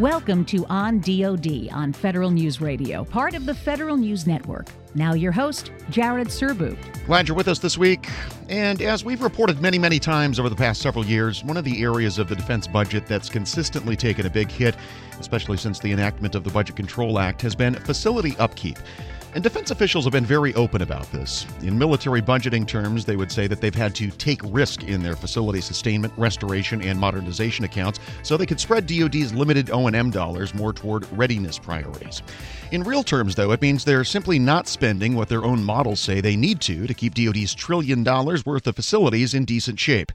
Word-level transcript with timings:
Welcome 0.00 0.44
to 0.46 0.64
On 0.70 1.00
DoD 1.00 1.68
on 1.72 1.92
Federal 1.92 2.30
News 2.30 2.60
Radio, 2.60 3.04
part 3.04 3.34
of 3.34 3.44
the 3.46 3.54
Federal 3.54 3.96
News 3.96 4.26
Network. 4.26 4.66
Now, 4.94 5.14
your 5.14 5.32
host, 5.32 5.72
Jared 5.88 6.28
Serbu. 6.28 6.76
Glad 7.06 7.28
you're 7.28 7.36
with 7.36 7.48
us 7.48 7.58
this 7.60 7.78
week. 7.78 8.08
And 8.48 8.82
as 8.82 9.04
we've 9.04 9.22
reported 9.22 9.60
many, 9.60 9.78
many 9.78 9.98
times 9.98 10.38
over 10.38 10.48
the 10.48 10.56
past 10.56 10.82
several 10.82 11.04
years, 11.04 11.44
one 11.44 11.56
of 11.56 11.64
the 11.64 11.82
areas 11.82 12.18
of 12.18 12.28
the 12.28 12.36
defense 12.36 12.66
budget 12.66 13.06
that's 13.06 13.28
consistently 13.28 13.94
taken 13.94 14.26
a 14.26 14.30
big 14.30 14.50
hit, 14.50 14.74
especially 15.18 15.56
since 15.56 15.78
the 15.78 15.92
enactment 15.92 16.34
of 16.34 16.44
the 16.44 16.50
Budget 16.50 16.76
Control 16.76 17.18
Act, 17.18 17.40
has 17.42 17.54
been 17.54 17.74
facility 17.74 18.34
upkeep. 18.38 18.78
And 19.32 19.44
defense 19.44 19.70
officials 19.70 20.04
have 20.06 20.12
been 20.12 20.26
very 20.26 20.52
open 20.54 20.82
about 20.82 21.10
this. 21.12 21.46
In 21.62 21.78
military 21.78 22.20
budgeting 22.20 22.66
terms, 22.66 23.04
they 23.04 23.14
would 23.14 23.30
say 23.30 23.46
that 23.46 23.60
they've 23.60 23.72
had 23.72 23.94
to 23.94 24.10
take 24.10 24.40
risk 24.44 24.82
in 24.82 25.04
their 25.04 25.14
facility 25.14 25.60
sustainment, 25.60 26.12
restoration, 26.16 26.82
and 26.82 26.98
modernization 26.98 27.64
accounts 27.64 28.00
so 28.24 28.36
they 28.36 28.44
could 28.44 28.58
spread 28.58 28.88
DoD's 28.88 29.32
limited 29.32 29.70
O&M 29.70 30.10
dollars 30.10 30.52
more 30.52 30.72
toward 30.72 31.10
readiness 31.16 31.60
priorities. 31.60 32.22
In 32.72 32.82
real 32.82 33.04
terms, 33.04 33.36
though, 33.36 33.52
it 33.52 33.62
means 33.62 33.84
they're 33.84 34.02
simply 34.02 34.40
not 34.40 34.66
spending 34.66 35.14
what 35.14 35.28
their 35.28 35.44
own 35.44 35.62
models 35.62 36.00
say 36.00 36.20
they 36.20 36.36
need 36.36 36.60
to 36.62 36.88
to 36.88 36.94
keep 36.94 37.14
DoD's 37.14 37.54
trillion 37.54 38.02
dollars 38.02 38.44
worth 38.44 38.66
of 38.66 38.74
facilities 38.74 39.32
in 39.32 39.44
decent 39.44 39.78
shape. 39.78 40.10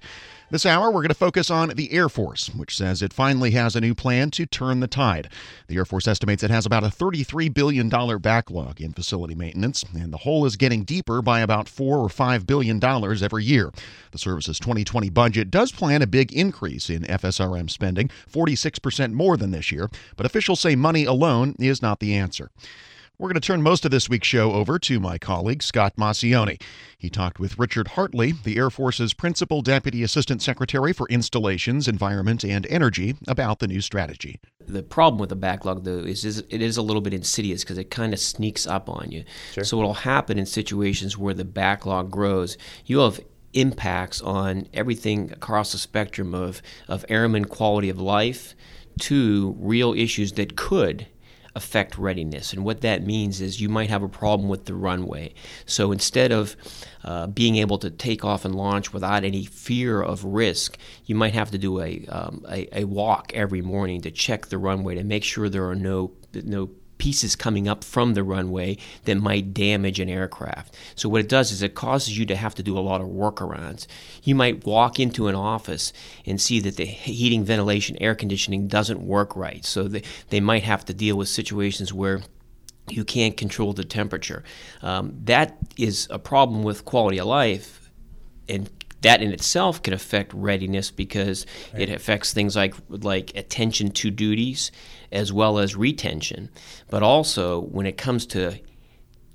This 0.52 0.66
hour, 0.66 0.91
we're 0.91 1.02
going 1.02 1.08
to 1.08 1.16
focus 1.16 1.49
on 1.49 1.70
the 1.70 1.91
Air 1.91 2.08
Force, 2.08 2.54
which 2.54 2.77
says 2.77 3.02
it 3.02 3.12
finally 3.12 3.52
has 3.52 3.76
a 3.76 3.81
new 3.81 3.95
plan 3.95 4.30
to 4.31 4.45
turn 4.45 4.80
the 4.80 4.88
tide. 4.88 5.27
The 5.68 5.76
Air 5.76 5.85
Force 5.85 6.08
estimates 6.08 6.44
it 6.44 6.52
has 6.52 6.68
about 6.68 6.84
a 6.84 6.90
$33 6.90 7.52
billion 7.52 7.90
backlog 8.20 8.80
in 8.80 8.94
facility 8.94 9.34
maintenance, 9.34 9.84
and 9.98 10.13
the 10.13 10.20
hole 10.20 10.45
is 10.45 10.55
getting 10.55 10.84
deeper 10.84 11.23
by 11.23 11.40
about 11.40 11.68
4 11.68 11.98
or 11.98 12.09
$5 12.09 12.45
billion 12.45 12.80
every 12.84 13.44
year. 13.44 13.71
The 14.12 14.20
service's 14.20 14.59
2020 14.59 15.09
budget 15.09 15.49
does 15.49 15.71
plan 15.71 16.04
a 16.04 16.08
big 16.08 16.31
increase 16.31 16.91
in 16.91 17.02
FSRM 17.02 17.68
spending, 17.68 18.12
46% 18.32 19.13
more 19.13 19.37
than 19.37 19.49
this 19.49 19.71
year, 19.71 19.90
but 20.15 20.27
officials 20.27 20.59
say 20.59 20.76
money 20.76 21.05
alone 21.05 21.55
is 21.57 21.82
not 21.82 21.99
the 21.99 22.13
answer. 22.13 22.52
We're 23.18 23.30
going 23.30 23.35
to 23.35 23.48
turn 23.48 23.62
most 23.62 23.85
of 23.85 23.91
this 23.91 24.10
week's 24.10 24.27
show 24.27 24.52
over 24.52 24.77
to 24.80 24.99
my 24.99 25.18
colleague, 25.18 25.63
Scott 25.63 25.96
Maucione. 25.96 26.62
He 26.98 27.10
talked 27.10 27.40
with 27.40 27.58
Richard 27.58 27.90
Hartley, 27.90 28.34
the 28.34 28.58
Air 28.58 28.70
Force's 28.70 29.13
Principal 29.13 29.62
Deputy 29.62 30.04
Assistant 30.04 30.41
Secretary 30.41 30.91
for 30.91 31.08
Installations, 31.08 31.88
Environment, 31.88 32.43
and 32.43 32.68
Energy, 32.68 33.16
about 33.26 33.60
the 33.60 33.68
new 33.68 33.80
strategy. 33.80 34.41
The 34.60 34.84
problem 34.84 35.18
with 35.18 35.30
the 35.30 35.38
backlog, 35.38 35.86
though, 35.86 35.99
is, 35.99 36.26
is 36.26 36.43
it 36.49 36.62
is 36.62 36.76
a 36.76 36.82
little 36.82 37.02
bit 37.02 37.13
insidious 37.13 37.63
because 37.63 37.77
it 37.77 37.90
kind 37.90 38.12
of 38.12 38.20
sneaks 38.20 38.68
up 38.68 38.90
on 38.90 39.12
you. 39.12 39.24
Sure. 39.54 39.63
So, 39.63 39.77
what 39.77 39.86
will 39.86 39.93
happen 39.93 40.38
in 40.38 40.46
situations 40.46 41.18
where 41.18 41.34
the 41.34 41.46
backlog 41.46 42.12
grows, 42.12 42.58
you'll 42.86 43.10
have 43.10 43.21
impacts 43.54 44.20
on 44.21 44.68
everything 44.74 45.32
across 45.32 45.71
the 45.71 45.77
spectrum 45.77 46.36
of, 46.36 46.62
of 46.90 47.05
airman 47.08 47.46
quality 47.46 47.88
of 47.88 47.98
life 47.98 48.55
to 48.99 49.55
real 49.58 49.93
issues 49.93 50.34
that 50.34 50.58
could 50.58 51.08
affect 51.56 51.98
readiness. 51.98 52.54
And 52.54 52.64
what 52.66 52.82
that 52.82 53.06
means 53.06 53.42
is 53.42 53.62
you 53.62 53.70
might 53.70 53.90
have 53.90 54.04
a 54.04 54.10
problem 54.10 54.50
with 54.50 54.66
the 54.66 54.76
runway. 54.76 55.34
So 55.66 55.92
instead 55.92 56.32
of 56.32 56.56
uh, 57.04 57.28
being 57.28 57.56
able 57.58 57.78
to 57.80 57.90
take 57.90 58.26
off 58.26 58.46
and 58.46 58.54
launch 58.54 58.94
without 58.94 59.24
any 59.24 59.46
fear 59.46 60.02
of 60.02 60.24
risk, 60.26 60.78
you 61.06 61.16
might 61.16 61.34
have 61.34 61.52
to 61.52 61.58
do 61.58 61.82
a, 61.82 62.06
um, 62.08 62.46
a, 62.50 62.82
a 62.82 62.84
walk 62.84 63.32
every 63.34 63.62
morning 63.62 64.02
to 64.02 64.12
check 64.12 64.48
the 64.48 64.58
runway 64.58 64.96
to 64.96 65.03
make 65.03 65.24
sure 65.24 65.50
there 65.50 65.68
are 65.70 65.76
no 65.76 66.12
no 66.44 66.70
pieces 66.97 67.35
coming 67.35 67.68
up 67.68 67.84
from 67.84 68.13
the 68.13 68.24
runway 68.24 68.78
that 69.03 69.16
might 69.16 69.53
damage 69.53 70.00
an 70.00 70.09
aircraft. 70.09 70.75
So 70.96 71.09
what 71.09 71.22
it 71.22 71.29
does 71.29 71.52
is 71.52 71.62
it 71.62 71.75
causes 71.75 72.18
you 72.18 72.25
to 72.28 72.35
have 72.35 72.56
to 72.56 72.63
do 72.63 72.78
a 72.78 72.79
lot 72.79 73.02
of 73.02 73.07
workarounds. 73.07 73.88
You 74.24 74.35
might 74.35 74.66
walk 74.66 75.00
into 75.00 75.28
an 75.28 75.35
office 75.35 75.94
and 76.25 76.40
see 76.40 76.59
that 76.62 76.78
the 76.78 76.85
heating, 76.85 77.44
ventilation, 77.44 77.97
air 78.02 78.16
conditioning 78.16 78.68
doesn't 78.68 79.02
work 79.02 79.35
right. 79.35 79.66
So 79.66 79.84
they, 79.88 80.03
they 80.29 80.40
might 80.40 80.63
have 80.63 80.86
to 80.86 80.94
deal 80.94 81.18
with 81.18 81.28
situations 81.28 81.94
where 81.94 82.22
you 82.90 83.03
can't 83.03 83.36
control 83.36 83.74
the 83.74 83.84
temperature. 83.84 84.44
Um, 84.81 85.18
that 85.24 85.58
is 85.78 86.08
a 86.09 86.20
problem 86.20 86.64
with 86.64 86.86
quality 86.86 87.20
of 87.20 87.28
life 87.28 87.90
and 88.47 88.70
that 89.02 89.22
in 89.22 89.31
itself 89.31 89.84
can 89.84 89.94
affect 89.94 90.34
readiness 90.34 90.90
because 90.90 91.46
right. 91.74 91.84
it 91.84 91.90
affects 91.90 92.34
things 92.34 92.56
like 92.56 92.74
like 92.90 93.36
attention 93.36 93.91
to 93.91 94.09
duties 94.09 94.72
as 95.16 95.34
well 95.34 95.58
as 95.58 95.76
retention. 95.76 96.50
But 96.90 97.02
also 97.02 97.62
when 97.62 97.86
it 97.88 97.98
comes 97.98 98.26
to 98.28 98.59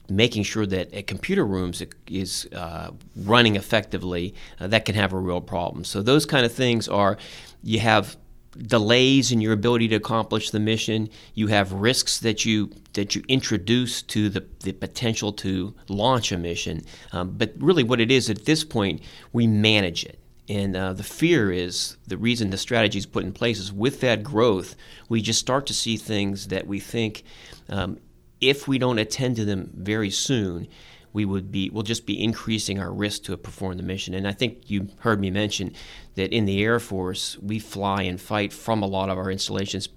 making 0.09 0.43
sure 0.43 0.67
that 0.67 0.89
a 0.93 1.03
computer 1.03 1.47
room 1.47 1.73
is 2.07 2.49
uh, 2.55 2.91
running 3.17 3.57
effectively, 3.57 4.35
uh, 4.61 4.67
that 4.67 4.85
can 4.85 4.95
have 4.95 5.13
a 5.13 5.19
real 5.19 5.41
problem. 5.41 5.85
So 5.85 6.03
those 6.03 6.27
kind 6.27 6.45
of 6.45 6.53
things 6.53 6.89
are 6.89 7.17
you 7.63 7.81
have 7.81 8.17
delays 8.59 9.31
in 9.31 9.41
your 9.41 9.53
ability 9.53 9.89
to 9.89 9.97
accomplish 9.97 10.51
the 10.51 10.61
mission. 10.61 11.09
You 11.35 11.47
have 11.47 11.73
risks 11.73 12.19
that 12.21 12.45
you 12.45 12.71
that 12.95 13.15
you 13.15 13.23
introduce 13.29 14.03
to 14.03 14.29
the, 14.29 14.45
the 14.65 14.73
potential 14.73 15.33
to 15.33 15.75
launch 15.89 16.33
a 16.33 16.39
mission. 16.39 16.83
Um, 17.13 17.31
but 17.39 17.53
really, 17.59 17.85
what 17.85 18.01
it 18.01 18.11
is 18.11 18.29
at 18.29 18.45
this 18.45 18.65
point, 18.65 19.03
we 19.33 19.47
manage 19.47 20.05
it. 20.05 20.20
And 20.51 20.75
uh, 20.75 20.95
the 20.95 21.05
fear 21.05 21.53
is 21.53 21.97
the 22.09 22.19
reason 22.19 22.51
the 22.51 22.59
strategy 22.59 22.99
is 22.99 23.07
put 23.07 23.23
in 23.23 23.33
place 23.33 23.61
is 23.61 23.73
with 23.73 24.01
that 24.01 24.25
growth, 24.25 24.75
we 25.09 25.23
just 25.23 25.39
start 25.39 25.65
to 25.67 25.75
see 25.75 25.97
things 25.97 26.49
that 26.49 26.67
we 26.67 26.81
think, 26.81 27.23
um, 27.69 27.99
if 28.41 28.67
we 28.67 28.77
don't 28.77 28.99
attend 28.99 29.37
to 29.37 29.45
them 29.45 29.71
very 29.73 30.11
soon, 30.11 30.67
we 31.13 31.25
would 31.25 31.53
be 31.53 31.71
we'll 31.71 31.85
just 31.85 32.05
be 32.05 32.21
increasing 32.21 32.81
our 32.81 32.93
risk 32.93 33.23
to 33.25 33.37
perform 33.37 33.77
the 33.77 33.85
mission. 33.85 34.13
And 34.13 34.27
I 34.27 34.33
think 34.33 34.69
you 34.69 34.89
heard 35.01 35.21
me 35.21 35.31
mention 35.31 35.73
that 36.17 36.33
in 36.33 36.47
the 36.47 36.65
Air 36.65 36.81
Force 36.81 37.39
we 37.39 37.61
fly 37.61 38.03
and 38.03 38.21
fight 38.21 38.53
from 38.53 38.83
a 38.83 38.87
lot 38.87 39.09
of 39.09 39.19
our 39.19 39.31
installations, 39.31 39.89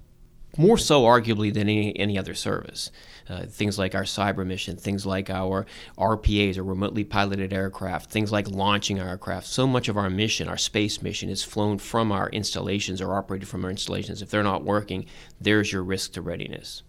more 0.57 0.77
so 0.77 1.03
arguably 1.03 1.53
than 1.53 1.63
any, 1.63 1.97
any 1.97 2.17
other 2.17 2.33
service. 2.33 2.91
Uh, 3.29 3.45
things 3.45 3.79
like 3.79 3.95
our 3.95 4.03
cyber 4.03 4.45
mission, 4.45 4.75
things 4.75 5.05
like 5.05 5.29
our 5.29 5.65
RPAs 5.97 6.57
or 6.57 6.63
remotely 6.63 7.03
piloted 7.03 7.53
aircraft, 7.53 8.11
things 8.11 8.31
like 8.31 8.49
launching 8.49 8.99
our 8.99 9.07
aircraft. 9.07 9.47
So 9.47 9.65
much 9.65 9.87
of 9.87 9.97
our 9.97 10.09
mission, 10.09 10.49
our 10.49 10.57
space 10.57 11.01
mission, 11.01 11.29
is 11.29 11.43
flown 11.43 11.77
from 11.77 12.11
our 12.11 12.29
installations 12.29 13.01
or 13.01 13.15
operated 13.15 13.47
from 13.47 13.63
our 13.63 13.71
installations. 13.71 14.21
If 14.21 14.29
they're 14.29 14.43
not 14.43 14.63
working, 14.63 15.05
there's 15.39 15.71
your 15.71 15.83
risk 15.83 16.13
to 16.13 16.21
readiness. 16.21 16.83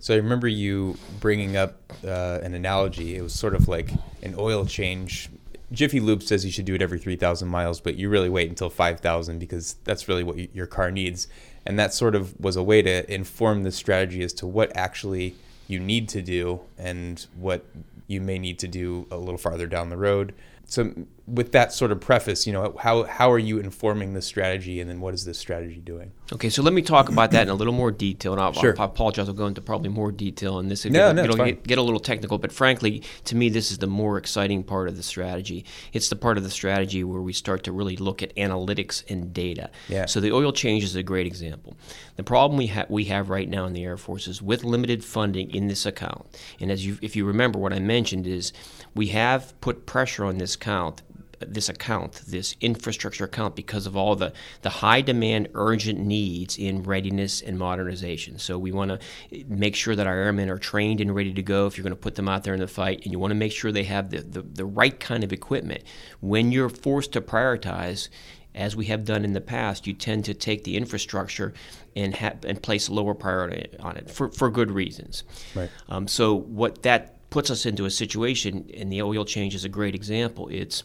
So 0.00 0.14
I 0.14 0.16
remember 0.16 0.48
you 0.48 0.96
bringing 1.20 1.56
up 1.56 1.92
uh, 2.04 2.40
an 2.42 2.54
analogy. 2.54 3.16
It 3.16 3.22
was 3.22 3.34
sort 3.34 3.54
of 3.54 3.68
like 3.68 3.92
an 4.22 4.34
oil 4.36 4.64
change. 4.64 5.28
Jiffy 5.72 6.00
Lube 6.00 6.22
says 6.22 6.44
you 6.44 6.50
should 6.50 6.64
do 6.64 6.74
it 6.74 6.82
every 6.82 6.98
3,000 6.98 7.46
miles, 7.46 7.80
but 7.80 7.96
you 7.96 8.08
really 8.08 8.28
wait 8.28 8.48
until 8.48 8.70
5,000 8.70 9.38
because 9.38 9.76
that's 9.84 10.08
really 10.08 10.24
what 10.24 10.36
you, 10.36 10.48
your 10.52 10.66
car 10.66 10.90
needs. 10.90 11.28
And 11.66 11.78
that 11.78 11.92
sort 11.92 12.14
of 12.14 12.38
was 12.40 12.56
a 12.56 12.62
way 12.62 12.82
to 12.82 13.12
inform 13.12 13.62
the 13.62 13.72
strategy 13.72 14.22
as 14.22 14.32
to 14.34 14.46
what 14.46 14.74
actually 14.76 15.34
you 15.68 15.78
need 15.78 16.08
to 16.10 16.22
do 16.22 16.60
and 16.78 17.26
what 17.36 17.64
you 18.06 18.20
may 18.20 18.38
need 18.38 18.58
to 18.58 18.68
do 18.68 19.06
a 19.10 19.16
little 19.16 19.38
farther 19.38 19.66
down 19.66 19.88
the 19.88 19.96
road. 19.96 20.34
So 20.66 20.92
with 21.30 21.52
that 21.52 21.72
sort 21.72 21.92
of 21.92 22.00
preface, 22.00 22.46
you 22.46 22.52
know, 22.52 22.76
how 22.78 23.04
how 23.04 23.30
are 23.30 23.38
you 23.38 23.58
informing 23.58 24.14
the 24.14 24.22
strategy, 24.22 24.80
and 24.80 24.90
then 24.90 25.00
what 25.00 25.14
is 25.14 25.24
this 25.24 25.38
strategy 25.38 25.80
doing? 25.80 26.12
Okay, 26.32 26.50
so 26.50 26.62
let 26.62 26.72
me 26.72 26.82
talk 26.82 27.08
about 27.08 27.30
that 27.32 27.42
in 27.42 27.48
a 27.48 27.54
little 27.54 27.72
more 27.72 27.90
detail, 27.90 28.32
and 28.32 28.40
I'll, 28.40 28.52
sure. 28.52 28.74
I 28.78 28.84
apologize. 28.84 29.28
I'll 29.28 29.34
go 29.34 29.46
into 29.46 29.60
probably 29.60 29.88
more 29.88 30.10
detail 30.10 30.58
in 30.58 30.68
this. 30.68 30.84
No, 30.84 31.12
get, 31.12 31.26
no, 31.26 31.44
get, 31.44 31.62
get, 31.64 31.78
a 31.78 31.82
little 31.82 32.00
technical, 32.00 32.38
but 32.38 32.52
frankly, 32.52 33.02
to 33.24 33.36
me, 33.36 33.48
this 33.48 33.70
is 33.70 33.78
the 33.78 33.86
more 33.86 34.18
exciting 34.18 34.64
part 34.64 34.88
of 34.88 34.96
the 34.96 35.02
strategy. 35.02 35.64
It's 35.92 36.08
the 36.08 36.16
part 36.16 36.36
of 36.36 36.42
the 36.42 36.50
strategy 36.50 37.04
where 37.04 37.20
we 37.20 37.32
start 37.32 37.64
to 37.64 37.72
really 37.72 37.96
look 37.96 38.22
at 38.22 38.34
analytics 38.36 39.08
and 39.08 39.32
data. 39.32 39.70
Yeah. 39.88 40.06
So 40.06 40.20
the 40.20 40.32
oil 40.32 40.52
change 40.52 40.84
is 40.84 40.96
a 40.96 41.02
great 41.02 41.26
example. 41.26 41.76
The 42.16 42.24
problem 42.24 42.58
we 42.58 42.66
have 42.68 42.90
we 42.90 43.04
have 43.04 43.30
right 43.30 43.48
now 43.48 43.66
in 43.66 43.72
the 43.72 43.84
Air 43.84 43.96
Force 43.96 44.26
is 44.26 44.42
with 44.42 44.64
limited 44.64 45.04
funding 45.04 45.54
in 45.54 45.68
this 45.68 45.86
account, 45.86 46.26
and 46.58 46.70
as 46.70 46.84
you 46.84 46.98
if 47.02 47.14
you 47.14 47.24
remember 47.24 47.58
what 47.58 47.72
I 47.72 47.78
mentioned 47.78 48.26
is 48.26 48.52
we 48.94 49.08
have 49.08 49.58
put 49.60 49.86
pressure 49.86 50.24
on 50.24 50.38
this 50.38 50.56
count 50.56 51.02
this 51.40 51.68
account, 51.68 52.22
this 52.26 52.54
infrastructure 52.60 53.24
account, 53.24 53.56
because 53.56 53.86
of 53.86 53.96
all 53.96 54.14
the, 54.16 54.32
the 54.62 54.70
high 54.70 55.00
demand, 55.00 55.48
urgent 55.54 55.98
needs 55.98 56.58
in 56.58 56.82
readiness 56.82 57.40
and 57.40 57.58
modernization. 57.58 58.38
So 58.38 58.58
we 58.58 58.72
want 58.72 58.90
to 58.90 59.44
make 59.48 59.74
sure 59.74 59.96
that 59.96 60.06
our 60.06 60.14
airmen 60.14 60.50
are 60.50 60.58
trained 60.58 61.00
and 61.00 61.14
ready 61.14 61.32
to 61.32 61.42
go 61.42 61.66
if 61.66 61.76
you're 61.76 61.82
going 61.82 61.94
to 61.94 62.00
put 62.00 62.14
them 62.14 62.28
out 62.28 62.44
there 62.44 62.54
in 62.54 62.60
the 62.60 62.68
fight, 62.68 63.02
and 63.04 63.12
you 63.12 63.18
want 63.18 63.30
to 63.30 63.36
make 63.36 63.52
sure 63.52 63.72
they 63.72 63.84
have 63.84 64.10
the, 64.10 64.20
the, 64.20 64.42
the 64.42 64.64
right 64.64 65.00
kind 65.00 65.24
of 65.24 65.32
equipment. 65.32 65.82
When 66.20 66.52
you're 66.52 66.68
forced 66.68 67.12
to 67.12 67.20
prioritize, 67.20 68.08
as 68.54 68.74
we 68.74 68.86
have 68.86 69.04
done 69.04 69.24
in 69.24 69.32
the 69.32 69.40
past, 69.40 69.86
you 69.86 69.92
tend 69.92 70.24
to 70.24 70.34
take 70.34 70.64
the 70.64 70.76
infrastructure 70.76 71.54
and 71.94 72.16
ha- 72.16 72.34
and 72.44 72.60
place 72.60 72.88
a 72.88 72.92
lower 72.92 73.14
priority 73.14 73.68
on 73.78 73.96
it 73.96 74.10
for, 74.10 74.28
for 74.32 74.50
good 74.50 74.72
reasons. 74.72 75.22
Right. 75.54 75.70
Um, 75.88 76.08
so 76.08 76.34
what 76.34 76.82
that 76.82 77.30
puts 77.30 77.48
us 77.48 77.64
into 77.64 77.84
a 77.84 77.90
situation, 77.90 78.68
and 78.76 78.92
the 78.92 79.02
oil 79.02 79.24
change 79.24 79.54
is 79.54 79.64
a 79.64 79.68
great 79.68 79.94
example. 79.94 80.48
It's 80.48 80.82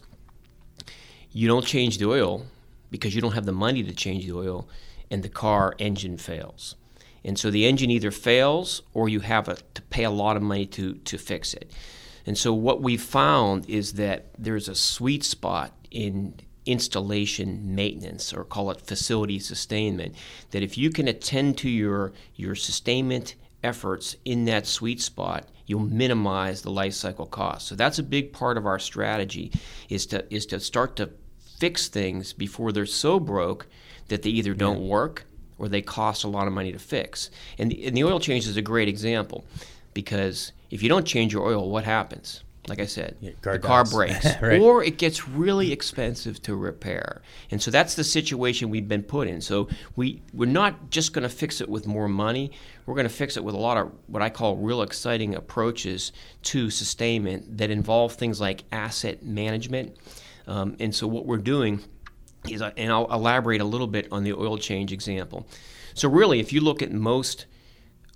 you 1.36 1.46
don't 1.46 1.66
change 1.66 1.98
the 1.98 2.08
oil 2.08 2.46
because 2.90 3.14
you 3.14 3.20
don't 3.20 3.34
have 3.34 3.44
the 3.44 3.52
money 3.52 3.82
to 3.82 3.92
change 3.92 4.24
the 4.24 4.32
oil, 4.32 4.66
and 5.10 5.22
the 5.22 5.28
car 5.28 5.74
engine 5.78 6.16
fails. 6.16 6.76
And 7.26 7.38
so 7.38 7.50
the 7.50 7.66
engine 7.66 7.90
either 7.90 8.10
fails 8.10 8.80
or 8.94 9.10
you 9.10 9.20
have 9.20 9.46
a, 9.46 9.58
to 9.74 9.82
pay 9.82 10.04
a 10.04 10.10
lot 10.10 10.38
of 10.38 10.42
money 10.42 10.64
to, 10.66 10.94
to 10.94 11.18
fix 11.18 11.52
it. 11.52 11.70
And 12.24 12.38
so 12.38 12.54
what 12.54 12.80
we've 12.80 13.02
found 13.02 13.68
is 13.68 13.94
that 13.94 14.30
there's 14.38 14.66
a 14.66 14.74
sweet 14.74 15.24
spot 15.24 15.72
in 15.90 16.34
installation 16.64 17.74
maintenance 17.74 18.32
or 18.32 18.42
call 18.42 18.70
it 18.70 18.80
facility 18.80 19.38
sustainment 19.38 20.14
that 20.52 20.62
if 20.62 20.78
you 20.78 20.90
can 20.90 21.06
attend 21.06 21.56
to 21.56 21.68
your 21.68 22.12
your 22.34 22.56
sustainment 22.56 23.36
efforts 23.62 24.16
in 24.24 24.46
that 24.46 24.66
sweet 24.66 25.00
spot 25.00 25.48
you'll 25.66 25.78
minimize 25.78 26.62
the 26.62 26.70
life 26.70 26.92
cycle 26.92 27.24
cost 27.24 27.68
so 27.68 27.76
that's 27.76 28.00
a 28.00 28.02
big 28.02 28.32
part 28.32 28.58
of 28.58 28.66
our 28.66 28.80
strategy 28.80 29.52
is 29.88 30.06
to 30.06 30.26
is 30.34 30.44
to 30.44 30.58
start 30.58 30.96
to 30.96 31.08
fix 31.58 31.88
things 31.88 32.32
before 32.32 32.72
they're 32.72 32.86
so 32.86 33.18
broke 33.18 33.66
that 34.08 34.22
they 34.22 34.30
either 34.30 34.54
don't 34.54 34.82
yeah. 34.82 34.88
work 34.88 35.24
or 35.58 35.68
they 35.68 35.82
cost 35.82 36.24
a 36.24 36.28
lot 36.28 36.46
of 36.46 36.52
money 36.52 36.72
to 36.72 36.78
fix 36.78 37.30
and 37.58 37.70
the, 37.70 37.86
and 37.86 37.96
the 37.96 38.04
oil 38.04 38.20
change 38.20 38.46
is 38.46 38.56
a 38.56 38.62
great 38.62 38.88
example 38.88 39.44
because 39.94 40.52
if 40.70 40.82
you 40.82 40.88
don't 40.88 41.06
change 41.06 41.32
your 41.32 41.46
oil 41.46 41.70
what 41.70 41.84
happens 41.84 42.42
like 42.68 42.80
I 42.80 42.86
said, 42.86 43.16
yeah, 43.20 43.30
the 43.42 43.58
car 43.58 43.84
breaks, 43.84 44.26
right. 44.42 44.60
or 44.60 44.82
it 44.82 44.98
gets 44.98 45.28
really 45.28 45.72
expensive 45.72 46.42
to 46.42 46.56
repair. 46.56 47.22
And 47.50 47.62
so 47.62 47.70
that's 47.70 47.94
the 47.94 48.04
situation 48.04 48.70
we've 48.70 48.88
been 48.88 49.02
put 49.02 49.28
in. 49.28 49.40
So 49.40 49.68
we 49.94 50.22
we're 50.32 50.46
not 50.46 50.90
just 50.90 51.12
going 51.12 51.22
to 51.22 51.28
fix 51.28 51.60
it 51.60 51.68
with 51.68 51.86
more 51.86 52.08
money. 52.08 52.52
We're 52.84 52.94
going 52.94 53.08
to 53.08 53.14
fix 53.14 53.36
it 53.36 53.44
with 53.44 53.54
a 53.54 53.58
lot 53.58 53.76
of 53.76 53.92
what 54.06 54.22
I 54.22 54.30
call 54.30 54.56
real 54.56 54.82
exciting 54.82 55.34
approaches 55.34 56.12
to 56.44 56.70
sustainment 56.70 57.58
that 57.58 57.70
involve 57.70 58.14
things 58.14 58.40
like 58.40 58.64
asset 58.72 59.24
management. 59.24 59.96
Um, 60.46 60.76
and 60.80 60.94
so 60.94 61.06
what 61.06 61.26
we're 61.26 61.38
doing 61.38 61.82
is, 62.48 62.62
and 62.62 62.92
I'll 62.92 63.12
elaborate 63.12 63.60
a 63.60 63.64
little 63.64 63.86
bit 63.86 64.08
on 64.12 64.24
the 64.24 64.32
oil 64.32 64.58
change 64.58 64.92
example. 64.92 65.46
So 65.94 66.08
really, 66.08 66.40
if 66.40 66.52
you 66.52 66.60
look 66.60 66.82
at 66.82 66.92
most 66.92 67.46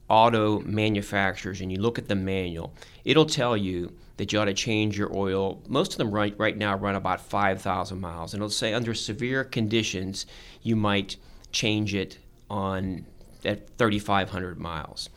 auto 0.09 0.61
manufacturers 0.61 1.61
and 1.61 1.71
you 1.73 1.81
look 1.81 1.99
at 1.99 2.09
the 2.09 2.15
manual, 2.15 2.75
it'll 3.05 3.27
tell 3.27 3.57
you 3.57 3.93
that 4.17 4.33
you 4.33 4.39
ought 4.39 4.47
to 4.47 4.55
change 4.55 4.99
your 4.99 5.17
oil. 5.17 5.63
Most 5.67 5.93
of 5.93 5.99
them 5.99 6.11
right, 6.11 6.35
right 6.39 6.57
now 6.57 6.77
run 6.77 6.95
about 6.95 7.21
5,000 7.21 8.01
miles. 8.01 8.35
And 8.35 8.41
it'll 8.41 8.51
say 8.51 8.75
under 8.75 8.93
severe 8.93 9.45
conditions, 9.45 10.27
you 10.63 10.77
might 10.77 11.17
change 11.53 11.95
it 11.95 12.19
on 12.51 13.07
at 13.45 13.77
3,500 13.79 14.59
miles. 14.59 15.09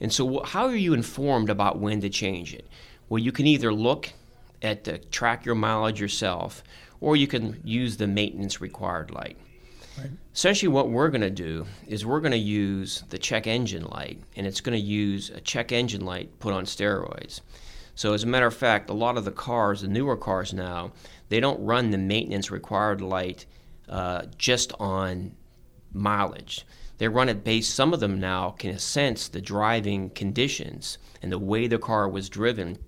And 0.00 0.12
so, 0.12 0.42
how 0.44 0.66
are 0.66 0.76
you 0.76 0.92
informed 0.92 1.50
about 1.50 1.80
when 1.80 2.00
to 2.02 2.08
change 2.08 2.54
it? 2.54 2.66
Well, 3.08 3.18
you 3.18 3.32
can 3.32 3.46
either 3.46 3.72
look 3.72 4.12
at 4.62 4.84
the 4.84 4.98
track 4.98 5.44
your 5.44 5.54
mileage 5.54 6.00
yourself, 6.00 6.62
or 7.00 7.16
you 7.16 7.26
can 7.26 7.60
use 7.64 7.96
the 7.96 8.06
maintenance 8.06 8.60
required 8.60 9.10
light. 9.10 9.36
Right. 9.98 10.10
Essentially, 10.34 10.68
what 10.68 10.90
we're 10.90 11.08
going 11.08 11.22
to 11.22 11.30
do 11.30 11.66
is 11.86 12.04
we're 12.04 12.20
going 12.20 12.32
to 12.32 12.38
use 12.38 13.02
the 13.08 13.18
check 13.18 13.46
engine 13.46 13.84
light, 13.84 14.20
and 14.36 14.46
it's 14.46 14.60
going 14.60 14.78
to 14.78 14.84
use 14.84 15.30
a 15.30 15.40
check 15.40 15.72
engine 15.72 16.04
light 16.04 16.38
put 16.38 16.52
on 16.52 16.64
steroids. 16.64 17.40
So 17.94 18.12
as 18.12 18.24
a 18.24 18.26
matter 18.26 18.46
of 18.46 18.54
fact, 18.54 18.90
a 18.90 18.94
lot 18.94 19.16
of 19.16 19.24
the 19.24 19.30
cars, 19.30 19.80
the 19.80 19.88
newer 19.88 20.16
cars 20.16 20.52
now, 20.52 20.92
they 21.30 21.40
don't 21.40 21.64
run 21.64 21.90
the 21.90 21.98
maintenance 21.98 22.50
required 22.50 23.00
light 23.00 23.46
uh, 23.88 24.26
just 24.36 24.72
on 24.78 25.34
mileage. 25.94 26.66
They 26.98 27.08
run 27.08 27.28
it 27.28 27.44
based. 27.44 27.74
Some 27.74 27.94
of 27.94 28.00
them 28.00 28.20
now 28.20 28.50
can 28.50 28.78
sense 28.78 29.28
the 29.28 29.40
driving 29.40 30.10
conditions 30.10 30.98
and 31.22 31.32
the 31.32 31.38
way 31.38 31.66
the 31.66 31.78
car 31.78 32.08
was 32.08 32.28
driven, 32.28 32.78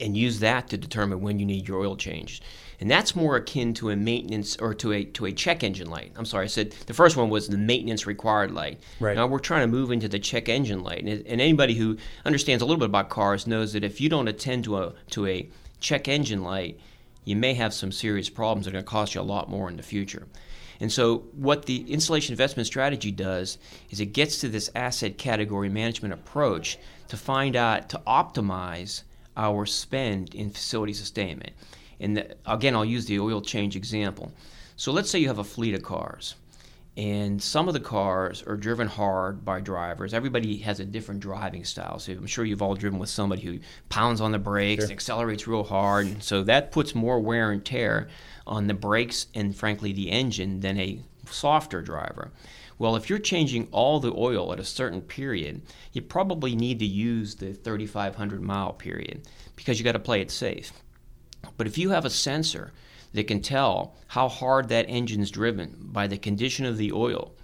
and 0.00 0.16
use 0.16 0.40
that 0.40 0.68
to 0.68 0.76
determine 0.76 1.20
when 1.20 1.38
you 1.38 1.46
need 1.46 1.68
your 1.68 1.80
oil 1.80 1.96
changed 1.96 2.44
and 2.80 2.90
that's 2.90 3.14
more 3.14 3.36
akin 3.36 3.72
to 3.74 3.90
a 3.90 3.96
maintenance 3.96 4.56
or 4.56 4.74
to 4.74 4.92
a 4.92 5.04
to 5.04 5.26
a 5.26 5.32
check 5.32 5.62
engine 5.62 5.88
light. 5.88 6.12
I'm 6.16 6.24
sorry, 6.24 6.44
I 6.44 6.48
said 6.48 6.72
the 6.86 6.94
first 6.94 7.16
one 7.16 7.30
was 7.30 7.48
the 7.48 7.58
maintenance 7.58 8.06
required 8.06 8.50
light. 8.50 8.80
Right. 9.00 9.16
Now 9.16 9.26
we're 9.26 9.38
trying 9.38 9.62
to 9.62 9.66
move 9.66 9.90
into 9.90 10.08
the 10.08 10.18
check 10.18 10.48
engine 10.48 10.82
light, 10.82 11.00
and, 11.00 11.08
and 11.08 11.40
anybody 11.40 11.74
who 11.74 11.96
understands 12.24 12.62
a 12.62 12.66
little 12.66 12.78
bit 12.78 12.86
about 12.86 13.08
cars 13.08 13.46
knows 13.46 13.72
that 13.72 13.84
if 13.84 14.00
you 14.00 14.08
don't 14.08 14.28
attend 14.28 14.64
to 14.64 14.78
a 14.78 14.92
to 15.10 15.26
a 15.26 15.48
check 15.80 16.08
engine 16.08 16.42
light, 16.42 16.78
you 17.24 17.36
may 17.36 17.54
have 17.54 17.72
some 17.72 17.92
serious 17.92 18.28
problems 18.28 18.66
that 18.66 18.70
are 18.70 18.74
going 18.74 18.84
to 18.84 18.90
cost 18.90 19.14
you 19.14 19.20
a 19.20 19.22
lot 19.22 19.48
more 19.48 19.68
in 19.68 19.76
the 19.76 19.82
future. 19.82 20.26
And 20.80 20.92
so, 20.92 21.18
what 21.32 21.66
the 21.66 21.90
installation 21.90 22.32
investment 22.32 22.66
strategy 22.66 23.12
does 23.12 23.58
is 23.90 24.00
it 24.00 24.06
gets 24.06 24.40
to 24.40 24.48
this 24.48 24.70
asset 24.74 25.16
category 25.16 25.68
management 25.68 26.12
approach 26.12 26.78
to 27.08 27.16
find 27.16 27.54
out 27.54 27.88
to 27.90 28.02
optimize 28.06 29.04
our 29.36 29.66
spend 29.66 30.34
in 30.34 30.50
facility 30.50 30.92
sustainment. 30.92 31.52
And 32.00 32.16
the, 32.16 32.36
again, 32.46 32.74
I'll 32.74 32.84
use 32.84 33.06
the 33.06 33.20
oil 33.20 33.40
change 33.40 33.76
example. 33.76 34.32
So 34.76 34.92
let's 34.92 35.10
say 35.10 35.18
you 35.18 35.28
have 35.28 35.38
a 35.38 35.44
fleet 35.44 35.74
of 35.74 35.82
cars, 35.82 36.34
and 36.96 37.42
some 37.42 37.66
of 37.68 37.74
the 37.74 37.80
cars 37.80 38.42
are 38.46 38.56
driven 38.56 38.86
hard 38.86 39.44
by 39.44 39.60
drivers. 39.60 40.14
Everybody 40.14 40.58
has 40.58 40.80
a 40.80 40.84
different 40.84 41.20
driving 41.20 41.64
style. 41.64 41.98
So 41.98 42.12
I'm 42.12 42.26
sure 42.26 42.44
you've 42.44 42.62
all 42.62 42.74
driven 42.74 42.98
with 42.98 43.08
somebody 43.08 43.42
who 43.42 43.58
pounds 43.88 44.20
on 44.20 44.32
the 44.32 44.38
brakes 44.38 44.82
sure. 44.82 44.84
and 44.84 44.92
accelerates 44.92 45.46
real 45.46 45.64
hard. 45.64 46.06
And 46.06 46.22
so 46.22 46.44
that 46.44 46.70
puts 46.72 46.94
more 46.94 47.20
wear 47.20 47.50
and 47.50 47.64
tear 47.64 48.08
on 48.46 48.66
the 48.68 48.74
brakes 48.74 49.26
and, 49.34 49.56
frankly, 49.56 49.92
the 49.92 50.10
engine 50.10 50.60
than 50.60 50.78
a 50.78 51.00
softer 51.28 51.82
driver. 51.82 52.30
Well, 52.78 52.96
if 52.96 53.08
you're 53.08 53.18
changing 53.18 53.68
all 53.70 54.00
the 54.00 54.12
oil 54.12 54.52
at 54.52 54.58
a 54.58 54.64
certain 54.64 55.00
period, 55.00 55.62
you 55.92 56.02
probably 56.02 56.56
need 56.56 56.80
to 56.80 56.86
use 56.86 57.36
the 57.36 57.52
3,500 57.52 58.42
mile 58.42 58.72
period 58.72 59.28
because 59.54 59.78
you 59.78 59.84
got 59.84 59.92
to 59.92 59.98
play 59.98 60.20
it 60.20 60.30
safe. 60.30 60.72
But 61.56 61.66
if 61.66 61.78
you 61.78 61.90
have 61.90 62.04
a 62.04 62.10
sensor 62.10 62.72
that 63.12 63.28
can 63.28 63.40
tell 63.40 63.94
how 64.08 64.28
hard 64.28 64.68
that 64.68 64.86
engine's 64.88 65.30
driven 65.30 65.76
by 65.80 66.08
the 66.08 66.18
condition 66.18 66.66
of 66.66 66.76
the 66.76 66.92
oil, 66.92 67.34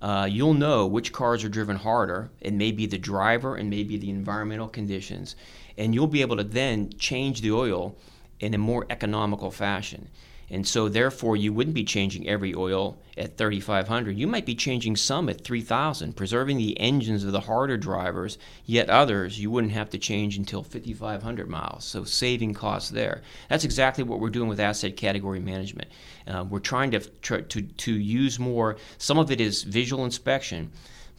uh, 0.00 0.26
you'll 0.28 0.54
know 0.54 0.86
which 0.86 1.12
cars 1.12 1.44
are 1.44 1.48
driven 1.48 1.76
harder. 1.76 2.30
It 2.40 2.54
may 2.54 2.72
be 2.72 2.86
the 2.86 2.98
driver 2.98 3.56
and 3.56 3.70
maybe 3.70 3.96
the 3.96 4.10
environmental 4.10 4.68
conditions. 4.68 5.36
And 5.78 5.94
you'll 5.94 6.08
be 6.08 6.22
able 6.22 6.36
to 6.38 6.44
then 6.44 6.90
change 6.98 7.40
the 7.40 7.52
oil 7.52 7.96
in 8.40 8.54
a 8.54 8.58
more 8.58 8.86
economical 8.90 9.50
fashion. 9.50 10.08
And 10.52 10.68
so, 10.68 10.86
therefore, 10.86 11.34
you 11.34 11.50
wouldn't 11.50 11.72
be 11.72 11.82
changing 11.82 12.28
every 12.28 12.54
oil 12.54 12.98
at 13.16 13.38
3,500. 13.38 14.18
You 14.18 14.26
might 14.26 14.44
be 14.44 14.54
changing 14.54 14.96
some 14.96 15.30
at 15.30 15.42
3,000, 15.42 16.14
preserving 16.14 16.58
the 16.58 16.78
engines 16.78 17.24
of 17.24 17.32
the 17.32 17.40
harder 17.40 17.78
drivers, 17.78 18.36
yet 18.66 18.90
others 18.90 19.40
you 19.40 19.50
wouldn't 19.50 19.72
have 19.72 19.88
to 19.90 19.98
change 19.98 20.36
until 20.36 20.62
5,500 20.62 21.48
miles. 21.48 21.86
So, 21.86 22.04
saving 22.04 22.52
costs 22.52 22.90
there. 22.90 23.22
That's 23.48 23.64
exactly 23.64 24.04
what 24.04 24.20
we're 24.20 24.28
doing 24.28 24.50
with 24.50 24.60
asset 24.60 24.94
category 24.94 25.40
management. 25.40 25.90
Uh, 26.26 26.44
we're 26.46 26.58
trying 26.58 26.90
to, 26.90 27.00
to, 27.00 27.62
to 27.62 27.92
use 27.94 28.38
more, 28.38 28.76
some 28.98 29.18
of 29.18 29.30
it 29.30 29.40
is 29.40 29.62
visual 29.62 30.04
inspection 30.04 30.70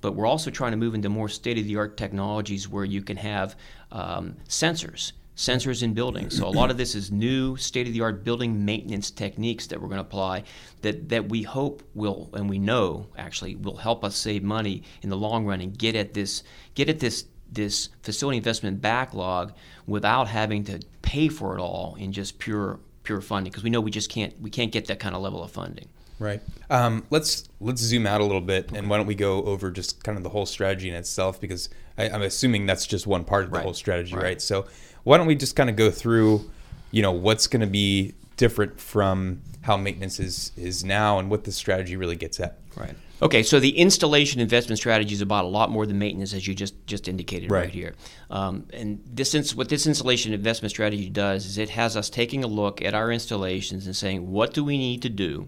but 0.02 0.16
we're 0.16 0.28
also 0.28 0.52
trying 0.52 0.72
to 0.72 0.78
move 0.78 0.96
into 0.96 1.08
more 1.08 1.30
state 1.30 1.58
of 1.58 1.64
the 1.64 1.78
art 1.78 1.96
technologies 1.96 2.68
where 2.68 2.84
you 2.84 3.02
can 3.02 3.16
have 3.16 3.56
um, 3.90 4.36
sensors 4.50 5.14
sensors 5.36 5.82
in 5.82 5.94
buildings. 5.94 6.38
So 6.38 6.48
a 6.48 6.50
lot 6.50 6.70
of 6.70 6.78
this 6.78 6.94
is 6.94 7.12
new 7.12 7.58
state-of-the-art 7.58 8.24
building 8.24 8.64
maintenance 8.64 9.10
techniques 9.10 9.68
that 9.68 9.82
we're 9.82 9.88
going 9.88 9.98
to 9.98 10.02
apply 10.02 10.44
that, 10.82 11.10
that 11.10 11.30
we 11.30 11.42
hope 11.42 11.84
will 11.96 12.30
and 12.34 12.50
we 12.50 12.60
know 12.60 13.08
actually 13.18 13.56
will 13.56 13.78
help 13.78 14.04
us 14.04 14.16
save 14.16 14.44
money 14.44 14.84
in 15.02 15.10
the 15.10 15.18
long 15.18 15.46
run 15.46 15.62
and 15.62 15.78
get 15.78 15.96
at 15.96 16.14
this 16.14 16.44
get 16.76 16.88
at 16.90 17.00
this 17.00 17.26
this 17.52 17.90
facility 18.02 18.38
investment 18.38 18.82
backlog 18.82 19.54
without 19.88 20.28
having 20.28 20.64
to 20.64 20.80
pay 21.02 21.28
for 21.28 21.58
it 21.58 21.62
all 21.62 21.96
in 22.00 22.12
just 22.12 22.40
pure 22.40 22.80
pure 23.04 23.22
funding 23.22 23.52
because 23.52 23.64
we 23.64 23.70
know 23.70 23.82
we 23.82 23.92
just 23.92 24.10
can't 24.10 24.40
we 24.42 24.50
can't 24.50 24.72
get 24.72 24.88
that 24.88 25.00
kind 25.00 25.16
of 25.16 25.22
level 25.22 25.44
of 25.44 25.52
funding. 25.52 25.88
Right. 26.20 26.42
Um, 26.70 27.06
let's 27.10 27.50
let's 27.60 27.82
zoom 27.82 28.08
out 28.08 28.22
a 28.22 28.24
little 28.24 28.42
bit, 28.42 28.72
and 28.72 28.90
why 28.90 28.98
don't 28.98 29.08
we 29.08 29.16
go 29.16 29.44
over 29.44 29.72
just 29.72 30.04
kind 30.04 30.18
of 30.18 30.24
the 30.24 30.30
whole 30.30 30.46
strategy 30.46 30.88
in 30.88 30.96
itself? 30.96 31.42
Because 31.42 31.70
I, 31.98 32.06
am 32.06 32.22
assuming 32.22 32.66
that's 32.66 32.86
just 32.86 33.06
one 33.08 33.26
part 33.26 33.44
of 33.44 33.50
the 33.50 33.58
right. 33.58 33.64
whole 33.64 33.74
strategy, 33.74 34.16
right. 34.16 34.24
right? 34.24 34.42
So 34.42 34.66
why 35.04 35.18
don't 35.18 35.28
we 35.28 35.36
just 35.36 35.56
kind 35.56 35.70
of 35.70 35.76
go 35.76 35.92
through, 35.92 36.50
you 36.92 37.02
know, 37.02 37.12
what's 37.12 37.48
going 37.48 37.62
to 37.62 37.68
be 37.68 38.14
different 38.38 38.80
from 38.80 39.42
how 39.62 39.78
maintenance 39.78 40.20
is 40.20 40.52
is 40.58 40.84
now, 40.84 41.20
and 41.20 41.30
what 41.30 41.44
the 41.44 41.52
strategy 41.52 41.96
really 41.96 42.16
gets 42.16 42.40
at? 42.40 42.58
Right. 42.76 42.96
Okay, 43.22 43.42
so 43.42 43.60
the 43.60 43.78
installation 43.78 44.42
investment 44.42 44.80
strategy 44.80 45.14
is 45.14 45.22
about 45.22 45.46
a 45.46 45.48
lot 45.48 45.70
more 45.70 45.86
than 45.86 45.98
maintenance, 45.98 46.34
as 46.34 46.46
you 46.46 46.54
just 46.54 46.76
just 46.86 47.08
indicated 47.08 47.50
right, 47.50 47.66
right 47.66 47.70
here. 47.70 47.96
Um, 48.30 48.68
and 48.74 49.02
this 49.06 49.56
what 49.56 49.70
this 49.70 49.88
installation 49.88 50.34
investment 50.34 50.72
strategy 50.72 51.10
does 51.10 51.46
is 51.46 51.58
it 51.58 51.70
has 51.70 51.96
us 51.96 52.10
taking 52.10 52.44
a 52.44 52.48
look 52.48 52.82
at 52.82 52.94
our 52.94 53.12
installations 53.12 53.86
and 53.86 53.96
saying, 53.96 54.30
what 54.30 54.54
do 54.54 54.64
we 54.64 54.78
need 54.78 55.02
to 55.04 55.10
do 55.10 55.48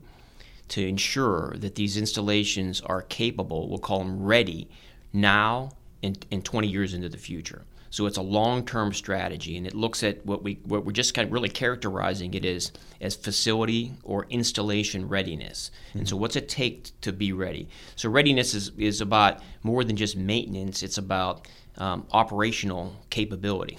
to 0.68 0.88
ensure 0.88 1.54
that 1.58 1.76
these 1.76 1.98
installations 1.98 2.82
are 2.82 3.02
capable, 3.02 3.70
we'll 3.70 3.78
call 3.78 4.00
them 4.00 4.24
ready, 4.24 4.68
now 5.14 5.72
and, 6.02 6.26
and 6.32 6.44
20 6.44 6.68
years 6.68 6.94
into 6.94 7.10
the 7.10 7.18
future. 7.18 7.64
So 7.96 8.08
it's 8.08 8.18
a 8.18 8.22
long-term 8.22 8.92
strategy, 8.92 9.56
and 9.56 9.66
it 9.66 9.74
looks 9.74 10.04
at 10.04 10.26
what 10.26 10.44
we 10.44 10.60
what 10.66 10.84
we're 10.84 10.92
just 10.92 11.14
kind 11.14 11.28
of 11.28 11.32
really 11.32 11.48
characterizing 11.48 12.34
it 12.34 12.44
as 12.44 12.74
as 13.00 13.16
facility 13.16 13.94
or 14.04 14.26
installation 14.30 15.08
readiness. 15.08 15.72
Mm-hmm. 15.88 16.00
And 16.00 16.10
so, 16.10 16.18
what's 16.18 16.36
it 16.36 16.50
take 16.50 16.92
to 17.00 17.14
be 17.14 17.32
ready? 17.32 17.70
So 17.96 18.10
readiness 18.10 18.54
is 18.54 18.74
is 18.78 19.00
about 19.00 19.42
more 19.64 19.86
than 19.86 19.96
just 19.96 20.18
maintenance. 20.18 20.84
It's 20.84 20.98
about 20.98 21.48
um, 21.78 22.06
operational 22.12 22.94
capability. 23.12 23.78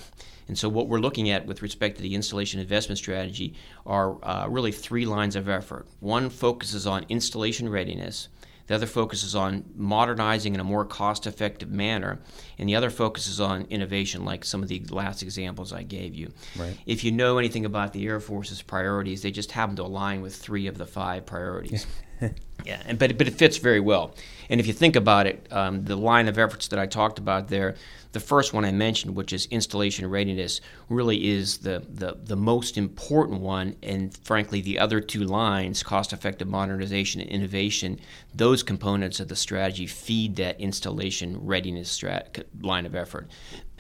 And 0.49 0.57
so, 0.57 0.71
what 0.71 0.89
we're 0.89 0.99
looking 0.99 1.29
at 1.29 1.45
with 1.45 1.61
respect 1.61 1.97
to 1.97 2.03
the 2.03 2.15
installation 2.15 2.59
investment 2.59 2.97
strategy 2.97 3.53
are 3.85 4.17
uh, 4.25 4.47
really 4.49 4.73
three 4.73 5.05
lines 5.05 5.37
of 5.37 5.47
effort. 5.47 5.87
One 6.01 6.31
focuses 6.31 6.87
on 6.87 7.05
installation 7.11 7.69
readiness, 7.69 8.29
The 8.67 8.75
other 8.75 8.87
focuses 8.87 9.35
on 9.35 9.65
modernizing 9.77 10.55
in 10.55 10.61
a 10.61 10.65
more 10.65 10.85
cost 10.85 11.27
effective 11.27 11.71
manner. 11.71 12.19
And 12.59 12.69
the 12.69 12.75
other 12.75 12.91
focuses 12.91 13.41
on 13.41 13.67
innovation, 13.71 14.25
like 14.25 14.45
some 14.45 14.63
of 14.63 14.69
the 14.69 14.83
last 14.91 15.23
examples 15.23 15.73
I 15.73 15.83
gave 15.83 16.15
you. 16.15 16.33
Right. 16.59 16.77
If 16.87 17.05
you 17.05 17.13
know 17.13 17.39
anything 17.39 17.65
about 17.65 17.93
the 17.93 18.05
Air 18.07 18.21
Force's 18.21 18.63
priorities, 18.63 19.23
they 19.23 19.31
just 19.31 19.53
happen 19.53 19.77
to 19.77 19.83
align 19.83 20.21
with 20.21 20.35
three 20.35 20.67
of 20.67 20.79
the 20.79 20.87
five 20.87 21.27
priorities. 21.27 21.87
yeah, 22.65 22.83
and, 22.87 22.99
but, 22.99 23.17
but 23.19 23.29
it 23.29 23.35
fits 23.35 23.59
very 23.59 23.81
well. 23.81 24.15
And 24.49 24.61
if 24.61 24.67
you 24.67 24.73
think 24.73 24.97
about 24.97 25.27
it, 25.27 25.47
um, 25.51 25.85
the 25.85 25.97
line 25.97 26.29
of 26.29 26.39
efforts 26.39 26.69
that 26.69 26.79
I 26.79 26.87
talked 26.87 27.19
about 27.19 27.49
there, 27.49 27.77
the 28.17 28.21
first 28.21 28.55
one 28.55 28.65
I 28.65 28.73
mentioned, 28.73 29.15
which 29.15 29.35
is 29.35 29.45
installation 29.51 30.09
readiness, 30.09 30.63
really 30.89 31.29
is 31.29 31.59
the, 31.59 31.85
the, 31.87 32.17
the 32.25 32.35
most 32.35 32.79
important 32.79 33.43
one. 33.43 33.77
And 33.83 34.17
frankly, 34.25 34.63
the 34.63 34.79
other 34.79 35.03
two 35.03 35.25
lines, 35.25 35.83
cost 35.83 36.15
effective 36.15 36.49
modernization 36.49 37.21
and 37.21 37.29
innovation, 37.29 38.01
those 38.35 38.63
components 38.63 39.21
of 39.21 39.29
the 39.29 39.37
strategy 39.37 39.87
feed 39.87 40.37
that 40.37 40.59
installation 40.59 41.45
readiness 41.45 41.95
strat- 41.95 42.45
line 42.63 42.87
of 42.87 42.95
effort. 42.95 43.29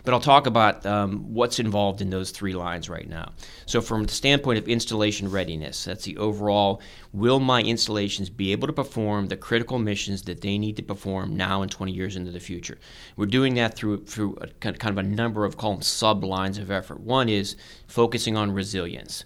But 0.06 0.14
I'll 0.14 0.20
talk 0.20 0.46
about 0.46 0.86
um, 0.86 1.34
what's 1.34 1.58
involved 1.58 2.00
in 2.00 2.10
those 2.10 2.30
three 2.30 2.52
lines 2.52 2.88
right 2.88 3.08
now. 3.08 3.32
So, 3.66 3.80
from 3.80 4.04
the 4.04 4.12
standpoint 4.12 4.56
of 4.56 4.68
installation 4.68 5.28
readiness, 5.28 5.84
that's 5.84 6.04
the 6.04 6.16
overall 6.16 6.80
will 7.12 7.40
my 7.40 7.60
installations 7.60 8.30
be 8.30 8.52
able 8.52 8.68
to 8.68 8.72
perform 8.72 9.26
the 9.26 9.36
critical 9.36 9.80
missions 9.80 10.22
that 10.22 10.42
they 10.42 10.58
need 10.58 10.76
to 10.76 10.82
perform 10.84 11.36
now 11.36 11.62
and 11.62 11.72
20 11.72 11.90
years 11.90 12.14
into 12.14 12.30
the 12.30 12.38
future? 12.38 12.78
We're 13.16 13.26
doing 13.26 13.54
that 13.54 13.75
through, 13.75 14.04
through 14.04 14.38
a, 14.40 14.46
kind 14.46 14.96
of 14.96 14.98
a 14.98 15.02
number 15.02 15.44
of 15.44 15.56
call 15.56 15.72
them 15.72 15.82
sub 15.82 16.22
lines 16.22 16.58
of 16.58 16.70
effort. 16.70 17.00
One 17.00 17.28
is 17.28 17.56
focusing 17.88 18.36
on 18.36 18.52
resilience. 18.52 19.25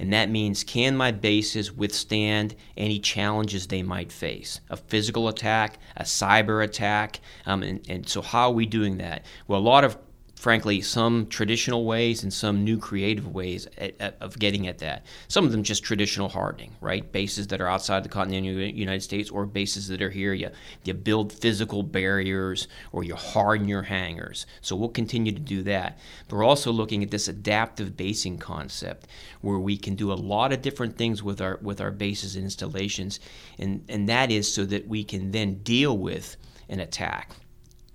And 0.00 0.12
that 0.12 0.28
means 0.28 0.64
can 0.64 0.96
my 0.96 1.12
bases 1.12 1.70
withstand 1.70 2.56
any 2.76 2.98
challenges 2.98 3.68
they 3.68 3.84
might 3.84 4.10
face? 4.10 4.60
A 4.70 4.76
physical 4.76 5.28
attack, 5.28 5.78
a 5.96 6.02
cyber 6.02 6.64
attack. 6.64 7.20
Um, 7.46 7.62
and, 7.62 7.80
and 7.88 8.08
so, 8.08 8.22
how 8.22 8.48
are 8.48 8.54
we 8.54 8.66
doing 8.66 8.98
that? 8.98 9.24
Well, 9.46 9.60
a 9.60 9.62
lot 9.62 9.84
of 9.84 9.96
frankly, 10.36 10.82
some 10.82 11.26
traditional 11.26 11.86
ways 11.86 12.22
and 12.22 12.32
some 12.32 12.62
new 12.62 12.78
creative 12.78 13.26
ways 13.34 13.66
at, 13.78 13.94
at, 13.98 14.16
of 14.20 14.38
getting 14.38 14.68
at 14.68 14.78
that. 14.78 15.04
Some 15.28 15.46
of 15.46 15.50
them 15.50 15.62
just 15.62 15.82
traditional 15.82 16.28
hardening, 16.28 16.76
right? 16.80 17.10
Bases 17.10 17.46
that 17.48 17.60
are 17.60 17.68
outside 17.68 18.04
the 18.04 18.10
continental 18.10 18.52
United 18.52 19.02
States 19.02 19.30
or 19.30 19.46
bases 19.46 19.88
that 19.88 20.02
are 20.02 20.10
here. 20.10 20.34
You, 20.34 20.50
you 20.84 20.92
build 20.92 21.32
physical 21.32 21.82
barriers 21.82 22.68
or 22.92 23.02
you 23.02 23.16
harden 23.16 23.66
your 23.66 23.82
hangars. 23.82 24.46
So 24.60 24.76
we'll 24.76 24.90
continue 24.90 25.32
to 25.32 25.40
do 25.40 25.62
that. 25.62 25.98
But 26.28 26.36
we're 26.36 26.44
also 26.44 26.70
looking 26.70 27.02
at 27.02 27.10
this 27.10 27.28
adaptive 27.28 27.96
basing 27.96 28.36
concept 28.38 29.08
where 29.40 29.58
we 29.58 29.78
can 29.78 29.94
do 29.94 30.12
a 30.12 30.14
lot 30.14 30.52
of 30.52 30.60
different 30.60 30.98
things 30.98 31.22
with 31.22 31.40
our 31.40 31.58
with 31.62 31.80
our 31.80 31.90
bases 31.90 32.36
and 32.36 32.44
installations, 32.44 33.20
and, 33.58 33.84
and 33.88 34.08
that 34.08 34.30
is 34.30 34.52
so 34.52 34.64
that 34.66 34.86
we 34.86 35.02
can 35.02 35.30
then 35.30 35.54
deal 35.62 35.96
with 35.96 36.36
an 36.68 36.80
attack 36.80 37.32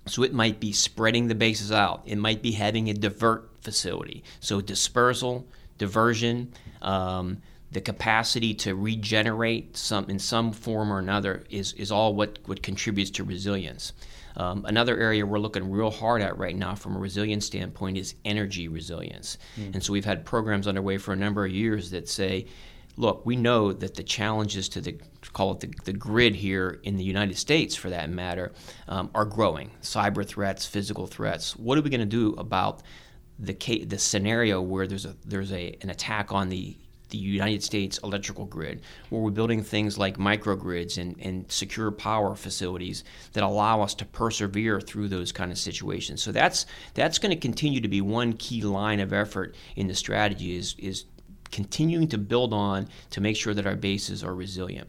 so 0.06 0.22
it 0.22 0.32
might 0.32 0.60
be 0.60 0.72
spreading 0.72 1.28
the 1.28 1.34
bases 1.34 1.70
out. 1.70 2.02
It 2.06 2.16
might 2.16 2.42
be 2.42 2.52
having 2.52 2.90
a 2.90 2.94
divert 2.94 3.48
facility. 3.60 4.24
So 4.40 4.60
dispersal, 4.60 5.46
diversion, 5.78 6.52
um, 6.80 7.42
the 7.70 7.80
capacity 7.80 8.52
to 8.54 8.74
regenerate 8.74 9.76
some 9.76 10.10
in 10.10 10.18
some 10.18 10.52
form 10.52 10.92
or 10.92 10.98
another 10.98 11.44
is, 11.48 11.72
is 11.74 11.90
all 11.90 12.14
what, 12.14 12.38
what 12.44 12.62
contributes 12.62 13.10
to 13.12 13.24
resilience. 13.24 13.92
Um, 14.36 14.64
another 14.66 14.98
area 14.98 15.24
we're 15.24 15.38
looking 15.38 15.70
real 15.70 15.90
hard 15.90 16.22
at 16.22 16.36
right 16.38 16.56
now 16.56 16.74
from 16.74 16.96
a 16.96 16.98
resilience 16.98 17.46
standpoint 17.46 17.96
is 17.98 18.14
energy 18.24 18.68
resilience. 18.68 19.38
Mm. 19.58 19.74
And 19.74 19.82
so 19.82 19.92
we've 19.92 20.04
had 20.04 20.24
programs 20.24 20.66
underway 20.66 20.98
for 20.98 21.12
a 21.12 21.16
number 21.16 21.44
of 21.44 21.52
years 21.52 21.90
that 21.90 22.08
say, 22.08 22.46
look, 22.96 23.24
we 23.24 23.36
know 23.36 23.72
that 23.72 23.94
the 23.94 24.02
challenges 24.02 24.68
to 24.70 24.80
the 24.80 24.96
call 25.32 25.52
it 25.52 25.60
the, 25.60 25.72
the 25.84 25.92
grid 25.92 26.34
here 26.34 26.80
in 26.82 26.96
the 26.96 27.04
United 27.04 27.38
States, 27.38 27.74
for 27.74 27.90
that 27.90 28.10
matter, 28.10 28.52
um, 28.88 29.10
are 29.14 29.24
growing. 29.24 29.70
Cyber 29.82 30.26
threats, 30.26 30.66
physical 30.66 31.06
threats. 31.06 31.56
What 31.56 31.78
are 31.78 31.82
we 31.82 31.90
going 31.90 32.00
to 32.00 32.06
do 32.06 32.34
about 32.38 32.82
the 33.38 33.84
the 33.84 33.98
scenario 33.98 34.60
where 34.60 34.86
there's 34.86 35.06
a 35.06 35.16
there's 35.24 35.52
a 35.52 35.76
an 35.80 35.90
attack 35.90 36.32
on 36.32 36.48
the 36.48 36.76
the 37.12 37.18
United 37.18 37.62
States 37.62 37.98
electrical 38.02 38.46
grid, 38.46 38.80
where 39.10 39.20
we're 39.20 39.30
building 39.30 39.62
things 39.62 39.98
like 39.98 40.16
microgrids 40.16 40.96
and, 40.96 41.14
and 41.20 41.50
secure 41.52 41.90
power 41.90 42.34
facilities 42.34 43.04
that 43.34 43.44
allow 43.44 43.82
us 43.82 43.94
to 43.94 44.06
persevere 44.06 44.80
through 44.80 45.08
those 45.08 45.30
kind 45.30 45.52
of 45.52 45.58
situations. 45.58 46.22
So 46.22 46.32
that's 46.32 46.64
that's 46.94 47.18
going 47.18 47.30
to 47.30 47.36
continue 47.36 47.82
to 47.82 47.88
be 47.88 48.00
one 48.00 48.32
key 48.32 48.62
line 48.62 48.98
of 48.98 49.12
effort 49.12 49.54
in 49.76 49.88
the 49.88 49.94
strategy 49.94 50.56
is 50.56 50.74
is 50.78 51.04
continuing 51.52 52.08
to 52.08 52.18
build 52.18 52.52
on 52.52 52.88
to 53.10 53.20
make 53.20 53.36
sure 53.36 53.54
that 53.54 53.66
our 53.66 53.76
bases 53.76 54.24
are 54.24 54.34
resilient. 54.34 54.88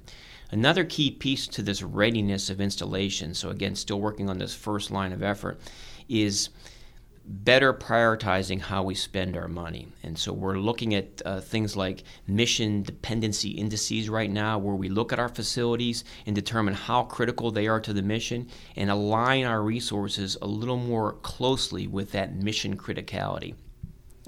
Another 0.49 0.83
key 0.83 1.11
piece 1.11 1.47
to 1.47 1.61
this 1.61 1.81
readiness 1.83 2.49
of 2.49 2.61
installation, 2.61 3.33
so 3.33 3.49
again, 3.49 3.75
still 3.75 3.99
working 3.99 4.29
on 4.29 4.37
this 4.37 4.53
first 4.55 4.91
line 4.91 5.11
of 5.11 5.23
effort, 5.23 5.59
is 6.07 6.49
better 7.25 7.73
prioritizing 7.73 8.59
how 8.59 8.83
we 8.83 8.93
spend 8.93 9.37
our 9.37 9.47
money. 9.47 9.87
And 10.03 10.17
so 10.17 10.33
we're 10.33 10.57
looking 10.57 10.93
at 10.93 11.21
uh, 11.25 11.39
things 11.39 11.75
like 11.75 12.03
mission 12.27 12.83
dependency 12.83 13.51
indices 13.51 14.09
right 14.09 14.29
now, 14.29 14.59
where 14.59 14.75
we 14.75 14.89
look 14.89 15.13
at 15.13 15.19
our 15.19 15.29
facilities 15.29 16.03
and 16.25 16.35
determine 16.35 16.73
how 16.73 17.03
critical 17.03 17.49
they 17.49 17.67
are 17.67 17.79
to 17.79 17.93
the 17.93 18.01
mission 18.01 18.47
and 18.75 18.89
align 18.89 19.45
our 19.45 19.61
resources 19.63 20.37
a 20.41 20.47
little 20.47 20.77
more 20.77 21.13
closely 21.23 21.87
with 21.87 22.11
that 22.11 22.35
mission 22.35 22.77
criticality. 22.77 23.55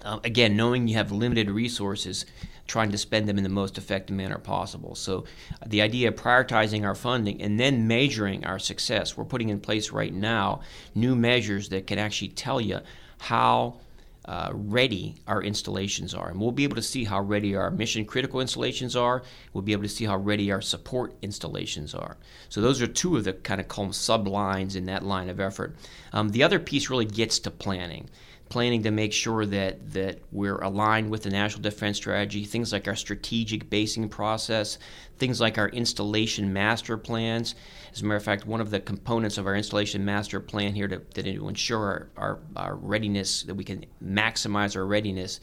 Uh, 0.06 0.20
again, 0.24 0.56
knowing 0.56 0.88
you 0.88 0.96
have 0.96 1.12
limited 1.12 1.50
resources, 1.50 2.28
trying 2.68 2.92
to 2.92 2.98
spend 2.98 3.28
them 3.28 3.38
in 3.38 3.44
the 3.44 3.50
most 3.50 3.78
effective 3.78 4.16
manner 4.16 4.38
possible. 4.38 4.94
So, 4.94 5.26
uh, 5.54 5.66
the 5.66 5.82
idea 5.82 6.10
of 6.10 6.16
prioritizing 6.16 6.86
our 6.86 6.94
funding 6.94 7.42
and 7.42 7.60
then 7.60 7.88
measuring 7.88 8.46
our 8.46 8.60
success, 8.60 9.18
we're 9.18 9.26
putting 9.26 9.50
in 9.50 9.60
place 9.60 9.92
right 9.92 10.14
now 10.14 10.62
new 10.94 11.16
measures 11.16 11.70
that 11.70 11.88
can 11.88 11.98
actually 11.98 12.30
tell 12.30 12.62
you 12.62 12.80
how 13.18 13.80
uh, 14.26 14.50
ready 14.54 15.16
our 15.28 15.42
installations 15.42 16.14
are. 16.14 16.30
And 16.30 16.40
we'll 16.40 16.52
be 16.52 16.64
able 16.64 16.76
to 16.76 16.82
see 16.82 17.04
how 17.04 17.22
ready 17.22 17.56
our 17.56 17.70
mission 17.70 18.06
critical 18.06 18.42
installations 18.42 18.96
are. 18.96 19.24
We'll 19.54 19.62
be 19.62 19.72
able 19.72 19.84
to 19.84 19.90
see 19.90 20.06
how 20.06 20.18
ready 20.18 20.52
our 20.52 20.62
support 20.62 21.16
installations 21.22 21.96
are. 21.96 22.18
So, 22.50 22.62
those 22.62 22.80
are 22.80 22.88
two 22.88 23.18
of 23.18 23.24
the 23.24 23.34
kind 23.34 23.60
of 23.60 23.68
sub 23.96 24.26
sublines 24.28 24.76
in 24.76 24.86
that 24.86 25.04
line 25.04 25.30
of 25.30 25.40
effort. 25.40 25.76
Um, 26.14 26.30
the 26.30 26.44
other 26.44 26.60
piece 26.60 26.92
really 26.92 27.06
gets 27.06 27.40
to 27.40 27.52
planning 27.52 28.08
planning 28.50 28.84
to 28.84 28.92
make 28.92 29.12
sure 29.12 29.46
that 29.46 29.94
that 29.94 30.20
we're 30.32 30.58
aligned 30.58 31.10
with 31.10 31.24
the 31.24 31.30
national 31.30 31.62
defense 31.62 31.98
strategy 31.98 32.46
things 32.46 32.72
like 32.72 32.88
our 32.88 32.96
strategic 32.96 33.70
basing 33.70 34.08
process 34.08 34.78
things 35.18 35.40
like 35.40 35.58
our 35.58 35.70
installation 35.70 36.52
master 36.52 36.98
plans. 36.98 37.56
As 37.92 38.02
a 38.02 38.06
matter 38.06 38.18
of 38.18 38.24
fact 38.24 38.46
one 38.46 38.62
of 38.62 38.70
the 38.70 38.80
components 38.80 39.38
of 39.38 39.48
our 39.48 39.56
installation 39.56 40.04
master 40.06 40.40
plan 40.40 40.76
here 40.76 40.88
to, 40.88 41.00
to 41.00 41.48
ensure 41.48 41.86
our, 41.86 42.10
our, 42.18 42.40
our 42.56 42.76
readiness 42.76 43.44
that 43.44 43.56
we 43.56 43.64
can 43.64 43.86
maximize 44.04 44.76
our 44.76 44.86
readiness 44.86 45.40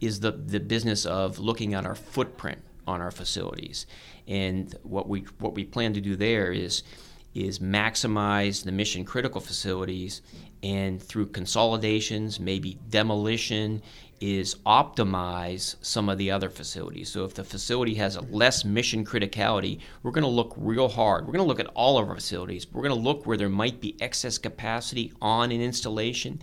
is 0.00 0.20
the, 0.20 0.32
the 0.32 0.60
business 0.60 1.06
of 1.06 1.38
looking 1.38 1.74
at 1.74 1.86
our 1.86 1.94
footprint 1.94 2.60
on 2.86 3.00
our 3.00 3.10
facilities. 3.10 3.86
And 4.28 4.74
what 4.82 5.08
we 5.08 5.20
what 5.38 5.54
we 5.54 5.64
plan 5.64 5.94
to 5.94 6.00
do 6.00 6.16
there 6.16 6.52
is 6.52 6.82
is 7.36 7.58
maximize 7.58 8.64
the 8.64 8.72
mission 8.72 9.04
critical 9.04 9.40
facilities 9.40 10.22
and 10.62 11.02
through 11.02 11.26
consolidations, 11.26 12.40
maybe 12.40 12.78
demolition, 12.88 13.82
is 14.20 14.54
optimize 14.66 15.76
some 15.82 16.08
of 16.08 16.16
the 16.16 16.30
other 16.30 16.48
facilities. 16.48 17.10
So 17.10 17.24
if 17.24 17.34
the 17.34 17.44
facility 17.44 17.94
has 17.94 18.16
a 18.16 18.22
less 18.22 18.64
mission 18.64 19.04
criticality, 19.04 19.80
we're 20.02 20.12
going 20.12 20.24
to 20.24 20.28
look 20.28 20.54
real 20.56 20.88
hard. 20.88 21.26
We're 21.26 21.34
going 21.34 21.44
to 21.44 21.48
look 21.48 21.60
at 21.60 21.66
all 21.74 21.98
of 21.98 22.08
our 22.08 22.14
facilities. 22.14 22.66
We're 22.72 22.82
going 22.82 22.94
to 22.94 23.00
look 23.00 23.26
where 23.26 23.36
there 23.36 23.50
might 23.50 23.80
be 23.80 23.96
excess 24.00 24.38
capacity 24.38 25.12
on 25.20 25.52
an 25.52 25.60
installation 25.60 26.40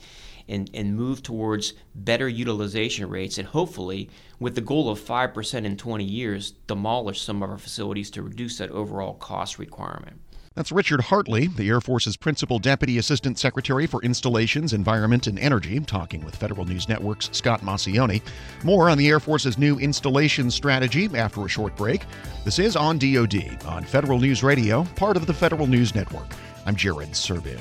and, 0.48 0.70
and 0.74 0.96
move 0.96 1.24
towards 1.24 1.74
better 1.96 2.28
utilization 2.28 3.10
rates 3.10 3.38
and 3.38 3.48
hopefully 3.48 4.10
with 4.40 4.56
the 4.56 4.62
goal 4.62 4.90
of 4.90 5.00
5% 5.00 5.66
in 5.66 5.78
20 5.78 6.04
years 6.04 6.52
demolish 6.68 7.22
some 7.22 7.42
of 7.42 7.50
our 7.50 7.58
facilities 7.58 8.12
to 8.12 8.22
reduce 8.22 8.58
that 8.58 8.70
overall 8.70 9.16
cost 9.16 9.58
requirement. 9.58 10.20
That's 10.56 10.72
Richard 10.72 11.02
Hartley, 11.02 11.48
the 11.48 11.68
Air 11.68 11.82
Force's 11.82 12.16
Principal 12.16 12.60
Deputy 12.60 13.00
Assistant 13.00 13.40
Secretary 13.40 13.88
for 13.88 14.04
Installations, 14.04 14.72
Environment, 14.72 15.26
and 15.26 15.40
Energy, 15.40 15.80
talking 15.80 16.24
with 16.24 16.36
Federal 16.36 16.66
News 16.66 16.88
Network's 16.88 17.30
Scott 17.32 17.62
Maucione. 17.62 18.22
More 18.64 18.88
on 18.88 19.00
the 19.00 19.10
Air 19.10 19.20
Force's 19.20 19.58
new 19.58 19.80
installation 19.80 20.52
strategy 20.52 21.10
after 21.16 21.44
a 21.44 21.50
short 21.50 21.76
break. 21.76 22.06
This 22.46 22.60
is 22.60 22.76
On 22.76 23.00
DoD 23.00 23.64
on 23.66 23.84
Federal 23.84 24.20
News 24.20 24.44
Radio, 24.44 24.84
part 24.96 25.18
of 25.18 25.26
the 25.26 25.34
Federal 25.34 25.66
News 25.66 25.96
Network. 25.96 26.28
I'm 26.68 26.76
Jared 26.76 27.10
Serbu. 27.14 27.60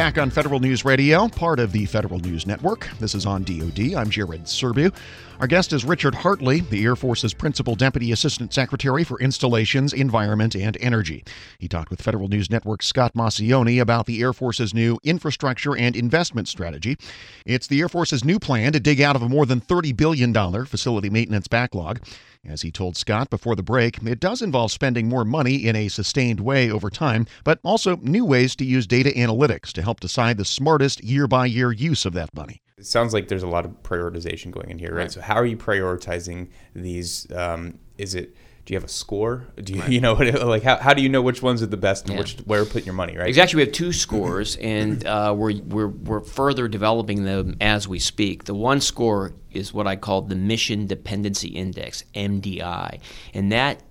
Back 0.00 0.16
on 0.16 0.30
Federal 0.30 0.60
News 0.60 0.82
Radio, 0.82 1.28
part 1.28 1.60
of 1.60 1.72
the 1.72 1.84
Federal 1.84 2.20
News 2.20 2.46
Network. 2.46 2.88
This 3.00 3.14
is 3.14 3.26
on 3.26 3.44
DoD. 3.44 3.92
I'm 3.94 4.08
Jared 4.08 4.44
Serbu. 4.44 4.94
Our 5.40 5.46
guest 5.46 5.74
is 5.74 5.84
Richard 5.84 6.14
Hartley, 6.14 6.60
the 6.60 6.82
Air 6.84 6.96
Force's 6.96 7.34
Principal 7.34 7.74
Deputy 7.74 8.10
Assistant 8.10 8.54
Secretary 8.54 9.04
for 9.04 9.20
Installations, 9.20 9.92
Environment, 9.92 10.54
and 10.54 10.78
Energy. 10.80 11.22
He 11.58 11.68
talked 11.68 11.90
with 11.90 12.00
Federal 12.00 12.28
News 12.28 12.50
Network's 12.50 12.86
Scott 12.86 13.12
Maucione 13.12 13.78
about 13.78 14.06
the 14.06 14.22
Air 14.22 14.32
Force's 14.32 14.72
new 14.72 14.98
infrastructure 15.04 15.76
and 15.76 15.94
investment 15.94 16.48
strategy. 16.48 16.96
It's 17.44 17.66
the 17.66 17.80
Air 17.80 17.90
Force's 17.90 18.24
new 18.24 18.38
plan 18.38 18.72
to 18.72 18.80
dig 18.80 19.02
out 19.02 19.16
of 19.16 19.22
a 19.22 19.28
more 19.28 19.44
than 19.44 19.60
$30 19.60 19.94
billion 19.94 20.32
facility 20.64 21.10
maintenance 21.10 21.46
backlog. 21.46 22.00
As 22.46 22.62
he 22.62 22.70
told 22.70 22.96
Scott 22.96 23.28
before 23.28 23.54
the 23.54 23.62
break, 23.62 24.02
it 24.02 24.18
does 24.18 24.40
involve 24.40 24.72
spending 24.72 25.08
more 25.08 25.26
money 25.26 25.66
in 25.66 25.76
a 25.76 25.88
sustained 25.88 26.40
way 26.40 26.70
over 26.70 26.88
time, 26.88 27.26
but 27.44 27.60
also 27.62 27.96
new 27.96 28.24
ways 28.24 28.56
to 28.56 28.64
use 28.64 28.86
data 28.86 29.10
analytics 29.10 29.72
to 29.72 29.82
help 29.82 30.00
decide 30.00 30.38
the 30.38 30.44
smartest 30.46 31.04
year 31.04 31.26
by 31.26 31.44
year 31.44 31.70
use 31.70 32.06
of 32.06 32.14
that 32.14 32.34
money. 32.34 32.62
It 32.78 32.86
sounds 32.86 33.12
like 33.12 33.28
there's 33.28 33.42
a 33.42 33.48
lot 33.48 33.66
of 33.66 33.72
prioritization 33.82 34.52
going 34.52 34.70
in 34.70 34.78
here, 34.78 34.94
right? 34.94 35.02
right. 35.02 35.12
So, 35.12 35.20
how 35.20 35.34
are 35.34 35.44
you 35.44 35.58
prioritizing 35.58 36.48
these? 36.74 37.30
Um, 37.30 37.78
is 37.98 38.14
it 38.14 38.34
do 38.64 38.74
you 38.74 38.76
have 38.76 38.84
a 38.84 38.88
score? 38.88 39.46
Do 39.62 39.72
you, 39.72 39.80
right. 39.80 39.90
you 39.90 40.00
know 40.00 40.14
like 40.14 40.62
how, 40.62 40.76
how 40.76 40.94
do 40.94 41.02
you 41.02 41.08
know 41.08 41.22
which 41.22 41.42
ones 41.42 41.62
are 41.62 41.66
the 41.66 41.76
best 41.76 42.04
and 42.04 42.14
yeah. 42.14 42.20
which 42.20 42.36
where 42.40 42.64
to 42.64 42.70
put 42.70 42.84
your 42.84 42.94
money? 42.94 43.16
Right. 43.16 43.28
Exactly. 43.28 43.56
We 43.56 43.62
have 43.62 43.72
two 43.72 43.92
scores, 43.92 44.56
and 44.60 45.04
uh, 45.06 45.34
we're 45.36 45.60
we're 45.62 45.88
we're 45.88 46.20
further 46.20 46.68
developing 46.68 47.24
them 47.24 47.56
as 47.60 47.88
we 47.88 47.98
speak. 47.98 48.44
The 48.44 48.54
one 48.54 48.80
score 48.80 49.32
is 49.50 49.72
what 49.72 49.86
I 49.86 49.96
call 49.96 50.22
the 50.22 50.36
Mission 50.36 50.86
Dependency 50.86 51.48
Index 51.48 52.04
(MDI), 52.14 53.00
and 53.34 53.52
that 53.52 53.82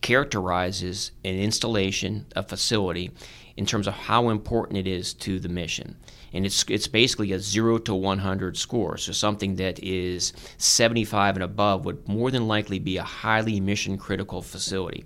characterizes 0.00 1.12
an 1.24 1.36
installation, 1.36 2.26
a 2.34 2.42
facility, 2.42 3.12
in 3.56 3.66
terms 3.66 3.86
of 3.86 3.94
how 3.94 4.30
important 4.30 4.78
it 4.78 4.86
is 4.86 5.14
to 5.14 5.38
the 5.38 5.48
mission 5.48 5.96
and 6.32 6.46
it's 6.46 6.64
it's 6.68 6.86
basically 6.86 7.32
a 7.32 7.38
zero 7.38 7.78
to 7.78 7.94
100 7.94 8.56
score. 8.56 8.96
So 8.96 9.12
something 9.12 9.56
that 9.56 9.82
is 9.82 10.32
75 10.58 11.36
and 11.36 11.42
above 11.42 11.84
would 11.84 12.08
more 12.08 12.30
than 12.30 12.48
likely 12.48 12.78
be 12.78 12.96
a 12.96 13.02
highly 13.02 13.60
mission 13.60 13.98
critical 13.98 14.42
facility. 14.42 15.04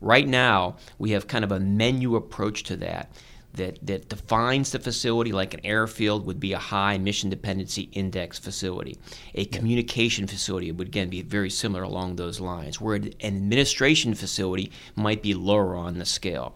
Right 0.00 0.28
now, 0.28 0.76
we 0.98 1.12
have 1.12 1.26
kind 1.26 1.44
of 1.44 1.52
a 1.52 1.60
menu 1.60 2.16
approach 2.16 2.64
to 2.64 2.76
that. 2.78 3.10
That, 3.54 3.78
that 3.86 4.10
defines 4.10 4.72
the 4.72 4.78
facility 4.78 5.32
like 5.32 5.54
an 5.54 5.64
airfield 5.64 6.26
would 6.26 6.38
be 6.38 6.52
a 6.52 6.58
high 6.58 6.98
mission 6.98 7.30
dependency 7.30 7.88
index 7.92 8.38
facility. 8.38 8.98
A 9.34 9.46
communication 9.46 10.26
facility 10.26 10.70
would 10.72 10.88
again 10.88 11.08
be 11.08 11.22
very 11.22 11.48
similar 11.48 11.82
along 11.82 12.16
those 12.16 12.38
lines, 12.38 12.82
where 12.82 12.96
an 12.96 13.14
administration 13.22 14.14
facility 14.14 14.70
might 14.94 15.22
be 15.22 15.32
lower 15.32 15.74
on 15.74 15.96
the 15.96 16.04
scale. 16.04 16.54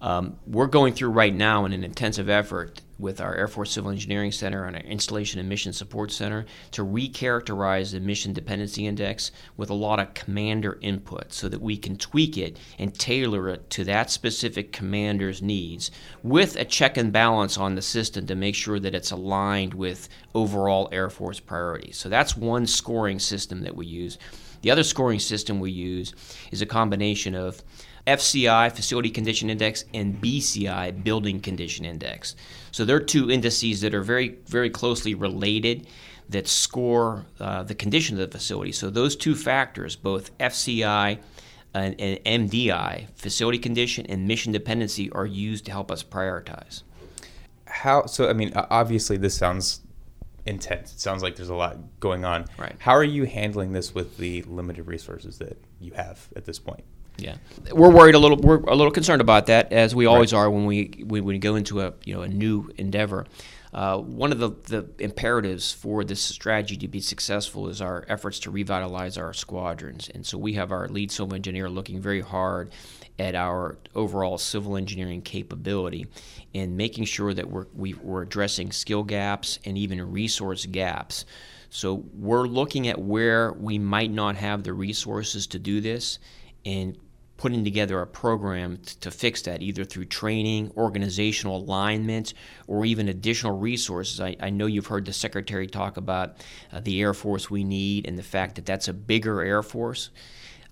Um, 0.00 0.38
we're 0.46 0.66
going 0.66 0.92
through 0.92 1.10
right 1.10 1.34
now 1.34 1.64
in 1.64 1.72
an 1.72 1.82
intensive 1.82 2.28
effort 2.28 2.82
with 2.98 3.20
our 3.20 3.34
Air 3.34 3.48
Force 3.48 3.72
Civil 3.72 3.90
Engineering 3.90 4.32
Center 4.32 4.64
and 4.64 4.76
our 4.76 4.82
Installation 4.82 5.40
and 5.40 5.48
Mission 5.48 5.72
Support 5.72 6.12
Center 6.12 6.44
to 6.72 6.84
recharacterize 6.84 7.92
the 7.92 8.00
Mission 8.00 8.32
Dependency 8.32 8.86
Index 8.86 9.32
with 9.56 9.70
a 9.70 9.74
lot 9.74 9.98
of 9.98 10.14
commander 10.14 10.78
input 10.82 11.32
so 11.32 11.48
that 11.48 11.60
we 11.60 11.76
can 11.76 11.96
tweak 11.96 12.36
it 12.36 12.58
and 12.78 12.98
tailor 12.98 13.48
it 13.48 13.68
to 13.70 13.84
that 13.84 14.10
specific 14.10 14.72
commander's 14.72 15.42
needs 15.42 15.90
with 16.22 16.56
a 16.56 16.64
check 16.64 16.96
and 16.96 17.12
balance 17.12 17.56
on 17.56 17.74
the 17.74 17.82
system 17.82 18.26
to 18.26 18.34
make 18.34 18.54
sure 18.54 18.78
that 18.78 18.94
it's 18.94 19.10
aligned 19.10 19.74
with 19.74 20.08
overall 20.34 20.88
Air 20.92 21.10
Force 21.10 21.40
priorities. 21.40 21.96
So 21.96 22.08
that's 22.08 22.36
one 22.36 22.66
scoring 22.66 23.18
system 23.18 23.62
that 23.62 23.76
we 23.76 23.86
use. 23.86 24.18
The 24.62 24.70
other 24.70 24.84
scoring 24.84 25.20
system 25.20 25.60
we 25.60 25.70
use 25.70 26.14
is 26.50 26.62
a 26.62 26.66
combination 26.66 27.34
of 27.34 27.62
FCI, 28.06 28.70
Facility 28.72 29.10
Condition 29.10 29.50
Index, 29.50 29.84
and 29.92 30.20
BCI, 30.20 31.02
Building 31.02 31.40
Condition 31.40 31.84
Index. 31.84 32.36
So 32.70 32.84
they're 32.84 33.00
two 33.00 33.30
indices 33.30 33.80
that 33.80 33.94
are 33.94 34.02
very, 34.02 34.38
very 34.46 34.70
closely 34.70 35.14
related 35.14 35.86
that 36.28 36.48
score 36.48 37.26
uh, 37.40 37.62
the 37.62 37.74
condition 37.74 38.20
of 38.20 38.30
the 38.30 38.38
facility. 38.38 38.72
So 38.72 38.90
those 38.90 39.16
two 39.16 39.34
factors, 39.34 39.96
both 39.96 40.36
FCI 40.38 41.18
and, 41.74 42.00
and 42.00 42.50
MDI, 42.50 43.08
facility 43.14 43.58
condition 43.58 44.06
and 44.06 44.26
mission 44.26 44.52
dependency, 44.52 45.10
are 45.10 45.26
used 45.26 45.66
to 45.66 45.72
help 45.72 45.90
us 45.90 46.02
prioritize. 46.02 46.82
How? 47.66 48.06
So 48.06 48.28
I 48.28 48.32
mean, 48.32 48.52
obviously, 48.54 49.16
this 49.16 49.36
sounds 49.36 49.80
intense. 50.46 50.92
It 50.92 51.00
sounds 51.00 51.22
like 51.22 51.36
there's 51.36 51.48
a 51.48 51.54
lot 51.54 51.76
going 52.00 52.24
on. 52.24 52.46
Right. 52.58 52.76
How 52.78 52.92
are 52.92 53.04
you 53.04 53.24
handling 53.24 53.72
this 53.72 53.94
with 53.94 54.16
the 54.16 54.42
limited 54.42 54.86
resources 54.86 55.38
that 55.38 55.60
you 55.80 55.92
have 55.92 56.28
at 56.36 56.44
this 56.44 56.58
point? 56.58 56.84
Yeah, 57.18 57.36
we're 57.72 57.90
worried 57.90 58.14
a 58.14 58.18
little. 58.18 58.36
We're 58.36 58.60
a 58.60 58.74
little 58.74 58.90
concerned 58.90 59.20
about 59.20 59.46
that, 59.46 59.72
as 59.72 59.94
we 59.94 60.06
always 60.06 60.32
right. 60.32 60.40
are 60.40 60.50
when 60.50 60.66
we 60.66 61.04
when 61.06 61.24
we 61.24 61.38
go 61.38 61.56
into 61.56 61.80
a 61.80 61.94
you 62.04 62.14
know 62.14 62.22
a 62.22 62.28
new 62.28 62.70
endeavor. 62.76 63.26
Uh, 63.76 63.98
one 63.98 64.32
of 64.32 64.38
the, 64.38 64.50
the 64.68 64.88
imperatives 64.98 65.70
for 65.70 66.02
this 66.02 66.22
strategy 66.22 66.78
to 66.78 66.88
be 66.88 66.98
successful 66.98 67.68
is 67.68 67.82
our 67.82 68.06
efforts 68.08 68.38
to 68.38 68.50
revitalize 68.50 69.18
our 69.18 69.34
squadrons. 69.34 70.08
And 70.14 70.24
so 70.24 70.38
we 70.38 70.54
have 70.54 70.72
our 70.72 70.88
lead 70.88 71.10
civil 71.10 71.34
engineer 71.34 71.68
looking 71.68 72.00
very 72.00 72.22
hard 72.22 72.70
at 73.18 73.34
our 73.34 73.76
overall 73.94 74.38
civil 74.38 74.78
engineering 74.78 75.20
capability 75.20 76.06
and 76.54 76.78
making 76.78 77.04
sure 77.04 77.34
that 77.34 77.50
we're, 77.50 77.66
we, 77.74 77.92
are 77.92 77.96
we 78.02 78.14
are 78.14 78.22
addressing 78.22 78.72
skill 78.72 79.02
gaps 79.02 79.58
and 79.66 79.76
even 79.76 80.10
resource 80.10 80.64
gaps. 80.64 81.26
So 81.68 82.04
we're 82.14 82.46
looking 82.46 82.88
at 82.88 82.98
where 82.98 83.52
we 83.52 83.78
might 83.78 84.10
not 84.10 84.36
have 84.36 84.62
the 84.62 84.72
resources 84.72 85.46
to 85.48 85.58
do 85.58 85.82
this 85.82 86.18
and 86.64 86.96
putting 87.36 87.64
together 87.64 88.00
a 88.00 88.06
program 88.06 88.78
t- 88.78 88.96
to 89.00 89.10
fix 89.10 89.42
that, 89.42 89.62
either 89.62 89.84
through 89.84 90.06
training, 90.06 90.72
organizational 90.76 91.58
alignment, 91.58 92.34
or 92.66 92.84
even 92.84 93.08
additional 93.08 93.58
resources. 93.58 94.20
I, 94.20 94.36
I 94.40 94.50
know 94.50 94.66
you've 94.66 94.86
heard 94.86 95.04
the 95.04 95.12
Secretary 95.12 95.66
talk 95.66 95.96
about 95.96 96.44
uh, 96.72 96.80
the 96.80 97.00
Air 97.00 97.14
Force 97.14 97.50
we 97.50 97.64
need 97.64 98.06
and 98.06 98.18
the 98.18 98.22
fact 98.22 98.54
that 98.56 98.66
that's 98.66 98.88
a 98.88 98.92
bigger 98.92 99.42
Air 99.42 99.62
Force. 99.62 100.10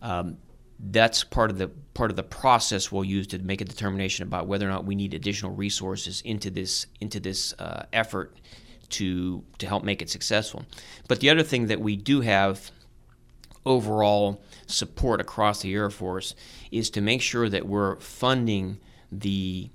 Um, 0.01 0.39
that's 0.79 1.23
part 1.25 1.51
of 1.51 1.59
the 1.59 1.69
part 1.95 2.11
of 2.11 2.17
the 2.17 2.23
process 2.23 2.91
we'll 2.91 3.05
use 3.05 3.27
to 3.29 3.39
make 3.39 3.61
a 3.61 3.65
determination 3.65 4.27
about 4.27 4.47
whether 4.47 4.67
or 4.67 4.71
not 4.71 4.85
we 4.85 4.95
need 4.95 5.15
additional 5.15 5.53
resources 5.53 6.21
into 6.23 6.51
this 6.51 6.87
into 7.01 7.21
this 7.21 7.55
uh, 7.59 7.85
effort 7.93 8.37
to 8.89 9.45
to 9.59 9.67
help 9.67 9.85
make 9.85 10.03
it 10.03 10.11
successful. 10.11 10.65
But 11.09 11.21
the 11.21 11.31
other 11.31 11.43
thing 11.43 11.67
that 11.69 11.81
we 11.81 11.97
do 11.97 12.21
have 12.23 12.71
overall 13.67 14.43
support 14.67 15.21
across 15.21 15.63
the 15.63 15.73
Air 15.75 15.91
Force 15.91 16.35
is 16.71 16.91
to 16.91 17.01
make 17.01 17.23
sure 17.23 17.49
that 17.49 17.67
we're 17.67 17.99
funding 18.01 18.79
the 19.11 19.71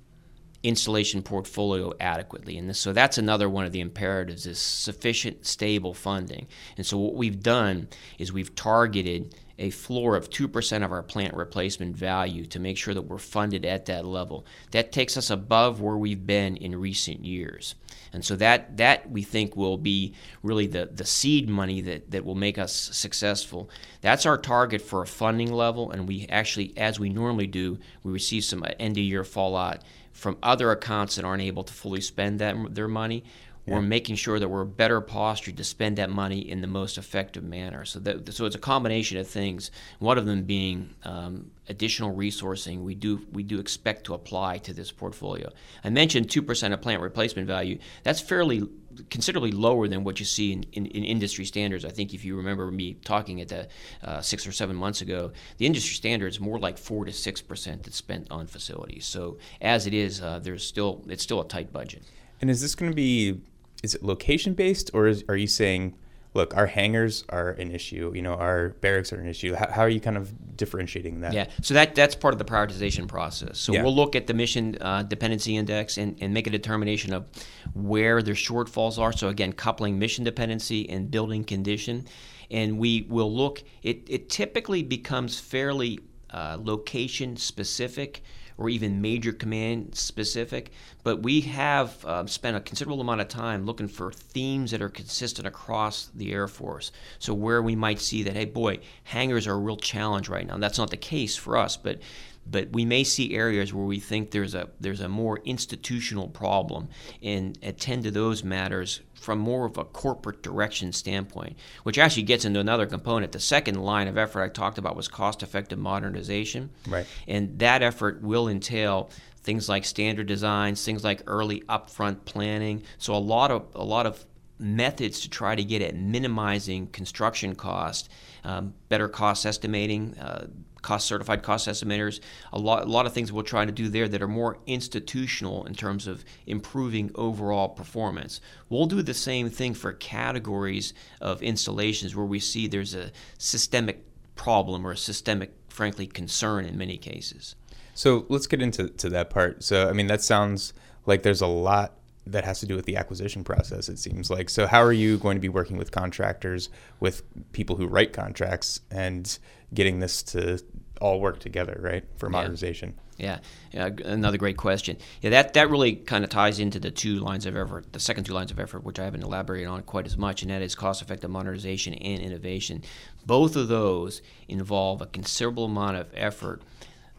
installation 0.62 1.22
portfolio 1.22 1.92
adequately. 2.00 2.58
And 2.58 2.76
so 2.76 2.92
that's 2.92 3.18
another 3.18 3.48
one 3.48 3.64
of 3.64 3.72
the 3.72 3.80
imperatives 3.80 4.46
is 4.46 4.58
sufficient 4.58 5.46
stable 5.46 5.94
funding. 5.94 6.46
And 6.76 6.84
so 6.84 6.98
what 6.98 7.14
we've 7.14 7.42
done 7.42 7.88
is 8.18 8.32
we've 8.32 8.54
targeted 8.54 9.34
a 9.60 9.70
floor 9.70 10.16
of 10.16 10.30
2% 10.30 10.84
of 10.84 10.90
our 10.90 11.02
plant 11.02 11.34
replacement 11.34 11.94
value 11.94 12.46
to 12.46 12.58
make 12.58 12.78
sure 12.78 12.94
that 12.94 13.02
we're 13.02 13.18
funded 13.18 13.64
at 13.64 13.86
that 13.86 14.04
level. 14.04 14.46
That 14.70 14.90
takes 14.90 15.16
us 15.16 15.30
above 15.30 15.80
where 15.80 15.96
we've 15.96 16.26
been 16.26 16.56
in 16.56 16.80
recent 16.80 17.24
years. 17.24 17.74
And 18.12 18.24
so 18.24 18.34
that, 18.36 18.78
that 18.78 19.10
we 19.10 19.22
think 19.22 19.54
will 19.54 19.76
be 19.76 20.14
really 20.42 20.66
the, 20.66 20.88
the 20.92 21.04
seed 21.04 21.48
money 21.48 21.80
that, 21.82 22.10
that 22.10 22.24
will 22.24 22.34
make 22.34 22.58
us 22.58 22.72
successful. 22.72 23.70
That's 24.00 24.26
our 24.26 24.38
target 24.38 24.80
for 24.80 25.02
a 25.02 25.06
funding 25.06 25.52
level, 25.52 25.90
and 25.90 26.08
we 26.08 26.26
actually, 26.28 26.72
as 26.76 26.98
we 26.98 27.10
normally 27.10 27.46
do, 27.46 27.78
we 28.02 28.12
receive 28.12 28.44
some 28.44 28.64
end 28.78 28.96
of 28.96 29.04
year 29.04 29.24
fallout 29.24 29.82
from 30.12 30.36
other 30.42 30.70
accounts 30.70 31.16
that 31.16 31.24
aren't 31.24 31.42
able 31.42 31.64
to 31.64 31.72
fully 31.72 32.00
spend 32.00 32.40
that, 32.40 32.74
their 32.74 32.88
money 32.88 33.24
yeah. 33.66 33.74
we're 33.74 33.82
making 33.82 34.16
sure 34.16 34.38
that 34.38 34.48
we're 34.48 34.64
better 34.64 35.00
postured 35.00 35.56
to 35.58 35.64
spend 35.64 35.98
that 35.98 36.10
money 36.10 36.38
in 36.38 36.60
the 36.60 36.66
most 36.66 36.98
effective 36.98 37.44
manner. 37.44 37.84
So 37.84 37.98
that 38.00 38.32
so 38.32 38.46
it's 38.46 38.56
a 38.56 38.60
combination 38.60 39.18
of 39.18 39.28
things. 39.28 39.70
One 39.98 40.18
of 40.18 40.26
them 40.26 40.44
being 40.44 40.94
um, 41.04 41.50
additional 41.68 42.14
resourcing 42.14 42.82
we 42.82 42.94
do 42.94 43.26
we 43.32 43.42
do 43.42 43.58
expect 43.58 44.04
to 44.04 44.14
apply 44.14 44.58
to 44.58 44.72
this 44.72 44.90
portfolio. 44.90 45.50
I 45.84 45.90
mentioned 45.90 46.30
two 46.30 46.42
percent 46.42 46.74
of 46.74 46.80
plant 46.80 47.02
replacement 47.02 47.46
value. 47.46 47.78
That's 48.02 48.20
fairly 48.20 48.68
considerably 49.08 49.52
lower 49.52 49.88
than 49.88 50.04
what 50.04 50.18
you 50.18 50.26
see 50.26 50.52
in, 50.52 50.64
in, 50.72 50.86
in, 50.86 51.04
industry 51.04 51.44
standards. 51.44 51.84
I 51.84 51.90
think 51.90 52.12
if 52.12 52.24
you 52.24 52.36
remember 52.36 52.70
me 52.70 52.94
talking 52.94 53.40
at 53.40 53.48
the 53.48 53.68
uh, 54.02 54.20
six 54.20 54.46
or 54.46 54.52
seven 54.52 54.76
months 54.76 55.00
ago, 55.00 55.32
the 55.58 55.66
industry 55.66 55.94
standard 55.94 56.26
is 56.26 56.40
more 56.40 56.58
like 56.58 56.76
four 56.76 57.04
to 57.04 57.12
six 57.12 57.40
percent 57.40 57.84
that's 57.84 57.96
spent 57.96 58.30
on 58.30 58.46
facilities. 58.46 59.06
So 59.06 59.38
as 59.60 59.86
it 59.86 59.94
is, 59.94 60.20
uh, 60.20 60.40
there's 60.40 60.66
still 60.66 61.04
it's 61.08 61.22
still 61.22 61.40
a 61.40 61.48
tight 61.48 61.72
budget. 61.72 62.02
And 62.40 62.50
is 62.50 62.60
this 62.62 62.74
going 62.74 62.90
to 62.90 62.96
be 62.96 63.40
is 63.82 63.94
it 63.94 64.02
location 64.02 64.54
based 64.54 64.90
or 64.94 65.06
is, 65.06 65.24
are 65.28 65.36
you 65.36 65.46
saying 65.46 65.96
look 66.32 66.56
our 66.56 66.66
hangars 66.66 67.24
are 67.28 67.50
an 67.52 67.72
issue 67.72 68.12
you 68.14 68.22
know 68.22 68.34
our 68.34 68.70
barracks 68.80 69.12
are 69.12 69.20
an 69.20 69.26
issue? 69.26 69.54
How, 69.54 69.70
how, 69.70 69.82
are 69.82 69.88
you 69.88 70.00
kind 70.00 70.16
of 70.16 70.56
differentiating 70.56 71.20
that? 71.20 71.32
Yeah 71.32 71.48
so 71.62 71.74
that 71.74 71.94
that's 71.94 72.14
part 72.14 72.34
of 72.34 72.38
the 72.38 72.44
prioritization 72.44 73.08
process. 73.08 73.58
So 73.58 73.72
yeah. 73.72 73.82
we'll 73.82 73.96
look 73.96 74.14
at 74.14 74.26
the 74.26 74.34
mission 74.34 74.76
uh, 74.80 75.02
dependency 75.02 75.56
index 75.56 75.98
and, 75.98 76.16
and 76.20 76.32
make 76.32 76.46
a 76.46 76.50
determination 76.50 77.12
of 77.12 77.26
where 77.74 78.22
their 78.22 78.34
shortfalls 78.34 78.98
are. 78.98 79.12
So 79.12 79.28
again 79.28 79.52
coupling 79.52 79.98
mission 79.98 80.24
dependency 80.24 80.88
and 80.88 81.10
building 81.10 81.44
condition. 81.44 82.06
And 82.50 82.78
we 82.78 83.06
will 83.08 83.32
look 83.32 83.62
it, 83.82 84.04
it 84.08 84.28
typically 84.28 84.82
becomes 84.82 85.38
fairly 85.38 86.00
uh, 86.30 86.58
location 86.60 87.36
specific 87.36 88.22
or 88.60 88.68
even 88.68 89.00
major 89.00 89.32
command 89.32 89.94
specific, 89.94 90.70
but 91.02 91.22
we 91.22 91.40
have 91.40 92.04
uh, 92.04 92.26
spent 92.26 92.58
a 92.58 92.60
considerable 92.60 93.00
amount 93.00 93.22
of 93.22 93.26
time 93.26 93.64
looking 93.64 93.88
for 93.88 94.12
themes 94.12 94.70
that 94.70 94.82
are 94.82 94.90
consistent 94.90 95.48
across 95.48 96.10
the 96.14 96.30
Air 96.30 96.46
Force. 96.46 96.92
So 97.18 97.32
where 97.32 97.62
we 97.62 97.74
might 97.74 98.00
see 98.00 98.22
that, 98.22 98.36
hey 98.36 98.44
boy, 98.44 98.80
hangars 99.04 99.46
are 99.46 99.54
a 99.54 99.58
real 99.58 99.78
challenge 99.78 100.28
right 100.28 100.46
now. 100.46 100.54
And 100.54 100.62
That's 100.62 100.78
not 100.78 100.90
the 100.90 100.98
case 100.98 101.36
for 101.36 101.56
us, 101.56 101.78
but 101.78 102.00
but 102.46 102.70
we 102.72 102.84
may 102.84 103.04
see 103.04 103.34
areas 103.34 103.72
where 103.72 103.84
we 103.84 104.00
think 104.00 104.30
there's 104.30 104.54
a 104.54 104.68
there's 104.80 105.00
a 105.00 105.08
more 105.08 105.38
institutional 105.44 106.28
problem 106.28 106.88
and 107.22 107.58
attend 107.62 108.04
to 108.04 108.10
those 108.10 108.42
matters 108.42 109.00
from 109.14 109.38
more 109.38 109.66
of 109.66 109.76
a 109.76 109.84
corporate 109.84 110.42
direction 110.42 110.92
standpoint, 110.92 111.56
which 111.82 111.98
actually 111.98 112.22
gets 112.22 112.44
into 112.44 112.58
another 112.58 112.86
component. 112.86 113.32
The 113.32 113.40
second 113.40 113.76
line 113.82 114.08
of 114.08 114.16
effort 114.16 114.42
I 114.42 114.48
talked 114.48 114.78
about 114.78 114.96
was 114.96 115.08
cost 115.08 115.42
effective 115.42 115.78
modernization. 115.78 116.70
Right. 116.88 117.06
And 117.28 117.58
that 117.58 117.82
effort 117.82 118.22
will 118.22 118.48
entail 118.48 119.10
things 119.42 119.68
like 119.68 119.84
standard 119.84 120.26
designs, 120.26 120.84
things 120.84 121.04
like 121.04 121.22
early 121.26 121.60
upfront 121.62 122.24
planning. 122.24 122.82
So 122.98 123.14
a 123.14 123.16
lot 123.16 123.50
of 123.50 123.66
a 123.74 123.84
lot 123.84 124.06
of 124.06 124.24
methods 124.58 125.20
to 125.20 125.30
try 125.30 125.54
to 125.54 125.64
get 125.64 125.80
at 125.80 125.96
minimizing 125.96 126.86
construction 126.88 127.54
cost, 127.54 128.10
um, 128.44 128.74
better 128.88 129.08
cost 129.08 129.46
estimating, 129.46 130.16
uh, 130.18 130.46
cost 130.82 131.06
certified 131.06 131.42
cost 131.42 131.68
estimators, 131.68 132.20
a 132.52 132.58
lot, 132.58 132.84
a 132.84 132.90
lot 132.90 133.06
of 133.06 133.12
things 133.12 133.32
we'll 133.32 133.44
try 133.44 133.64
to 133.64 133.72
do 133.72 133.88
there 133.88 134.08
that 134.08 134.22
are 134.22 134.28
more 134.28 134.58
institutional 134.66 135.64
in 135.66 135.74
terms 135.74 136.06
of 136.06 136.24
improving 136.46 137.10
overall 137.14 137.68
performance. 137.68 138.40
We'll 138.68 138.86
do 138.86 139.02
the 139.02 139.14
same 139.14 139.50
thing 139.50 139.74
for 139.74 139.92
categories 139.92 140.94
of 141.20 141.42
installations 141.42 142.16
where 142.16 142.26
we 142.26 142.40
see 142.40 142.66
there's 142.66 142.94
a 142.94 143.10
systemic 143.38 144.04
problem 144.34 144.86
or 144.86 144.92
a 144.92 144.96
systemic, 144.96 145.52
frankly, 145.68 146.06
concern 146.06 146.64
in 146.64 146.78
many 146.78 146.96
cases. 146.96 147.56
So 147.94 148.24
let's 148.28 148.46
get 148.46 148.62
into 148.62 148.88
to 148.88 149.10
that 149.10 149.30
part. 149.30 149.62
So, 149.62 149.88
I 149.88 149.92
mean, 149.92 150.06
that 150.06 150.22
sounds 150.22 150.72
like 151.04 151.22
there's 151.22 151.42
a 151.42 151.46
lot 151.46 151.99
that 152.26 152.44
has 152.44 152.60
to 152.60 152.66
do 152.66 152.76
with 152.76 152.84
the 152.84 152.96
acquisition 152.96 153.44
process 153.44 153.88
it 153.88 153.98
seems 153.98 154.30
like. 154.30 154.50
So 154.50 154.66
how 154.66 154.82
are 154.82 154.92
you 154.92 155.18
going 155.18 155.36
to 155.36 155.40
be 155.40 155.48
working 155.48 155.76
with 155.76 155.90
contractors 155.90 156.68
with 157.00 157.22
people 157.52 157.76
who 157.76 157.86
write 157.86 158.12
contracts 158.12 158.80
and 158.90 159.38
getting 159.72 160.00
this 160.00 160.22
to 160.24 160.62
all 161.00 161.20
work 161.20 161.38
together 161.40 161.78
right 161.82 162.04
for 162.16 162.28
modernization? 162.28 162.94
Yeah, 163.16 163.38
yeah 163.72 163.90
another 164.04 164.38
great 164.38 164.56
question. 164.56 164.96
Yeah 165.22 165.30
that 165.30 165.54
that 165.54 165.70
really 165.70 165.96
kind 165.96 166.24
of 166.24 166.30
ties 166.30 166.58
into 166.58 166.78
the 166.78 166.90
two 166.90 167.16
lines 167.16 167.46
of 167.46 167.56
effort 167.56 167.92
the 167.92 168.00
second 168.00 168.24
two 168.24 168.32
lines 168.32 168.50
of 168.50 168.58
effort 168.58 168.84
which 168.84 168.98
i 168.98 169.04
haven't 169.04 169.22
elaborated 169.22 169.68
on 169.68 169.82
quite 169.82 170.06
as 170.06 170.16
much 170.16 170.42
and 170.42 170.50
that 170.50 170.62
is 170.62 170.74
cost 170.74 171.02
effective 171.02 171.30
modernization 171.30 171.94
and 171.94 172.22
innovation. 172.22 172.82
Both 173.26 173.56
of 173.56 173.68
those 173.68 174.22
involve 174.48 175.00
a 175.00 175.06
considerable 175.06 175.66
amount 175.66 175.96
of 175.96 176.08
effort 176.14 176.62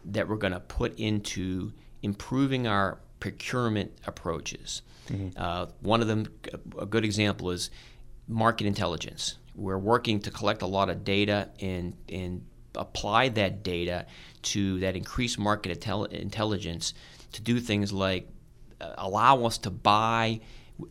that 0.04 0.28
we're 0.28 0.36
going 0.36 0.52
to 0.52 0.60
put 0.60 0.98
into 0.98 1.72
improving 2.02 2.66
our 2.66 2.98
procurement 3.22 3.92
approaches. 4.04 4.82
Mm-hmm. 5.06 5.28
Uh, 5.36 5.66
one 5.80 6.00
of 6.00 6.08
them, 6.08 6.26
a 6.76 6.86
good 6.86 7.04
example, 7.04 7.52
is 7.52 7.70
market 8.26 8.66
intelligence. 8.66 9.38
We're 9.54 9.78
working 9.78 10.18
to 10.22 10.30
collect 10.32 10.62
a 10.62 10.66
lot 10.66 10.90
of 10.90 11.04
data 11.04 11.50
and 11.60 11.94
and 12.08 12.44
apply 12.74 13.28
that 13.28 13.62
data 13.62 14.06
to 14.42 14.80
that 14.80 14.96
increased 14.96 15.38
market 15.38 15.78
intel- 15.78 16.10
intelligence 16.10 16.94
to 17.30 17.42
do 17.42 17.60
things 17.60 17.92
like 17.92 18.28
uh, 18.80 18.94
allow 18.98 19.44
us 19.44 19.56
to 19.58 19.70
buy 19.70 20.40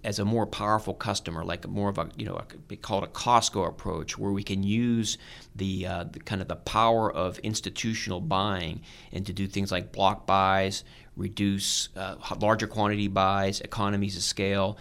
as 0.04 0.19
a 0.19 0.25
more 0.25 0.45
powerful 0.45 0.93
customer, 0.93 1.43
like 1.43 1.67
more 1.67 1.89
of 1.89 1.97
a 1.97 2.10
you 2.15 2.25
know 2.25 2.41
a, 2.69 2.75
call 2.77 3.04
it 3.04 3.10
a 3.10 3.12
Costco 3.12 3.67
approach, 3.67 4.17
where 4.17 4.32
we 4.32 4.43
can 4.43 4.63
use 4.63 5.17
the, 5.56 5.86
uh, 5.88 6.04
the 6.06 6.19
kind 6.19 6.41
of 6.41 6.47
the 6.47 6.56
power 6.56 7.12
of 7.12 7.38
institutional 7.39 8.21
buying 8.21 8.82
and 9.12 9.25
to 9.25 9.34
do 9.34 9.47
things 9.47 9.71
like 9.71 9.91
block 9.91 10.25
buys, 10.25 10.84
reduce 11.15 11.89
uh, 11.95 12.15
larger 12.39 12.67
quantity 12.67 13.08
buys, 13.08 13.62
economies 13.62 14.15
of 14.17 14.23
scale, 14.23 14.77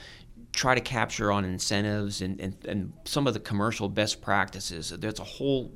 try 0.53 0.75
to 0.75 0.81
capture 0.81 1.31
on 1.31 1.45
incentives 1.45 2.23
and, 2.23 2.41
and, 2.41 2.57
and 2.67 2.93
some 3.05 3.27
of 3.27 3.35
the 3.35 3.41
commercial 3.41 3.89
best 3.89 4.21
practices. 4.21 4.91
There's 4.91 5.21
a 5.21 5.25
whole 5.25 5.73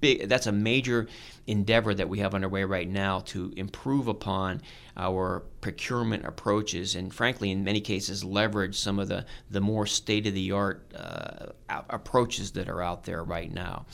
big 0.00 0.28
that's 0.28 0.46
a 0.46 0.52
major 0.52 1.06
endeavor 1.46 1.94
that 1.94 2.08
we 2.08 2.18
have 2.18 2.34
underway 2.34 2.64
right 2.64 2.88
now 2.88 3.20
to 3.20 3.52
improve 3.56 4.08
upon 4.08 4.60
our 4.96 5.42
procurement 5.60 6.24
approaches 6.26 6.94
and 6.94 7.14
frankly 7.14 7.50
in 7.50 7.62
many 7.64 7.80
cases 7.80 8.24
leverage 8.24 8.76
some 8.76 8.98
of 8.98 9.08
the, 9.08 9.24
the 9.50 9.60
more 9.60 9.86
state-of-the-art 9.86 10.92
uh, 10.96 11.46
approaches 11.90 12.52
that 12.52 12.68
are 12.68 12.82
out 12.82 13.04
there 13.04 13.22
right 13.22 13.52
now. 13.52 13.86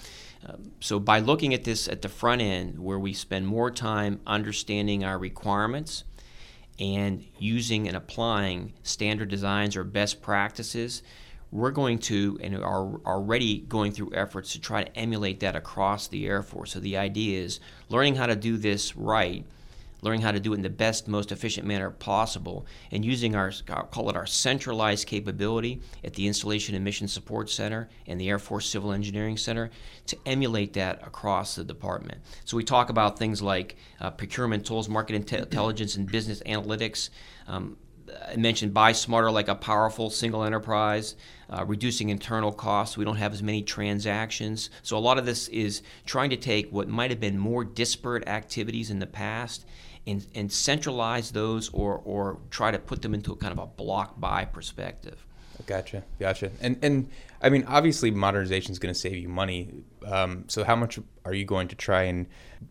Um, 0.46 0.72
so 0.80 0.98
by 0.98 1.20
looking 1.20 1.54
at 1.54 1.64
this 1.64 1.88
at 1.88 2.02
the 2.02 2.08
front 2.08 2.42
end 2.42 2.78
where 2.78 2.98
we 2.98 3.12
spend 3.12 3.46
more 3.46 3.70
time 3.70 4.20
understanding 4.26 5.04
our 5.04 5.18
requirements 5.18 6.04
and 6.78 7.24
using 7.38 7.86
and 7.86 7.96
applying 7.96 8.72
standard 8.82 9.28
designs 9.28 9.76
or 9.76 9.84
best 9.84 10.22
practices 10.22 11.02
we're 11.52 11.70
going 11.70 11.98
to 11.98 12.38
and 12.42 12.56
are 12.56 12.98
already 13.04 13.60
going 13.60 13.92
through 13.92 14.10
efforts 14.14 14.52
to 14.52 14.60
try 14.60 14.82
to 14.82 14.98
emulate 14.98 15.40
that 15.40 15.54
across 15.54 16.08
the 16.08 16.26
Air 16.26 16.42
Force. 16.42 16.72
So 16.72 16.80
the 16.80 16.96
idea 16.96 17.42
is 17.42 17.60
learning 17.90 18.16
how 18.16 18.26
to 18.26 18.34
do 18.34 18.56
this 18.56 18.96
right, 18.96 19.44
learning 20.00 20.22
how 20.22 20.32
to 20.32 20.40
do 20.40 20.54
it 20.54 20.56
in 20.56 20.62
the 20.62 20.70
best, 20.70 21.08
most 21.08 21.30
efficient 21.30 21.66
manner 21.66 21.90
possible, 21.90 22.66
and 22.90 23.04
using 23.04 23.36
our, 23.36 23.52
I'll 23.68 23.82
call 23.82 24.08
it 24.08 24.16
our 24.16 24.24
centralized 24.24 25.06
capability 25.06 25.82
at 26.02 26.14
the 26.14 26.26
Installation 26.26 26.74
and 26.74 26.84
Mission 26.84 27.06
Support 27.06 27.50
Center 27.50 27.90
and 28.06 28.18
the 28.18 28.30
Air 28.30 28.38
Force 28.38 28.66
Civil 28.66 28.92
Engineering 28.92 29.36
Center 29.36 29.68
to 30.06 30.16
emulate 30.24 30.72
that 30.72 31.06
across 31.06 31.54
the 31.54 31.64
department. 31.64 32.22
So 32.46 32.56
we 32.56 32.64
talk 32.64 32.88
about 32.88 33.18
things 33.18 33.42
like 33.42 33.76
uh, 34.00 34.10
procurement 34.10 34.64
tools, 34.64 34.88
market 34.88 35.16
intelligence, 35.16 35.96
and 35.96 36.10
business 36.10 36.42
analytics. 36.46 37.10
Um, 37.46 37.76
I 38.28 38.36
mentioned 38.36 38.74
buy 38.74 38.92
smarter 38.92 39.30
like 39.30 39.48
a 39.48 39.54
powerful 39.54 40.10
single 40.10 40.44
enterprise, 40.44 41.14
uh, 41.50 41.64
reducing 41.66 42.08
internal 42.08 42.52
costs. 42.52 42.96
We 42.96 43.04
don't 43.04 43.16
have 43.16 43.32
as 43.32 43.42
many 43.42 43.62
transactions. 43.62 44.70
So 44.82 44.96
a 44.96 45.00
lot 45.00 45.18
of 45.18 45.26
this 45.26 45.48
is 45.48 45.82
trying 46.06 46.30
to 46.30 46.36
take 46.36 46.70
what 46.70 46.88
might 46.88 47.10
have 47.10 47.20
been 47.20 47.38
more 47.38 47.64
disparate 47.64 48.28
activities 48.28 48.90
in 48.90 48.98
the 48.98 49.06
past 49.06 49.66
and, 50.06 50.26
and 50.34 50.50
centralize 50.50 51.30
those 51.30 51.68
or, 51.70 52.00
or 52.04 52.38
try 52.50 52.70
to 52.70 52.78
put 52.78 53.02
them 53.02 53.14
into 53.14 53.32
a 53.32 53.36
kind 53.36 53.52
of 53.52 53.58
a 53.58 53.66
block 53.66 54.18
buy 54.20 54.44
perspective. 54.44 55.24
Gotcha, 55.66 56.02
gotcha. 56.18 56.50
And 56.60 56.78
and 56.82 57.08
I 57.40 57.48
mean, 57.48 57.64
obviously, 57.66 58.10
modernization 58.10 58.72
is 58.72 58.78
going 58.78 58.94
to 58.94 58.98
save 58.98 59.16
you 59.16 59.28
money. 59.28 59.84
Um, 60.06 60.44
so, 60.48 60.64
how 60.64 60.76
much 60.76 60.98
are 61.24 61.34
you 61.34 61.44
going 61.44 61.68
to 61.68 61.76
try 61.76 62.04
and, 62.04 62.26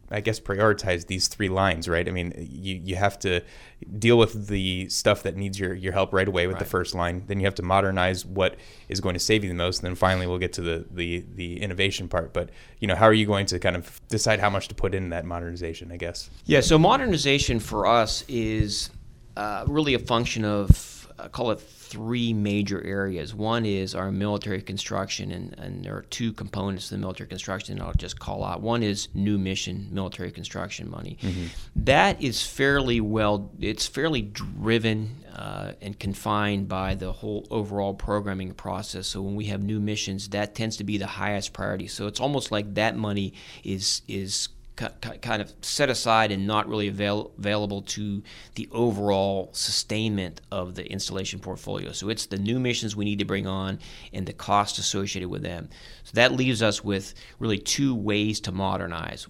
I 0.09 0.21
guess, 0.21 0.39
prioritize 0.39 1.07
these 1.07 1.27
three 1.27 1.49
lines? 1.49 1.87
Right. 1.87 2.07
I 2.07 2.11
mean, 2.11 2.33
you 2.37 2.81
you 2.83 2.95
have 2.95 3.17
to 3.19 3.41
deal 3.97 4.17
with 4.17 4.47
the 4.47 4.89
stuff 4.89 5.23
that 5.23 5.35
needs 5.35 5.59
your 5.59 5.73
your 5.73 5.93
help 5.93 6.13
right 6.13 6.27
away 6.27 6.47
with 6.47 6.55
right. 6.55 6.59
the 6.59 6.69
first 6.69 6.95
line. 6.95 7.23
Then 7.27 7.39
you 7.39 7.45
have 7.45 7.55
to 7.55 7.63
modernize 7.63 8.25
what 8.25 8.55
is 8.89 8.99
going 8.99 9.13
to 9.13 9.19
save 9.19 9.43
you 9.43 9.49
the 9.49 9.55
most. 9.55 9.79
And 9.79 9.87
then 9.87 9.95
finally, 9.95 10.27
we'll 10.27 10.37
get 10.37 10.53
to 10.53 10.61
the 10.61 10.85
the 10.91 11.25
the 11.35 11.61
innovation 11.61 12.07
part. 12.07 12.33
But 12.33 12.49
you 12.79 12.87
know, 12.87 12.95
how 12.95 13.05
are 13.05 13.13
you 13.13 13.25
going 13.25 13.45
to 13.47 13.59
kind 13.59 13.75
of 13.75 14.01
decide 14.07 14.39
how 14.39 14.49
much 14.49 14.67
to 14.69 14.75
put 14.75 14.93
in 14.93 15.09
that 15.09 15.25
modernization? 15.25 15.91
I 15.91 15.97
guess. 15.97 16.29
Yeah. 16.45 16.61
So 16.61 16.77
modernization 16.77 17.59
for 17.59 17.87
us 17.87 18.23
is 18.27 18.89
uh, 19.37 19.65
really 19.67 19.93
a 19.93 19.99
function 19.99 20.45
of 20.45 21.00
uh, 21.21 21.27
call 21.27 21.51
it 21.51 21.61
three 21.61 22.33
major 22.33 22.83
areas. 22.83 23.35
One 23.35 23.65
is 23.65 23.93
our 23.93 24.11
military 24.11 24.61
construction, 24.61 25.31
and, 25.31 25.57
and 25.59 25.85
there 25.85 25.95
are 25.95 26.01
two 26.03 26.33
components 26.33 26.89
to 26.89 26.95
the 26.95 26.99
military 26.99 27.27
construction 27.27 27.81
I'll 27.81 27.93
just 27.93 28.19
call 28.19 28.43
out. 28.43 28.61
One 28.61 28.81
is 28.81 29.09
new 29.13 29.37
mission 29.37 29.87
military 29.91 30.31
construction 30.31 30.89
money. 30.89 31.17
Mm-hmm. 31.21 31.45
That 31.75 32.21
is 32.21 32.45
fairly 32.45 33.01
well, 33.01 33.51
it's 33.59 33.87
fairly 33.87 34.21
driven 34.21 35.23
uh, 35.35 35.73
and 35.81 35.97
confined 35.97 36.67
by 36.67 36.95
the 36.95 37.11
whole 37.11 37.47
overall 37.51 37.93
programming 37.93 38.53
process. 38.53 39.07
So 39.07 39.21
when 39.21 39.35
we 39.35 39.45
have 39.45 39.61
new 39.61 39.79
missions, 39.79 40.29
that 40.29 40.55
tends 40.55 40.77
to 40.77 40.83
be 40.83 40.97
the 40.97 41.07
highest 41.07 41.53
priority. 41.53 41.87
So 41.87 42.07
it's 42.07 42.19
almost 42.19 42.51
like 42.51 42.73
that 42.75 42.95
money 42.97 43.33
is 43.63 44.01
is 44.07 44.49
kind 45.21 45.41
of 45.41 45.53
set 45.61 45.89
aside 45.89 46.31
and 46.31 46.47
not 46.47 46.67
really 46.67 46.87
avail- 46.87 47.31
available 47.37 47.81
to 47.81 48.23
the 48.55 48.67
overall 48.71 49.49
sustainment 49.53 50.41
of 50.51 50.75
the 50.75 50.85
installation 50.91 51.39
portfolio. 51.39 51.91
So 51.91 52.09
it's 52.09 52.25
the 52.25 52.37
new 52.37 52.59
missions 52.59 52.95
we 52.95 53.05
need 53.05 53.19
to 53.19 53.25
bring 53.25 53.47
on 53.47 53.79
and 54.13 54.25
the 54.25 54.33
cost 54.33 54.79
associated 54.79 55.29
with 55.29 55.41
them. 55.41 55.69
So 56.03 56.11
that 56.15 56.31
leaves 56.31 56.61
us 56.61 56.83
with 56.83 57.13
really 57.39 57.57
two 57.57 57.95
ways 57.95 58.39
to 58.41 58.51
modernize 58.51 59.27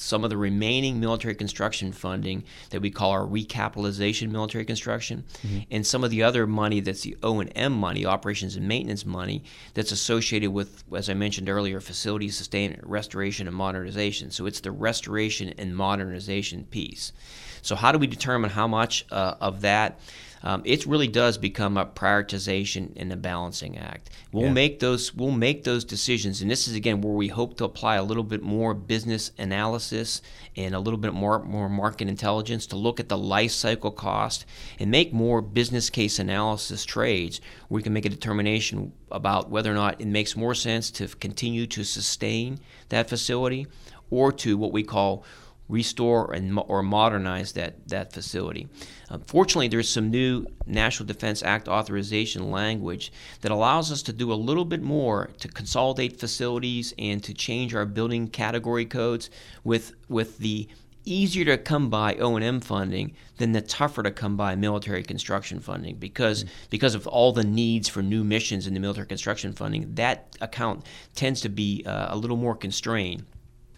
some 0.00 0.24
of 0.24 0.30
the 0.30 0.36
remaining 0.36 0.98
military 0.98 1.34
construction 1.34 1.92
funding 1.92 2.42
that 2.70 2.80
we 2.80 2.90
call 2.90 3.10
our 3.10 3.26
recapitalization 3.26 4.30
military 4.30 4.64
construction, 4.64 5.24
mm-hmm. 5.42 5.58
and 5.70 5.86
some 5.86 6.02
of 6.02 6.10
the 6.10 6.22
other 6.22 6.46
money 6.46 6.80
that's 6.80 7.02
the 7.02 7.16
O 7.22 7.40
and 7.40 7.52
M 7.54 7.72
money, 7.72 8.06
operations 8.06 8.56
and 8.56 8.66
maintenance 8.66 9.04
money, 9.04 9.42
that's 9.74 9.92
associated 9.92 10.50
with, 10.50 10.84
as 10.96 11.10
I 11.10 11.14
mentioned 11.14 11.50
earlier, 11.50 11.80
facility 11.80 12.30
sustainment, 12.30 12.82
restoration, 12.84 13.46
and 13.46 13.54
modernization. 13.54 14.30
So 14.30 14.46
it's 14.46 14.60
the 14.60 14.72
restoration 14.72 15.52
and 15.58 15.76
modernization 15.76 16.64
piece. 16.64 17.12
So 17.60 17.76
how 17.76 17.92
do 17.92 17.98
we 17.98 18.06
determine 18.06 18.50
how 18.50 18.66
much 18.66 19.04
uh, 19.10 19.34
of 19.40 19.60
that? 19.60 20.00
Um, 20.42 20.62
it 20.64 20.86
really 20.86 21.08
does 21.08 21.36
become 21.38 21.76
a 21.76 21.84
prioritization 21.84 22.92
and 22.96 23.12
a 23.12 23.16
balancing 23.16 23.76
act. 23.76 24.10
We'll 24.32 24.46
Yeah. 24.46 24.52
make 24.52 24.78
those 24.78 25.14
we'll 25.14 25.30
make 25.32 25.64
those 25.64 25.84
decisions, 25.84 26.40
and 26.40 26.50
this 26.50 26.66
is 26.66 26.74
again 26.74 27.00
where 27.00 27.12
we 27.12 27.28
hope 27.28 27.56
to 27.58 27.64
apply 27.64 27.96
a 27.96 28.02
little 28.02 28.22
bit 28.22 28.42
more 28.42 28.72
business 28.74 29.32
analysis 29.38 30.22
and 30.56 30.74
a 30.74 30.80
little 30.80 30.98
bit 30.98 31.12
more 31.12 31.42
more 31.42 31.68
market 31.68 32.08
intelligence 32.08 32.66
to 32.66 32.76
look 32.76 32.98
at 33.00 33.08
the 33.08 33.18
life 33.18 33.50
cycle 33.52 33.90
cost 33.90 34.44
and 34.78 34.90
make 34.90 35.12
more 35.12 35.40
business 35.42 35.90
case 35.90 36.18
analysis 36.18 36.84
trades 36.84 37.40
where 37.68 37.76
we 37.76 37.82
can 37.82 37.92
make 37.92 38.06
a 38.06 38.10
determination 38.10 38.92
about 39.10 39.50
whether 39.50 39.70
or 39.70 39.74
not 39.74 40.00
it 40.00 40.06
makes 40.06 40.36
more 40.36 40.54
sense 40.54 40.90
to 40.90 41.06
continue 41.08 41.66
to 41.66 41.84
sustain 41.84 42.58
that 42.88 43.08
facility 43.08 43.66
or 44.10 44.32
to 44.32 44.56
what 44.56 44.72
we 44.72 44.82
call 44.82 45.24
restore 45.70 46.32
and 46.32 46.54
mo- 46.54 46.66
or 46.68 46.82
modernize 46.82 47.52
that 47.52 47.88
that 47.88 48.12
facility. 48.12 48.68
Unfortunately, 49.08 49.68
there's 49.68 49.88
some 49.88 50.10
new 50.10 50.46
National 50.66 51.06
Defense 51.06 51.42
Act 51.42 51.68
authorization 51.68 52.50
language 52.50 53.12
that 53.40 53.52
allows 53.52 53.90
us 53.90 54.02
to 54.02 54.12
do 54.12 54.32
a 54.32 54.34
little 54.34 54.64
bit 54.64 54.82
more 54.82 55.30
to 55.38 55.48
consolidate 55.48 56.18
facilities 56.18 56.92
and 56.98 57.22
to 57.24 57.32
change 57.32 57.74
our 57.74 57.86
building 57.86 58.28
category 58.28 58.84
codes 58.84 59.30
with 59.64 59.94
with 60.08 60.38
the 60.38 60.68
easier 61.04 61.44
to 61.44 61.56
come 61.56 61.88
by 61.88 62.14
O&M 62.16 62.60
funding 62.60 63.14
than 63.38 63.52
the 63.52 63.62
tougher 63.62 64.02
to 64.02 64.10
come 64.10 64.36
by 64.36 64.54
military 64.54 65.02
construction 65.02 65.58
funding 65.58 65.96
because 65.96 66.44
because 66.68 66.94
of 66.94 67.06
all 67.06 67.32
the 67.32 67.44
needs 67.44 67.88
for 67.88 68.02
new 68.02 68.22
missions 68.22 68.66
in 68.66 68.74
the 68.74 68.80
military 68.80 69.06
construction 69.06 69.52
funding 69.52 69.94
that 69.94 70.36
account 70.40 70.84
tends 71.14 71.40
to 71.40 71.48
be 71.48 71.82
uh, 71.86 72.14
a 72.14 72.16
little 72.16 72.36
more 72.36 72.54
constrained 72.54 73.24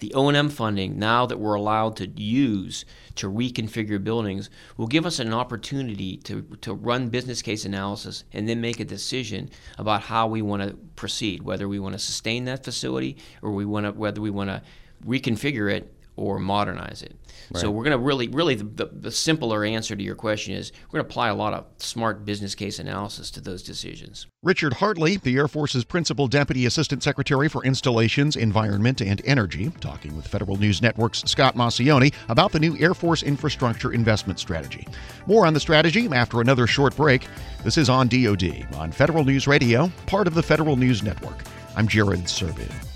the 0.03 0.13
O&M 0.15 0.49
funding 0.49 0.99
now 0.99 1.25
that 1.27 1.39
we're 1.39 1.55
allowed 1.55 1.95
to 1.95 2.09
use 2.09 2.85
to 3.15 3.31
reconfigure 3.31 4.03
buildings 4.03 4.51
will 4.77 4.89
give 4.89 5.07
us 5.07 5.21
an 5.21 5.33
opportunity 5.33 6.17
to, 6.17 6.43
to 6.61 6.75
run 6.75 7.09
business 7.09 7.41
case 7.41 7.65
analysis 7.65 8.25
and 8.33 8.49
then 8.49 8.61
make 8.61 8.81
a 8.81 8.85
decision 8.85 9.49
about 9.79 10.03
how 10.03 10.27
we 10.27 10.43
want 10.43 10.61
to 10.61 10.75
proceed 10.97 11.43
whether 11.43 11.69
we 11.69 11.79
want 11.79 11.93
to 11.93 12.01
sustain 12.01 12.45
that 12.45 12.65
facility 12.65 13.17
or 13.43 13.53
we 13.53 13.65
want 13.65 13.87
to 13.87 13.93
whether 13.93 14.21
we 14.21 14.29
want 14.29 14.51
to 14.51 14.61
reconfigure 15.07 15.73
it 15.73 15.95
or 16.17 16.39
modernize 16.39 17.03
it. 17.03 17.17
So 17.55 17.71
we're 17.71 17.85
going 17.85 17.99
to 17.99 18.03
really, 18.03 18.29
really, 18.29 18.55
the, 18.55 18.65
the, 18.65 18.87
the 18.87 19.11
simpler 19.11 19.65
answer 19.65 19.95
to 19.95 20.03
your 20.03 20.15
question 20.15 20.55
is 20.55 20.73
we're 20.87 20.99
going 20.99 21.05
to 21.05 21.11
apply 21.11 21.29
a 21.29 21.35
lot 21.35 21.53
of 21.53 21.67
smart 21.79 22.25
business 22.25 22.55
case 22.55 22.79
analysis 22.79 23.31
to 23.33 23.41
those 23.41 23.63
decisions. 23.63 24.27
Richard 24.43 24.75
Hartley, 24.75 25.17
the 25.19 25.37
Air 25.37 25.49
Force's 25.49 25.85
Principal 25.85 26.29
Deputy 26.29 26.67
Assistant 26.67 27.03
Secretary 27.03 27.49
for 27.49 27.65
Installations, 27.65 28.37
Environment, 28.37 29.01
and 29.01 29.21
Energy, 29.25 29.71
talking 29.81 30.17
with 30.17 30.27
Federal 30.27 30.57
News 30.57 30.81
Network's 30.81 31.23
Scott 31.31 31.55
Maucione 31.55 32.15
about 32.29 32.53
the 32.53 32.61
new 32.61 32.77
Air 32.79 32.95
Force 32.95 33.23
Infrastructure 33.23 33.93
Investment 33.93 34.39
Strategy. 34.39 34.87
More 35.27 35.47
on 35.47 35.55
the 35.55 35.61
strategy 35.61 36.09
after 36.13 36.41
another 36.41 36.67
short 36.67 36.97
break. 36.97 37.27
This 37.65 37.77
is 37.77 37.89
on 37.89 38.09
DoD 38.09 38.67
on 38.75 38.93
Federal 38.93 39.25
News 39.25 39.47
Radio, 39.47 39.91
part 40.07 40.27
of 40.27 40.35
the 40.35 40.43
Federal 40.43 40.77
News 40.77 41.03
Network. 41.03 41.39
I'm 41.77 41.87
Jared 41.87 42.25
Serbu. 42.25 42.92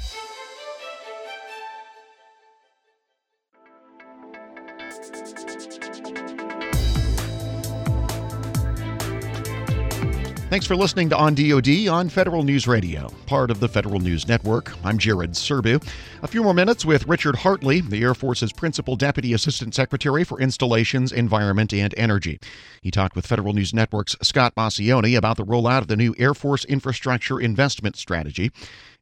Thanks 10.56 10.66
for 10.66 10.74
listening 10.74 11.10
to 11.10 11.16
On 11.18 11.34
DoD 11.34 11.86
on 11.86 12.08
Federal 12.08 12.42
News 12.42 12.66
Radio, 12.66 13.10
part 13.26 13.50
of 13.50 13.60
the 13.60 13.68
Federal 13.68 14.00
News 14.00 14.26
Network. 14.26 14.72
I'm 14.86 14.96
Jared 14.96 15.32
Serbu. 15.32 15.86
A 16.22 16.26
few 16.26 16.42
more 16.42 16.54
minutes 16.54 16.82
with 16.82 17.06
Richard 17.06 17.36
Hartley, 17.36 17.82
the 17.82 18.00
Air 18.02 18.14
Force's 18.14 18.54
Principal 18.54 18.96
Deputy 18.96 19.34
Assistant 19.34 19.74
Secretary 19.74 20.24
for 20.24 20.40
Installations, 20.40 21.12
Environment, 21.12 21.74
and 21.74 21.92
Energy. 21.98 22.40
He 22.80 22.90
talked 22.90 23.16
with 23.16 23.26
Federal 23.26 23.52
News 23.52 23.74
Network's 23.74 24.16
Scott 24.22 24.54
Maucione 24.54 25.14
about 25.14 25.36
the 25.36 25.44
rollout 25.44 25.82
of 25.82 25.88
the 25.88 25.96
new 25.96 26.14
Air 26.16 26.32
Force 26.32 26.64
Infrastructure 26.64 27.38
Investment 27.38 27.96
Strategy. 27.96 28.50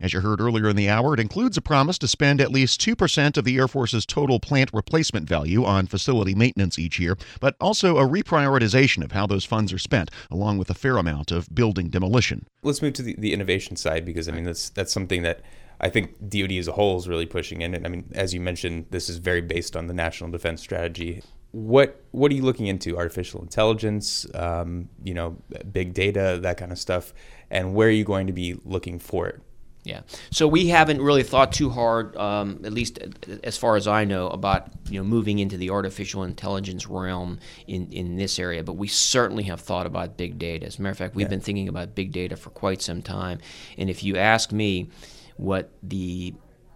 As 0.01 0.13
you 0.13 0.21
heard 0.21 0.41
earlier 0.41 0.69
in 0.69 0.77
the 0.77 0.89
hour, 0.89 1.15
it 1.15 1.21
includes 1.21 1.57
a 1.57 1.63
promise 1.63 1.99
to 1.99 2.09
spend 2.09 2.41
at 2.41 2.51
least 2.51 2.81
2% 2.81 3.37
of 3.37 3.45
the 3.45 3.57
Air 3.57 3.69
Force's 3.69 4.07
total 4.07 4.41
plant 4.41 4.71
replacement 4.73 5.29
value 5.29 5.65
on 5.65 5.87
facility 5.87 6.35
maintenance 6.35 6.79
each 6.79 6.99
year, 6.99 7.17
but 7.41 7.57
also 7.61 7.99
a 7.99 8.09
reprioritization 8.09 9.05
of 9.05 9.13
how 9.13 9.27
those 9.27 9.45
funds 9.45 9.73
are 9.73 9.79
spent, 9.79 10.11
along 10.31 10.59
with 10.59 10.71
a 10.71 10.75
fair 10.75 10.97
amount 10.97 11.31
of 11.31 11.53
building 11.55 11.89
demolition. 11.89 12.47
Let's 12.63 12.83
move 12.83 12.95
to 12.95 13.03
the, 13.03 13.15
the 13.19 13.33
innovation 13.33 13.77
side 13.77 14.05
because 14.05 14.29
I 14.29 14.33
mean 14.33 14.45
that's 14.45 14.71
that's 14.71 14.93
something 14.93 15.23
that 15.23 15.41
I 15.81 15.89
think 15.89 16.29
DoD 16.29 16.53
as 16.53 16.69
a 16.69 16.73
whole 16.73 16.99
is 16.99 17.09
really 17.09 17.27
pushing 17.27 17.61
in. 17.61 17.75
And 17.75 17.87
I 17.87 17.89
mean, 17.89 18.11
as 18.15 18.33
you 18.33 18.41
mentioned, 18.41 18.87
this 18.91 19.09
is 19.09 19.19
very 19.19 19.41
based 19.41 19.77
on 19.77 19.87
the 19.87 19.95
National 19.95 20.31
Defense 20.31 20.61
Strategy. 20.61 21.23
What 21.51 22.03
what 22.11 22.33
are 22.33 22.35
you 22.35 22.43
looking 22.43 22.67
into? 22.67 22.97
Artificial 22.97 23.41
intelligence, 23.43 24.27
um, 24.35 24.89
you 25.03 25.15
know, 25.15 25.37
big 25.71 25.95
data, 25.95 26.39
that 26.43 26.57
kind 26.57 26.73
of 26.73 26.79
stuff, 26.79 27.13
and 27.51 27.75
where 27.75 27.89
are 27.89 27.93
you 27.93 28.05
going 28.05 28.27
to 28.27 28.33
be 28.33 28.57
looking 28.65 28.99
for 28.99 29.29
it? 29.29 29.41
Yeah. 29.85 30.01
So 30.31 30.49
we 30.49 30.69
haven't 30.69 31.03
really 31.03 31.23
thought 31.23 31.53
too 31.53 31.69
hard, 31.69 32.17
um, 32.17 32.63
at 32.65 32.73
least 32.73 32.99
as 33.43 33.59
far 33.59 33.77
as 33.77 33.87
I 33.87 34.05
know, 34.05 34.29
about 34.29 34.69
you 34.89 34.99
know 34.99 35.05
moving 35.05 35.39
into 35.39 35.59
the 35.59 35.71
artificial 35.71 36.25
intelligence 36.25 36.87
realm 36.87 37.39
in, 37.67 37.93
in 37.93 38.17
this 38.17 38.39
area. 38.39 38.65
But 38.65 38.75
we 38.75 38.89
certainly 38.89 39.45
have 39.45 39.61
thought 39.61 39.87
about 39.87 40.17
big 40.17 40.39
data. 40.39 40.67
As 40.67 40.79
a 40.79 40.83
matter 40.83 40.93
of 40.93 40.99
fact, 40.99 41.15
we've 41.15 41.27
Yeah. 41.27 41.31
been 41.31 41.41
thinking 41.41 41.69
about 41.69 41.95
big 41.95 42.13
data 42.13 42.35
for 42.37 42.49
quite 42.51 42.81
some 42.81 43.03
time. 43.03 43.39
And 43.77 43.91
if 43.91 44.03
you 44.03 44.17
ask 44.17 44.53
me, 44.53 44.89
what 45.37 45.71
the 45.83 46.33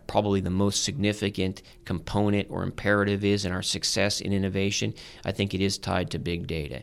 probably 0.07 0.41
the 0.41 0.51
most 0.51 0.85
significant 0.85 1.63
component 1.85 2.51
or 2.51 2.63
imperative 2.63 3.25
is 3.25 3.45
in 3.45 3.53
our 3.53 3.63
success 3.63 4.21
in 4.23 4.33
innovation, 4.33 4.95
I 5.25 5.33
think 5.33 5.53
it 5.53 5.61
is 5.61 5.77
tied 5.79 6.11
to 6.11 6.19
big 6.19 6.47
data 6.47 6.83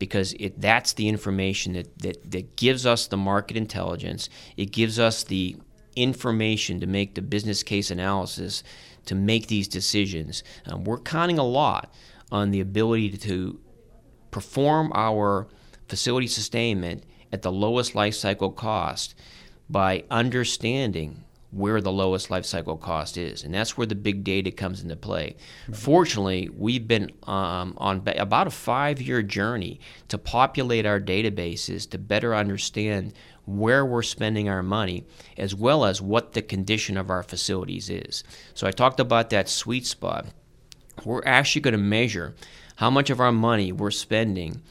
because 0.00 0.32
it 0.40 0.60
that's 0.60 0.94
the 0.94 1.08
information 1.08 1.74
that, 1.74 1.96
that, 2.00 2.30
that 2.32 2.56
gives 2.56 2.84
us 2.84 3.06
the 3.06 3.16
market 3.16 3.56
intelligence. 3.56 4.28
It 4.56 4.72
gives 4.72 4.98
us 4.98 5.22
the 5.22 5.56
information 5.94 6.80
to 6.80 6.86
make 6.88 7.14
the 7.14 7.22
business 7.22 7.62
case 7.62 7.92
analysis 7.92 8.64
to 9.06 9.14
make 9.14 9.46
these 9.46 9.68
decisions. 9.68 10.42
Um, 10.66 10.82
we're 10.84 10.98
counting 10.98 11.38
a 11.38 11.44
lot 11.44 11.92
on 12.32 12.50
the 12.50 12.60
ability 12.60 13.16
to 13.18 13.60
perform 14.30 14.90
our 14.94 15.46
facility 15.88 16.26
sustainment 16.26 17.04
at 17.32 17.42
the 17.42 17.52
lowest 17.52 17.94
life 17.94 18.14
cycle 18.14 18.50
cost 18.50 19.14
by 19.68 20.04
understanding 20.10 21.24
where 21.52 21.80
the 21.80 21.90
lowest 21.90 22.30
life 22.30 22.44
cycle 22.44 22.76
cost 22.76 23.16
is. 23.16 23.42
And 23.42 23.52
that's 23.52 23.76
where 23.76 23.86
the 23.86 23.94
big 23.96 24.22
data 24.22 24.50
comes 24.50 24.82
into 24.82 24.96
play. 24.96 25.36
Fortunately, 25.72 26.48
we've 26.56 26.86
been 26.86 27.10
um, 27.24 27.74
on 27.76 28.02
about 28.06 28.46
a 28.46 28.50
five 28.50 29.02
year 29.02 29.22
journey 29.22 29.80
to 30.08 30.18
populate 30.18 30.86
our 30.86 31.00
databases 31.00 31.90
to 31.90 31.98
better 31.98 32.34
understand 32.34 33.14
where 33.46 33.84
we're 33.84 34.02
spending 34.02 34.48
our 34.48 34.62
money 34.62 35.04
as 35.36 35.54
well 35.54 35.84
as 35.84 36.00
what 36.00 36.34
the 36.34 36.42
condition 36.42 36.96
of 36.96 37.10
our 37.10 37.22
facilities 37.22 37.90
is. 37.90 38.22
So 38.54 38.66
I 38.66 38.70
talked 38.70 39.00
about 39.00 39.30
that 39.30 39.48
sweet 39.48 39.86
spot. 39.86 40.26
We're 41.04 41.24
actually 41.24 41.62
going 41.62 41.72
to 41.72 41.78
measure 41.78 42.34
how 42.76 42.90
much 42.90 43.10
of 43.10 43.20
our 43.20 43.32
money 43.32 43.72
we're 43.72 43.90
spending 43.90 44.62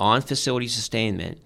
on 0.00 0.22
facility 0.22 0.68
sustainment 0.68 1.38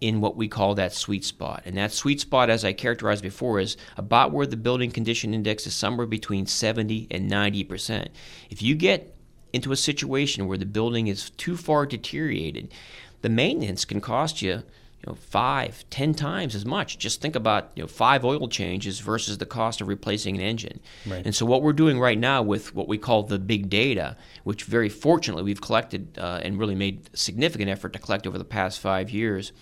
in 0.00 0.20
what 0.20 0.36
we 0.36 0.48
call 0.48 0.74
that 0.74 0.92
sweet 0.92 1.24
spot. 1.24 1.62
And 1.64 1.76
that 1.76 1.92
sweet 1.92 2.20
spot, 2.20 2.50
as 2.50 2.64
I 2.64 2.72
characterized 2.72 3.22
before, 3.22 3.58
is 3.60 3.76
about 3.96 4.32
where 4.32 4.46
the 4.46 4.56
building 4.56 4.90
condition 4.90 5.32
index 5.32 5.66
is 5.66 5.74
somewhere 5.74 6.06
between 6.06 6.46
70 6.46 7.06
and 7.10 7.30
90%. 7.30 8.08
If 8.50 8.62
you 8.62 8.74
get 8.74 9.16
into 9.52 9.72
a 9.72 9.76
situation 9.76 10.46
where 10.46 10.58
the 10.58 10.66
building 10.66 11.06
is 11.06 11.30
too 11.30 11.56
far 11.56 11.86
deteriorated, 11.86 12.72
the 13.22 13.30
maintenance 13.30 13.84
can 13.84 14.00
cost 14.00 14.42
you 14.42 14.50
you 14.50 14.62
know, 15.12 15.14
five, 15.14 15.84
ten 15.90 16.14
times 16.14 16.54
as 16.54 16.64
much. 16.64 16.98
Just 16.98 17.20
think 17.20 17.36
about 17.36 17.70
you 17.74 17.82
know 17.82 17.86
five 17.86 18.24
oil 18.24 18.48
changes 18.48 19.00
versus 19.00 19.38
the 19.38 19.46
cost 19.46 19.80
of 19.80 19.88
replacing 19.88 20.36
an 20.36 20.42
engine. 20.42 20.80
Right. 21.06 21.24
And 21.24 21.34
so 21.34 21.46
what 21.46 21.62
we're 21.62 21.72
doing 21.72 21.98
right 21.98 22.18
now 22.18 22.42
with 22.42 22.74
what 22.74 22.88
we 22.88 22.98
call 22.98 23.22
the 23.22 23.38
big 23.38 23.68
data, 23.68 24.16
which 24.44 24.64
very 24.64 24.88
fortunately 24.88 25.42
we've 25.42 25.60
collected 25.60 26.18
uh, 26.18 26.40
and 26.42 26.58
really 26.58 26.74
made 26.74 27.10
significant 27.16 27.70
effort 27.70 27.92
to 27.92 27.98
collect 27.98 28.26
over 28.26 28.38
the 28.38 28.44
past 28.44 28.80
five 28.80 29.10
years, 29.10 29.52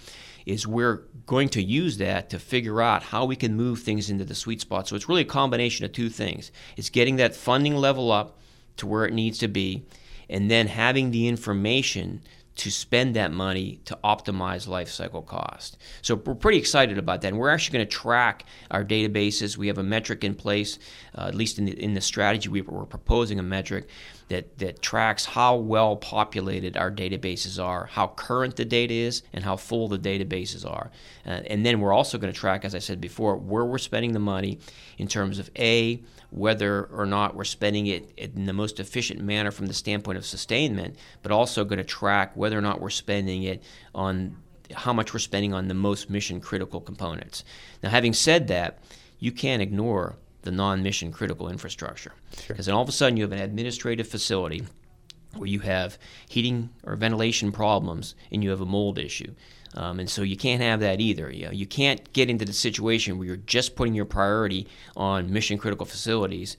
is 0.47 0.67
we're 0.67 1.03
going 1.27 1.49
to 1.51 1.63
use 1.63 1.99
that 1.99 2.31
to 2.31 2.39
figure 2.39 2.83
out 2.83 3.03
how 3.03 3.25
we 3.25 3.37
can 3.37 3.57
move 3.57 3.81
things 3.81 4.11
into 4.11 4.25
the 4.25 4.35
sweet 4.35 4.61
spot. 4.61 4.89
So 4.89 4.97
it's 4.97 5.09
really 5.09 5.23
a 5.23 5.27
combination 5.27 5.85
of 5.85 5.93
two 5.93 6.11
things. 6.11 6.53
It's 6.77 6.91
getting 6.91 7.17
that 7.17 7.35
funding 7.35 7.77
level 7.77 8.13
up 8.13 8.39
to 8.77 8.87
where 8.87 9.07
it 9.07 9.15
needs 9.15 9.39
to 9.39 9.49
be, 9.49 9.85
and 10.29 10.51
then 10.51 10.67
having 10.67 11.11
the 11.11 11.29
information 11.29 12.23
to 12.57 12.71
spend 12.71 13.17
that 13.17 13.33
money 13.33 13.81
to 13.85 13.99
optimize 14.05 14.69
life 14.69 14.89
cycle 14.89 15.23
cost. 15.23 15.77
So 16.03 16.15
we're 16.15 16.35
pretty 16.35 16.59
excited 16.59 16.99
about 16.99 17.21
that. 17.23 17.29
And 17.29 17.39
we're 17.39 17.51
actually 17.51 17.79
going 17.79 17.89
to 17.89 17.93
track 17.93 18.45
our 18.71 18.85
databases. 18.85 19.57
We 19.57 19.67
have 19.67 19.79
a 19.79 19.83
metric 19.83 20.23
in 20.23 20.35
place, 20.35 20.79
uh, 21.17 21.23
at 21.23 21.35
least 21.35 21.59
in 21.59 21.65
the, 21.65 21.83
in 21.83 21.95
the 21.95 22.01
strategy 22.01 22.49
we, 22.49 22.63
we're 22.63 22.85
proposing 22.87 23.39
a 23.39 23.43
metric 23.43 23.89
that, 24.29 24.59
that 24.59 24.83
tracks 24.83 25.25
how 25.25 25.57
well 25.57 25.97
populated 25.97 26.77
our 26.77 26.91
databases 26.91 27.63
are, 27.63 27.87
how 27.87 28.09
current 28.09 28.57
the 28.57 28.65
data 28.65 28.95
is, 28.95 29.23
and 29.33 29.45
how 29.45 29.57
full 29.57 29.89
the 29.89 29.99
databases 29.99 30.69
are. 30.69 30.91
Uh, 31.27 31.41
and 31.47 31.65
then 31.65 31.81
we're 31.81 31.93
also 31.93 32.19
going 32.19 32.33
to 32.33 32.39
track, 32.39 32.65
as 32.65 32.75
I 32.75 32.79
said 32.79 33.01
before, 33.01 33.37
where 33.37 33.65
we're 33.65 33.79
spending 33.79 34.13
the 34.13 34.19
money 34.19 34.59
in 34.99 35.09
terms 35.09 35.39
of 35.39 35.51
A, 35.59 36.03
whether 36.31 36.85
or 36.87 37.07
not 37.07 37.35
we're 37.35 37.45
spending 37.45 37.87
it 37.87 38.13
in 38.17 38.47
the 38.47 38.53
most 38.53 38.81
efficient 38.81 39.21
manner 39.21 39.51
from 39.51 39.67
the 39.67 39.75
standpoint 39.75 40.19
of 40.19 40.27
sustainment, 40.27 40.97
but 41.23 41.31
also 41.31 41.65
going 41.65 41.79
to 41.79 41.85
track 41.85 42.37
whether 42.37 42.59
or 42.59 42.63
not 42.63 42.81
we're 42.81 42.91
spending 42.91 43.45
it 43.45 43.63
on 43.95 44.37
how 44.75 44.93
much 44.93 45.13
we're 45.13 45.21
spending 45.21 45.53
on 45.53 45.69
the 45.69 45.75
most 45.75 46.09
mission 46.09 46.41
critical 46.41 46.81
components. 46.81 47.45
Now, 47.83 47.91
having 47.91 48.15
said 48.15 48.49
that, 48.49 48.79
you 49.19 49.31
can't 49.31 49.63
ignore 49.63 50.17
the 50.45 50.51
non-mission 50.51 51.13
critical 51.13 51.49
infrastructure. 51.49 52.13
Because 52.31 52.47
sure. 52.47 52.57
then 52.57 52.75
all 52.75 52.83
of 52.83 52.89
a 52.89 52.93
sudden 52.93 53.17
you 53.17 53.25
have 53.25 53.33
an 53.33 53.41
administrative 53.41 54.09
facility 54.09 54.65
where 55.35 55.49
you 55.49 55.61
have 55.61 55.99
heating 56.29 56.71
or 56.85 56.97
ventilation 56.97 57.51
problems 57.53 58.15
and 58.31 58.45
you 58.45 58.51
have 58.51 58.61
a 58.61 58.67
mold 58.67 58.99
issue. 58.99 59.35
Um, 59.77 59.99
and 59.99 60.09
so 60.09 60.23
you 60.23 60.37
can't 60.37 60.63
have 60.63 60.81
that 60.81 61.01
either. 61.01 61.31
You, 61.31 61.47
know, 61.47 61.51
you 61.51 61.67
can't 61.67 62.13
get 62.13 62.31
into 62.31 62.45
the 62.45 62.53
situation 62.53 63.19
where 63.19 63.27
you're 63.27 63.37
just 63.39 63.75
putting 63.75 63.95
your 63.95 64.05
priority 64.05 64.69
on 64.97 65.33
mission 65.33 65.59
critical 65.59 65.85
facilities 65.85 66.57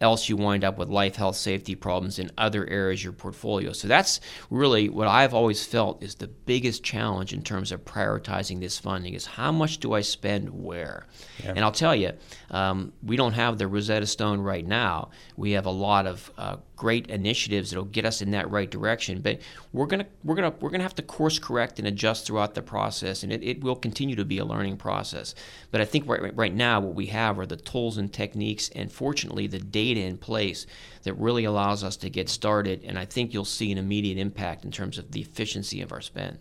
else 0.00 0.28
you 0.28 0.36
wind 0.36 0.64
up 0.64 0.78
with 0.78 0.88
life, 0.88 1.16
health, 1.16 1.36
safety 1.36 1.74
problems 1.74 2.18
in 2.18 2.30
other 2.38 2.66
areas 2.68 3.00
of 3.00 3.04
your 3.04 3.12
portfolio. 3.12 3.72
So 3.72 3.88
that's 3.88 4.20
really 4.48 4.88
what 4.88 5.08
I've 5.08 5.34
always 5.34 5.64
felt 5.64 6.02
is 6.02 6.14
the 6.14 6.28
biggest 6.28 6.82
challenge 6.82 7.32
in 7.32 7.42
terms 7.42 7.70
of 7.72 7.84
prioritizing 7.84 8.60
this 8.60 8.78
funding 8.78 9.14
is 9.14 9.26
how 9.26 9.52
much 9.52 9.78
do 9.78 9.92
I 9.92 10.00
spend 10.00 10.50
where? 10.50 11.06
Yeah. 11.42 11.50
And 11.50 11.60
I'll 11.60 11.72
tell 11.72 11.94
you, 11.94 12.12
um, 12.50 12.92
we 13.02 13.16
don't 13.16 13.32
have 13.34 13.58
the 13.58 13.68
Rosetta 13.68 14.06
Stone 14.06 14.40
right 14.40 14.66
now. 14.66 15.10
We 15.36 15.52
have 15.52 15.66
a 15.66 15.70
lot 15.70 16.06
of 16.06 16.30
uh, 16.38 16.56
great 16.80 17.08
initiatives 17.08 17.68
that'll 17.68 17.84
get 17.84 18.06
us 18.06 18.22
in 18.22 18.30
that 18.30 18.50
right 18.50 18.70
direction. 18.70 19.20
But 19.20 19.40
we're 19.74 19.84
gonna 19.84 20.06
we're 20.24 20.34
gonna 20.34 20.54
we're 20.60 20.70
gonna 20.70 20.82
have 20.82 20.94
to 20.94 21.02
course 21.02 21.38
correct 21.38 21.78
and 21.78 21.86
adjust 21.86 22.26
throughout 22.26 22.54
the 22.54 22.62
process, 22.62 23.22
and 23.22 23.30
it, 23.30 23.42
it 23.42 23.62
will 23.62 23.76
continue 23.76 24.16
to 24.16 24.24
be 24.24 24.38
a 24.38 24.46
learning 24.46 24.78
process. 24.78 25.34
But 25.70 25.82
I 25.82 25.84
think 25.84 26.08
right 26.08 26.34
right 26.34 26.54
now 26.54 26.80
what 26.80 26.94
we 26.94 27.04
have 27.06 27.38
are 27.38 27.44
the 27.44 27.58
tools 27.58 27.98
and 27.98 28.10
techniques, 28.10 28.70
and 28.70 28.90
fortunately 28.90 29.46
the 29.46 29.58
data 29.58 30.00
in 30.00 30.16
place 30.16 30.66
that 31.02 31.12
really 31.18 31.44
allows 31.44 31.84
us 31.84 31.98
to 31.98 32.08
get 32.08 32.30
started. 32.30 32.82
And 32.82 32.98
I 32.98 33.04
think 33.04 33.34
you'll 33.34 33.44
see 33.44 33.70
an 33.70 33.76
immediate 33.76 34.16
impact 34.16 34.64
in 34.64 34.70
terms 34.70 34.96
of 34.96 35.10
the 35.10 35.20
efficiency 35.20 35.82
of 35.82 35.92
our 35.92 36.00
spend. 36.00 36.38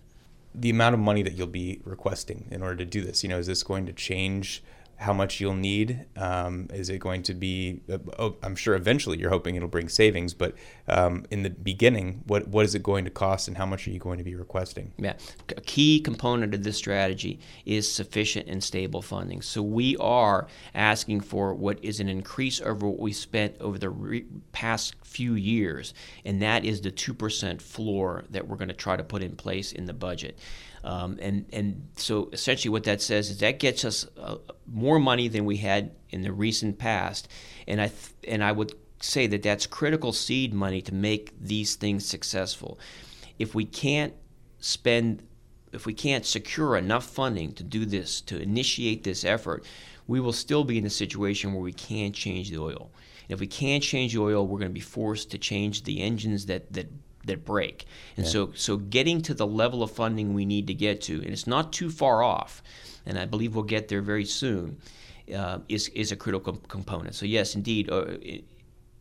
The 0.55 0.69
amount 0.69 0.93
of 0.93 1.01
money 1.01 1.21
that 1.21 1.33
you'll 1.33 1.47
be 1.47 1.81
requesting 1.83 2.47
in 2.49 2.63
order 2.63 2.77
to 2.77 2.85
do 2.85 3.01
this, 3.01 3.23
you 3.23 3.29
know, 3.29 3.39
is 3.39 3.47
this 3.47 3.61
going 3.61 3.87
to 3.87 3.93
change? 3.93 4.63
How 4.99 5.13
much 5.13 5.39
you'll 5.39 5.55
need? 5.55 6.05
Um, 6.17 6.67
is 6.73 6.89
it 6.89 6.99
going 6.99 7.23
to 7.23 7.33
be? 7.33 7.79
Uh, 7.89 7.99
oh, 8.19 8.35
I'm 8.43 8.55
sure 8.55 8.75
eventually 8.75 9.17
you're 9.17 9.29
hoping 9.29 9.55
it'll 9.55 9.69
bring 9.69 9.87
savings, 9.87 10.33
but 10.33 10.55
um, 10.89 11.25
in 11.31 11.43
the 11.43 11.49
beginning, 11.49 12.21
what 12.27 12.49
what 12.49 12.65
is 12.65 12.75
it 12.75 12.83
going 12.83 13.05
to 13.05 13.11
cost, 13.11 13.47
and 13.47 13.55
how 13.55 13.65
much 13.65 13.87
are 13.87 13.91
you 13.91 13.99
going 13.99 14.17
to 14.17 14.25
be 14.25 14.35
requesting? 14.35 14.91
Yeah, 14.97 15.13
a 15.55 15.61
key 15.61 16.01
component 16.01 16.53
of 16.53 16.63
this 16.63 16.75
strategy 16.75 17.39
is 17.65 17.89
sufficient 17.89 18.49
and 18.49 18.61
stable 18.61 19.01
funding. 19.01 19.41
So 19.41 19.63
we 19.63 19.95
are 19.97 20.47
asking 20.75 21.21
for 21.21 21.53
what 21.53 21.81
is 21.81 22.01
an 22.01 22.09
increase 22.09 22.59
over 22.59 22.85
what 22.85 22.99
we 22.99 23.13
spent 23.13 23.55
over 23.61 23.77
the 23.77 23.89
re- 23.89 24.25
past 24.51 24.95
few 25.05 25.35
years, 25.35 25.93
and 26.25 26.41
that 26.41 26.65
is 26.65 26.81
the 26.81 26.91
two 26.91 27.13
percent 27.13 27.61
floor 27.61 28.25
that 28.31 28.45
we're 28.45 28.57
going 28.57 28.67
to 28.67 28.73
try 28.73 28.97
to 28.97 29.03
put 29.03 29.23
in 29.23 29.37
place 29.37 29.71
in 29.71 29.85
the 29.85 29.93
budget. 29.93 30.37
Um, 30.83 31.17
and 31.21 31.45
and 31.51 31.89
so 31.97 32.29
essentially 32.31 32.71
what 32.71 32.85
that 32.85 33.01
says 33.01 33.29
is 33.29 33.39
that 33.39 33.59
gets 33.59 33.83
us 33.83 34.07
uh, 34.17 34.37
more 34.65 34.99
money 34.99 35.27
than 35.27 35.45
we 35.45 35.57
had 35.57 35.91
in 36.09 36.21
the 36.21 36.31
recent 36.31 36.77
past, 36.77 37.27
and 37.67 37.81
I 37.81 37.87
th- 37.87 38.13
and 38.27 38.43
I 38.43 38.51
would 38.51 38.73
say 39.01 39.27
that 39.27 39.43
that's 39.43 39.65
critical 39.65 40.13
seed 40.13 40.53
money 40.53 40.81
to 40.81 40.93
make 40.93 41.33
these 41.39 41.75
things 41.75 42.05
successful. 42.05 42.79
If 43.37 43.55
we 43.55 43.65
can't 43.65 44.13
spend, 44.59 45.23
if 45.71 45.85
we 45.85 45.93
can't 45.93 46.25
secure 46.25 46.75
enough 46.75 47.05
funding 47.05 47.53
to 47.53 47.63
do 47.63 47.85
this, 47.85 48.21
to 48.21 48.41
initiate 48.41 49.03
this 49.03 49.23
effort, 49.23 49.65
we 50.07 50.19
will 50.19 50.33
still 50.33 50.63
be 50.63 50.77
in 50.77 50.85
a 50.85 50.89
situation 50.89 51.53
where 51.53 51.61
we 51.61 51.73
can't 51.73 52.15
change 52.15 52.49
the 52.49 52.57
oil. 52.57 52.91
And 53.23 53.35
if 53.35 53.39
we 53.39 53.47
can't 53.47 53.83
change 53.83 54.13
the 54.13 54.21
oil, 54.21 54.47
we're 54.47 54.59
going 54.59 54.71
to 54.71 54.73
be 54.73 54.79
forced 54.79 55.31
to 55.31 55.37
change 55.37 55.83
the 55.83 56.01
engines 56.01 56.45
that 56.47 56.71
that 56.73 56.89
that 57.29 57.45
break. 57.45 57.85
And 58.17 58.25
yeah. 58.25 58.31
so 58.31 58.51
so 58.55 58.77
getting 58.77 59.21
to 59.23 59.33
the 59.33 59.47
level 59.47 59.81
of 59.81 59.91
funding 59.91 60.33
we 60.33 60.45
need 60.45 60.67
to 60.67 60.73
get 60.73 61.01
to, 61.03 61.13
and 61.13 61.31
it's 61.31 61.47
not 61.47 61.73
too 61.73 61.89
far 61.89 62.21
off, 62.21 62.61
and 63.05 63.17
I 63.17 63.25
believe 63.25 63.55
we'll 63.55 63.63
get 63.63 63.87
there 63.87 64.01
very 64.01 64.25
soon, 64.25 64.77
uh, 65.35 65.59
is 65.67 65.87
is 65.89 66.11
a 66.11 66.15
critical 66.15 66.53
component. 66.67 67.15
So 67.15 67.25
yes, 67.25 67.55
indeed. 67.55 67.89
Uh, 67.89 68.17
it, 68.21 68.43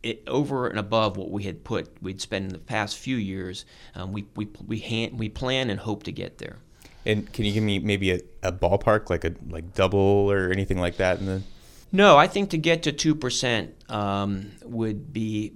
it, 0.01 0.23
over 0.27 0.67
and 0.67 0.79
above 0.79 1.17
what 1.17 1.29
we 1.29 1.43
had 1.43 1.63
put, 1.63 1.89
we'd 2.01 2.21
spent 2.21 2.45
in 2.45 2.53
the 2.53 2.57
past 2.57 2.97
few 2.97 3.17
years, 3.17 3.65
um, 3.95 4.13
we 4.13 4.25
we 4.35 4.47
we, 4.65 4.79
hand, 4.79 5.19
we 5.19 5.27
plan 5.29 5.69
and 5.69 5.79
hope 5.79 6.03
to 6.03 6.11
get 6.11 6.37
there. 6.37 6.57
And 7.05 7.31
can 7.33 7.45
you 7.45 7.53
give 7.53 7.63
me 7.63 7.79
maybe 7.79 8.11
a, 8.11 8.19
a 8.43 8.51
ballpark, 8.51 9.09
like 9.09 9.25
a 9.25 9.33
like 9.49 9.73
double 9.73 10.31
or 10.31 10.51
anything 10.51 10.79
like 10.79 10.97
that 10.97 11.19
in 11.19 11.25
the? 11.25 11.41
No, 11.91 12.17
I 12.17 12.27
think 12.27 12.51
to 12.51 12.57
get 12.57 12.83
to 12.83 12.91
two 12.91 13.15
percent 13.15 13.73
um, 13.89 14.51
would 14.63 15.11
be 15.11 15.53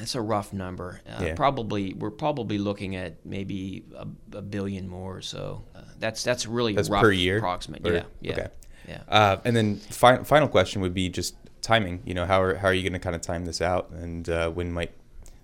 it's 0.00 0.14
a 0.14 0.20
rough 0.20 0.52
number. 0.52 1.00
Uh, 1.08 1.24
yeah. 1.24 1.34
Probably 1.34 1.94
we're 1.94 2.10
probably 2.10 2.58
looking 2.58 2.96
at 2.96 3.24
maybe 3.24 3.84
a, 3.96 4.06
a 4.36 4.42
billion 4.42 4.88
more 4.88 5.16
or 5.16 5.22
so. 5.22 5.64
Uh, 5.74 5.82
that's 5.98 6.24
that's 6.24 6.46
really 6.46 6.74
that's 6.74 6.88
rough 6.88 7.02
per 7.02 7.12
year. 7.12 7.38
Approximate. 7.38 7.86
Or, 7.86 7.92
yeah. 7.92 8.02
Yeah. 8.20 8.32
Okay. 8.32 8.48
Yeah. 8.88 9.02
Uh, 9.08 9.36
and 9.44 9.56
then 9.56 9.76
fi- 9.76 10.22
final 10.22 10.48
question 10.48 10.80
would 10.82 10.94
be 10.94 11.08
just 11.08 11.34
timing. 11.60 12.02
You 12.04 12.14
know, 12.14 12.26
how 12.26 12.42
are 12.42 12.54
how 12.54 12.68
are 12.68 12.74
you 12.74 12.82
going 12.82 12.92
to 12.92 12.98
kind 12.98 13.16
of 13.16 13.22
time 13.22 13.44
this 13.44 13.60
out, 13.60 13.90
and 13.90 14.28
uh, 14.28 14.50
when 14.50 14.72
might 14.72 14.92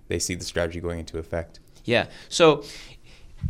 they 0.07 0.19
see 0.19 0.35
the 0.35 0.45
strategy 0.45 0.79
going 0.79 0.99
into 0.99 1.17
effect? 1.17 1.59
Yeah. 1.85 2.07
So 2.29 2.63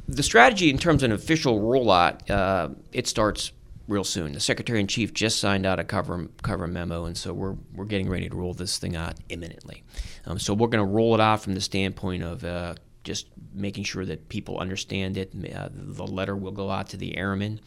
the 0.08 0.24
strategy 0.24 0.70
in 0.70 0.78
terms 0.78 1.04
of 1.04 1.12
an 1.12 1.16
official 1.16 1.60
rollout, 1.60 2.30
uh, 2.30 2.70
it 2.92 3.08
starts 3.08 3.52
real 3.88 4.04
soon. 4.04 4.32
The 4.32 4.40
Secretary 4.40 4.80
in 4.80 4.88
Chief 4.88 5.14
just 5.14 5.40
signed 5.40 5.66
out 5.66 5.80
a 5.80 5.84
cover 5.84 6.28
cover 6.42 6.68
memo, 6.68 7.06
and 7.06 7.18
so 7.18 7.34
we're 7.34 7.56
we're 7.74 7.86
getting 7.86 8.10
ready 8.10 8.30
to 8.30 8.36
roll 8.36 8.54
this 8.54 8.78
thing 8.78 8.96
out 8.96 9.16
imminently. 9.30 9.84
Um, 10.26 10.40
so 10.40 10.54
we're 10.54 10.68
going 10.68 10.86
to 10.86 10.92
roll 10.92 11.14
it 11.16 11.22
out 11.22 11.42
from 11.42 11.54
the 11.54 11.62
standpoint 11.62 12.24
of 12.24 12.44
uh, 12.44 12.76
just 13.04 13.28
making 13.54 13.84
sure 13.84 14.06
that 14.06 14.30
people 14.30 14.58
understand 14.58 15.18
it. 15.18 15.34
Uh, 15.54 15.70
the 15.72 16.08
letter 16.08 16.36
will 16.36 16.52
go 16.52 16.70
out 16.70 16.90
to 16.90 16.98
the 16.98 17.18
airmen, 17.18 17.60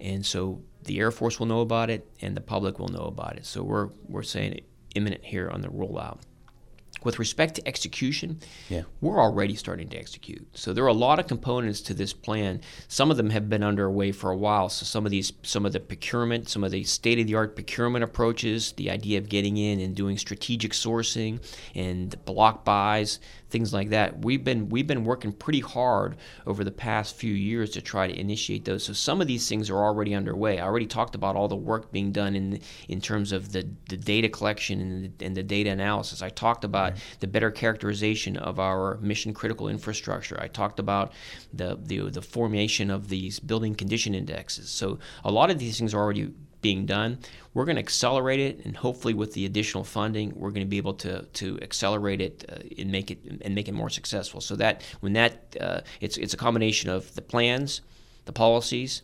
and 0.00 0.24
so 0.24 0.62
the 0.84 0.98
Air 1.00 1.10
Force 1.10 1.38
will 1.38 1.46
know 1.46 1.60
about 1.60 1.90
it, 1.90 2.08
and 2.20 2.36
the 2.36 2.40
public 2.40 2.78
will 2.78 2.88
know 2.88 3.04
about 3.04 3.36
it. 3.36 3.46
So 3.46 3.62
we're 3.62 3.88
we're 4.08 4.22
saying 4.22 4.60
imminent 4.94 5.24
here 5.24 5.50
on 5.50 5.60
the 5.60 5.68
rollout. 5.68 6.20
With 7.06 7.20
respect 7.20 7.54
to 7.54 7.68
execution, 7.68 8.40
yeah. 8.68 8.82
we're 9.00 9.20
already 9.20 9.54
starting 9.54 9.88
to 9.90 9.96
execute. 9.96 10.44
So 10.54 10.72
there 10.72 10.82
are 10.82 10.88
a 10.88 10.92
lot 10.92 11.20
of 11.20 11.28
components 11.28 11.80
to 11.82 11.94
this 11.94 12.12
plan. 12.12 12.60
Some 12.88 13.12
of 13.12 13.16
them 13.16 13.30
have 13.30 13.48
been 13.48 13.62
underway 13.62 14.10
for 14.10 14.32
a 14.32 14.36
while. 14.36 14.68
So 14.68 14.84
some 14.84 15.04
of 15.04 15.12
these, 15.12 15.32
some 15.44 15.64
of 15.64 15.72
the 15.72 15.78
procurement, 15.78 16.48
some 16.48 16.64
of 16.64 16.72
the 16.72 16.82
state-of-the-art 16.82 17.54
procurement 17.54 18.02
approaches, 18.02 18.72
the 18.72 18.90
idea 18.90 19.18
of 19.18 19.28
getting 19.28 19.56
in 19.56 19.78
and 19.78 19.94
doing 19.94 20.18
strategic 20.18 20.72
sourcing 20.72 21.38
and 21.76 22.24
block 22.24 22.64
buys, 22.64 23.20
things 23.48 23.72
like 23.72 23.90
that. 23.90 24.24
We've 24.24 24.42
been 24.42 24.68
we've 24.68 24.86
been 24.86 25.04
working 25.04 25.32
pretty 25.32 25.60
hard 25.60 26.16
over 26.46 26.64
the 26.64 26.70
past 26.70 27.16
few 27.16 27.32
years 27.32 27.70
to 27.70 27.80
try 27.80 28.06
to 28.06 28.18
initiate 28.18 28.64
those. 28.64 28.84
So 28.84 28.92
some 28.92 29.20
of 29.20 29.26
these 29.26 29.48
things 29.48 29.70
are 29.70 29.78
already 29.78 30.14
underway. 30.14 30.58
I 30.58 30.64
already 30.64 30.86
talked 30.86 31.14
about 31.14 31.36
all 31.36 31.48
the 31.48 31.56
work 31.56 31.92
being 31.92 32.12
done 32.12 32.34
in 32.34 32.60
in 32.88 33.00
terms 33.00 33.32
of 33.32 33.52
the, 33.52 33.68
the 33.88 33.96
data 33.96 34.28
collection 34.28 34.80
and 34.80 35.18
the, 35.18 35.24
and 35.24 35.36
the 35.36 35.42
data 35.42 35.70
analysis. 35.70 36.22
I 36.22 36.30
talked 36.30 36.64
about 36.64 36.92
right. 36.92 37.02
the 37.20 37.26
better 37.26 37.50
characterization 37.50 38.36
of 38.36 38.58
our 38.58 38.98
mission 38.98 39.32
critical 39.32 39.68
infrastructure. 39.68 40.38
I 40.40 40.48
talked 40.48 40.80
about 40.80 41.12
the, 41.52 41.78
the 41.82 42.10
the 42.10 42.22
formation 42.22 42.90
of 42.90 43.08
these 43.08 43.38
building 43.38 43.74
condition 43.74 44.14
indexes. 44.14 44.68
So 44.68 44.98
a 45.24 45.30
lot 45.30 45.50
of 45.50 45.58
these 45.58 45.78
things 45.78 45.94
are 45.94 46.00
already 46.00 46.32
being 46.62 46.86
done. 46.86 47.18
We're 47.54 47.64
going 47.64 47.76
to 47.76 47.82
accelerate 47.82 48.40
it, 48.40 48.64
and 48.64 48.76
hopefully, 48.76 49.14
with 49.14 49.32
the 49.32 49.46
additional 49.46 49.84
funding, 49.84 50.32
we're 50.36 50.50
going 50.50 50.66
to 50.66 50.70
be 50.70 50.78
able 50.78 50.94
to 50.94 51.22
to 51.22 51.58
accelerate 51.62 52.20
it 52.20 52.44
uh, 52.48 52.56
and 52.78 52.90
make 52.90 53.10
it 53.10 53.18
and 53.42 53.54
make 53.54 53.68
it 53.68 53.74
more 53.74 53.90
successful. 53.90 54.40
So 54.40 54.56
that 54.56 54.82
when 55.00 55.12
that 55.14 55.56
uh, 55.60 55.80
it's 56.00 56.16
it's 56.16 56.34
a 56.34 56.36
combination 56.36 56.90
of 56.90 57.14
the 57.14 57.22
plans, 57.22 57.80
the 58.24 58.32
policies, 58.32 59.02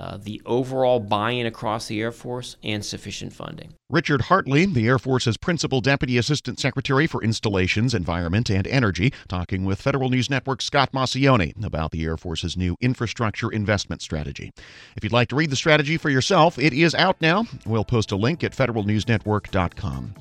uh, 0.00 0.16
the 0.16 0.40
overall 0.46 0.98
buy 0.98 1.32
in 1.32 1.44
across 1.44 1.86
the 1.86 2.00
Air 2.00 2.10
Force, 2.10 2.56
and 2.64 2.82
sufficient 2.82 3.34
funding. 3.34 3.74
Richard 3.90 4.22
Hartley, 4.22 4.64
the 4.64 4.86
Air 4.86 4.98
Force's 4.98 5.36
Principal 5.36 5.82
Deputy 5.82 6.16
Assistant 6.16 6.58
Secretary 6.58 7.06
for 7.06 7.22
Installations, 7.22 7.92
Environment, 7.92 8.48
and 8.48 8.66
Energy, 8.66 9.12
talking 9.28 9.66
with 9.66 9.82
Federal 9.82 10.08
News 10.08 10.30
Network's 10.30 10.64
Scott 10.64 10.92
Maucione 10.92 11.52
about 11.62 11.90
the 11.90 12.02
Air 12.04 12.16
Force's 12.16 12.56
new 12.56 12.76
infrastructure 12.80 13.50
investment 13.50 14.00
strategy. 14.00 14.52
If 14.96 15.04
you'd 15.04 15.12
like 15.12 15.28
to 15.28 15.36
read 15.36 15.50
the 15.50 15.56
strategy 15.56 15.98
for 15.98 16.08
yourself, 16.08 16.58
it 16.58 16.72
is 16.72 16.94
out 16.94 17.20
now. 17.20 17.44
We'll 17.66 17.84
post 17.84 18.10
a 18.10 18.16
link 18.16 18.42
at 18.42 18.56
federalnewsnetwork.com. 18.56 20.14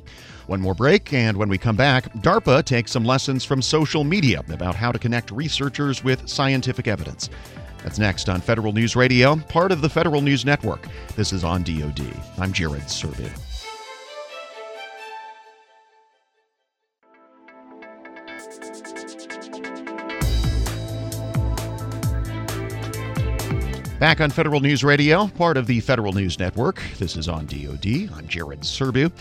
One 0.47 0.61
more 0.61 0.75
break, 0.75 1.13
and 1.13 1.37
when 1.37 1.47
we 1.47 1.57
come 1.59 1.77
back, 1.77 2.11
DARPA 2.15 2.65
takes 2.65 2.91
some 2.91 3.05
lessons 3.05 3.45
from 3.45 3.61
social 3.61 4.03
media 4.03 4.43
about 4.49 4.75
how 4.75 4.91
to 4.91 4.99
connect 4.99 5.31
researchers 5.31 6.03
with 6.03 6.27
scientific 6.27 6.87
evidence. 6.87 7.29
That's 7.83 7.99
next 7.99 8.29
on 8.29 8.41
Federal 8.41 8.73
News 8.73 8.95
Radio, 8.95 9.35
part 9.35 9.71
of 9.71 9.81
the 9.81 9.89
Federal 9.89 10.21
News 10.21 10.45
Network. 10.45 10.87
This 11.15 11.33
is 11.33 11.43
on 11.43 11.63
DoD. 11.63 12.01
I'm 12.37 12.51
Jared 12.53 12.83
Serbu. 12.83 13.29
Back 23.99 24.21
on 24.21 24.29
Federal 24.29 24.61
News 24.61 24.81
Radio, 24.81 25.27
part 25.27 25.57
of 25.57 25.67
the 25.67 25.81
Federal 25.81 26.13
News 26.13 26.39
Network. 26.39 26.81
This 26.99 27.17
is 27.17 27.27
on 27.27 27.45
DoD. 27.47 28.09
I'm 28.15 28.29
Jared 28.29 28.61
Serbu. 28.61 29.11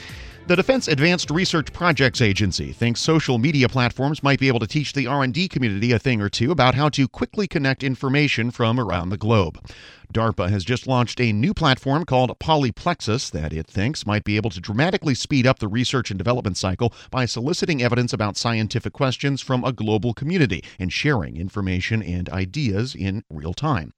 The 0.48 0.56
Defense 0.56 0.88
Advanced 0.88 1.30
Research 1.30 1.74
Projects 1.74 2.22
Agency 2.22 2.72
thinks 2.72 3.00
social 3.00 3.36
media 3.36 3.68
platforms 3.68 4.22
might 4.22 4.40
be 4.40 4.48
able 4.48 4.60
to 4.60 4.66
teach 4.66 4.94
the 4.94 5.06
R&D 5.06 5.46
community 5.48 5.92
a 5.92 5.98
thing 5.98 6.22
or 6.22 6.30
two 6.30 6.50
about 6.50 6.74
how 6.74 6.88
to 6.88 7.06
quickly 7.06 7.46
connect 7.46 7.82
information 7.82 8.50
from 8.50 8.80
around 8.80 9.10
the 9.10 9.18
globe. 9.18 9.62
DARPA 10.10 10.48
has 10.48 10.64
just 10.64 10.86
launched 10.86 11.20
a 11.20 11.34
new 11.34 11.52
platform 11.52 12.06
called 12.06 12.38
Polyplexus 12.38 13.30
that 13.30 13.52
it 13.52 13.66
thinks 13.66 14.06
might 14.06 14.24
be 14.24 14.36
able 14.36 14.48
to 14.48 14.58
dramatically 14.58 15.14
speed 15.14 15.46
up 15.46 15.58
the 15.58 15.68
research 15.68 16.10
and 16.10 16.16
development 16.16 16.56
cycle 16.56 16.94
by 17.10 17.26
soliciting 17.26 17.82
evidence 17.82 18.14
about 18.14 18.38
scientific 18.38 18.94
questions 18.94 19.42
from 19.42 19.62
a 19.64 19.72
global 19.72 20.14
community 20.14 20.64
and 20.78 20.94
sharing 20.94 21.36
information 21.36 22.02
and 22.02 22.30
ideas 22.30 22.94
in 22.94 23.22
real 23.28 23.52
time. 23.52 23.92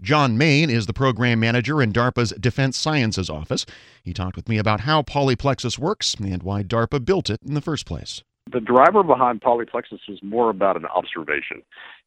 John 0.00 0.38
Main 0.38 0.70
is 0.70 0.86
the 0.86 0.92
program 0.92 1.40
manager 1.40 1.82
in 1.82 1.92
DARPA's 1.92 2.30
Defense 2.38 2.78
Sciences 2.78 3.28
Office. 3.28 3.66
He 4.02 4.12
talked 4.12 4.36
with 4.36 4.48
me 4.48 4.58
about 4.58 4.80
how 4.80 5.02
Polyplexus 5.02 5.76
works 5.76 6.14
and 6.14 6.42
why 6.42 6.62
DARPA 6.62 7.04
built 7.04 7.28
it 7.28 7.40
in 7.46 7.54
the 7.54 7.60
first 7.60 7.84
place. 7.84 8.22
The 8.52 8.60
driver 8.60 9.02
behind 9.02 9.40
Polyplexus 9.40 9.98
was 10.08 10.20
more 10.22 10.50
about 10.50 10.76
an 10.76 10.86
observation. 10.86 11.62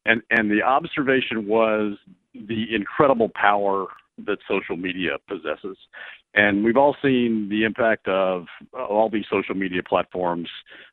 And, 0.05 0.21
and 0.31 0.49
the 0.49 0.63
observation 0.63 1.47
was 1.47 1.97
the 2.33 2.73
incredible 2.73 3.29
power 3.35 3.87
that 4.25 4.37
social 4.47 4.77
media 4.77 5.17
possesses. 5.27 5.77
And 6.33 6.63
we've 6.63 6.77
all 6.77 6.95
seen 7.01 7.49
the 7.49 7.65
impact 7.65 8.07
of 8.07 8.45
all 8.73 9.09
these 9.09 9.25
social 9.29 9.53
media 9.55 9.81
platforms 9.83 10.47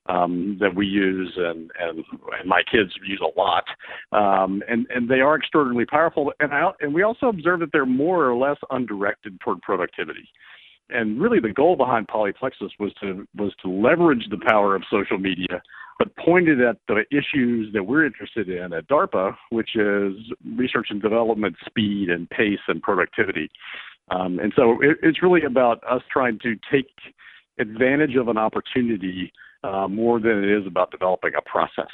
um, 0.07 0.57
that 0.61 0.75
we 0.75 0.87
use 0.87 1.33
and, 1.37 1.71
and, 1.81 2.05
and 2.39 2.49
my 2.49 2.63
kids 2.71 2.91
use 3.07 3.23
a 3.23 3.39
lot. 3.39 3.65
Um, 4.11 4.63
and, 4.69 4.87
and 4.91 5.09
they 5.09 5.21
are 5.21 5.37
extraordinarily 5.37 5.87
powerful. 5.87 6.33
And, 6.41 6.53
I, 6.53 6.71
and 6.81 6.93
we 6.93 7.03
also 7.03 7.27
observe 7.27 7.61
that 7.61 7.71
they're 7.73 7.87
more 7.87 8.29
or 8.29 8.37
less 8.37 8.59
undirected 8.71 9.39
toward 9.41 9.63
productivity. 9.63 10.29
And 10.91 11.21
really, 11.21 11.39
the 11.39 11.53
goal 11.53 11.77
behind 11.77 12.09
Polyplexus 12.09 12.71
was 12.81 12.95
to 13.03 13.29
was 13.37 13.53
to 13.63 13.71
leverage 13.71 14.27
the 14.31 14.39
power 14.39 14.75
of 14.75 14.83
social 14.91 15.19
media 15.19 15.63
but 15.99 16.15
pointed 16.17 16.61
at 16.61 16.77
the 16.87 17.05
issues 17.11 17.73
that 17.73 17.83
we're 17.83 18.07
interested 18.07 18.49
in 18.49 18.73
at 18.73 18.89
DARPA, 18.89 19.35
which 19.51 19.71
is 19.75 20.15
research 20.57 20.89
and 20.91 21.03
development 21.03 21.57
speed 21.67 22.09
and 22.09 22.31
pace 22.31 22.61
and 22.69 22.81
productivity. 22.81 23.51
Um, 24.11 24.39
and 24.39 24.53
so 24.57 24.81
it, 24.81 24.99
it's 25.03 25.23
really 25.23 25.43
about 25.43 25.83
us 25.85 26.03
trying 26.11 26.39
to 26.41 26.57
take 26.71 26.89
advantage 27.59 28.17
of 28.17 28.29
an 28.29 28.39
opportunity 28.39 29.33
uh, 29.65 29.89
more 29.89 30.21
than 30.21 30.45
it 30.45 30.51
is 30.51 30.67
about 30.67 30.91
developing 30.91 31.33
a 31.37 31.43
process. 31.43 31.91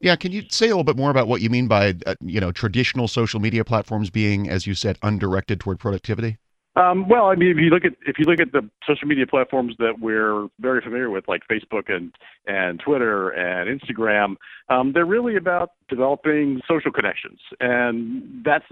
Yeah, 0.00 0.16
can 0.16 0.32
you 0.32 0.42
say 0.50 0.66
a 0.66 0.68
little 0.70 0.84
bit 0.84 0.96
more 0.96 1.10
about 1.10 1.28
what 1.28 1.40
you 1.40 1.48
mean 1.48 1.68
by 1.68 1.94
uh, 2.06 2.14
you 2.20 2.40
know 2.40 2.52
traditional 2.52 3.08
social 3.08 3.40
media 3.40 3.64
platforms 3.64 4.10
being, 4.10 4.48
as 4.48 4.66
you 4.66 4.74
said, 4.74 4.98
undirected 5.02 5.60
toward 5.60 5.78
productivity? 5.78 6.38
Um, 6.76 7.08
well, 7.08 7.26
I 7.26 7.36
mean, 7.36 7.50
if 7.50 7.58
you 7.58 7.70
look 7.70 7.84
at 7.84 7.92
if 8.04 8.18
you 8.18 8.24
look 8.24 8.40
at 8.40 8.50
the 8.50 8.68
social 8.86 9.06
media 9.06 9.26
platforms 9.26 9.74
that 9.78 10.00
we're 10.00 10.48
very 10.58 10.80
familiar 10.80 11.08
with, 11.08 11.28
like 11.28 11.42
Facebook 11.50 11.84
and 11.88 12.12
and 12.46 12.80
Twitter 12.80 13.30
and 13.30 13.80
Instagram, 13.80 14.36
um, 14.68 14.92
they're 14.92 15.06
really 15.06 15.36
about 15.36 15.70
developing 15.88 16.60
social 16.66 16.90
connections, 16.90 17.38
and 17.60 18.44
that's 18.44 18.64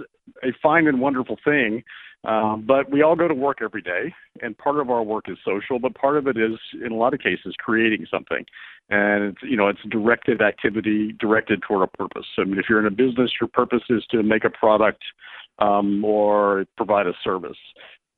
a 0.42 0.48
fine 0.60 0.88
and 0.88 1.00
wonderful 1.00 1.36
thing. 1.44 1.84
Um, 2.24 2.64
but 2.66 2.90
we 2.90 3.02
all 3.02 3.16
go 3.16 3.26
to 3.26 3.34
work 3.34 3.58
every 3.62 3.82
day, 3.82 4.14
and 4.40 4.56
part 4.56 4.78
of 4.78 4.90
our 4.90 5.02
work 5.02 5.24
is 5.28 5.38
social, 5.44 5.80
but 5.80 5.94
part 5.94 6.16
of 6.16 6.28
it 6.28 6.36
is, 6.36 6.56
in 6.84 6.92
a 6.92 6.96
lot 6.96 7.14
of 7.14 7.20
cases, 7.20 7.54
creating 7.58 8.06
something. 8.10 8.44
And 8.90 9.24
it's, 9.24 9.38
you 9.42 9.56
know, 9.56 9.68
it's 9.68 9.80
directed 9.90 10.40
activity 10.40 11.14
directed 11.18 11.62
toward 11.62 11.82
a 11.82 11.96
purpose. 11.96 12.26
I 12.38 12.44
mean, 12.44 12.58
if 12.58 12.66
you're 12.68 12.78
in 12.78 12.86
a 12.86 12.90
business, 12.90 13.32
your 13.40 13.48
purpose 13.48 13.82
is 13.90 14.04
to 14.10 14.22
make 14.22 14.44
a 14.44 14.50
product 14.50 15.02
um, 15.58 16.04
or 16.04 16.64
provide 16.76 17.06
a 17.06 17.12
service. 17.24 17.56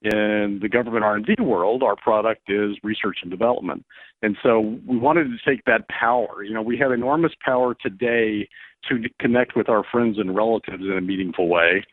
In 0.04 0.58
the 0.60 0.68
government 0.68 1.02
R&D 1.02 1.36
world, 1.40 1.82
our 1.82 1.96
product 1.96 2.42
is 2.48 2.76
research 2.82 3.18
and 3.22 3.30
development. 3.30 3.86
And 4.20 4.36
so 4.42 4.78
we 4.86 4.98
wanted 4.98 5.24
to 5.24 5.38
take 5.50 5.64
that 5.64 5.88
power. 5.88 6.42
You 6.42 6.52
know, 6.52 6.60
we 6.60 6.76
have 6.76 6.92
enormous 6.92 7.32
power 7.42 7.74
today 7.74 8.48
to 8.88 9.08
connect 9.18 9.56
with 9.56 9.70
our 9.70 9.82
friends 9.90 10.18
and 10.18 10.36
relatives 10.36 10.82
in 10.82 10.92
a 10.92 11.00
meaningful 11.00 11.48
way. 11.48 11.84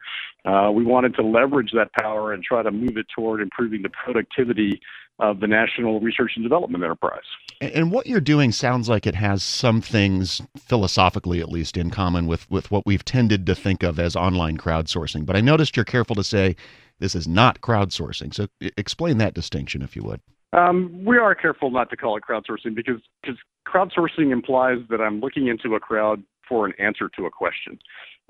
Uh, 0.44 0.72
we 0.74 0.84
wanted 0.84 1.16
to 1.16 1.22
leverage 1.22 1.72
that 1.74 1.94
power 1.94 2.34
and 2.34 2.44
try 2.44 2.62
to 2.62 2.72
move 2.72 2.98
it 2.98 3.06
toward 3.16 3.42
improving 3.42 3.82
the 3.82 3.90
productivity 3.90 4.82
of 5.20 5.40
the 5.40 5.48
national 5.48 6.00
research 6.02 6.32
and 6.36 6.44
development 6.44 6.84
enterprise. 6.84 7.22
And 7.62 7.92
what 7.92 8.08
you're 8.08 8.20
doing 8.20 8.52
sounds 8.52 8.90
like 8.90 9.06
it 9.06 9.14
has 9.16 9.44
some 9.44 9.80
things, 9.80 10.42
philosophically 10.58 11.40
at 11.40 11.50
least, 11.50 11.78
in 11.78 11.92
common 11.92 12.26
with, 12.26 12.50
with 12.50 12.72
what 12.72 12.86
we've 12.86 13.06
tended 13.06 13.46
to 13.46 13.56
think 13.56 13.84
of 13.84 14.00
as 14.00 14.16
online 14.16 14.58
crowdsourcing. 14.58 15.26
But 15.26 15.36
I 15.36 15.42
noticed 15.42 15.78
you're 15.78 15.86
careful 15.86 16.16
to 16.16 16.24
say 16.24 16.56
this 17.02 17.16
is 17.16 17.28
not 17.28 17.60
crowdsourcing. 17.62 18.34
So 18.34 18.48
explain 18.78 19.18
that 19.18 19.34
distinction, 19.34 19.82
if 19.82 19.96
you 19.96 20.04
would. 20.04 20.22
Um, 20.54 21.04
we 21.04 21.18
are 21.18 21.34
careful 21.34 21.72
not 21.72 21.90
to 21.90 21.98
call 21.98 22.16
it 22.16 22.24
crowdsourcing 22.28 22.76
because 22.76 23.02
because 23.22 23.38
crowdsourcing 23.68 24.32
implies 24.32 24.78
that 24.90 25.02
I'm 25.02 25.20
looking 25.20 25.48
into 25.48 25.76
a 25.76 25.80
crowd 25.80 26.24
for 26.48 26.66
an 26.66 26.74
answer 26.78 27.10
to 27.18 27.26
a 27.26 27.32
question. 27.32 27.80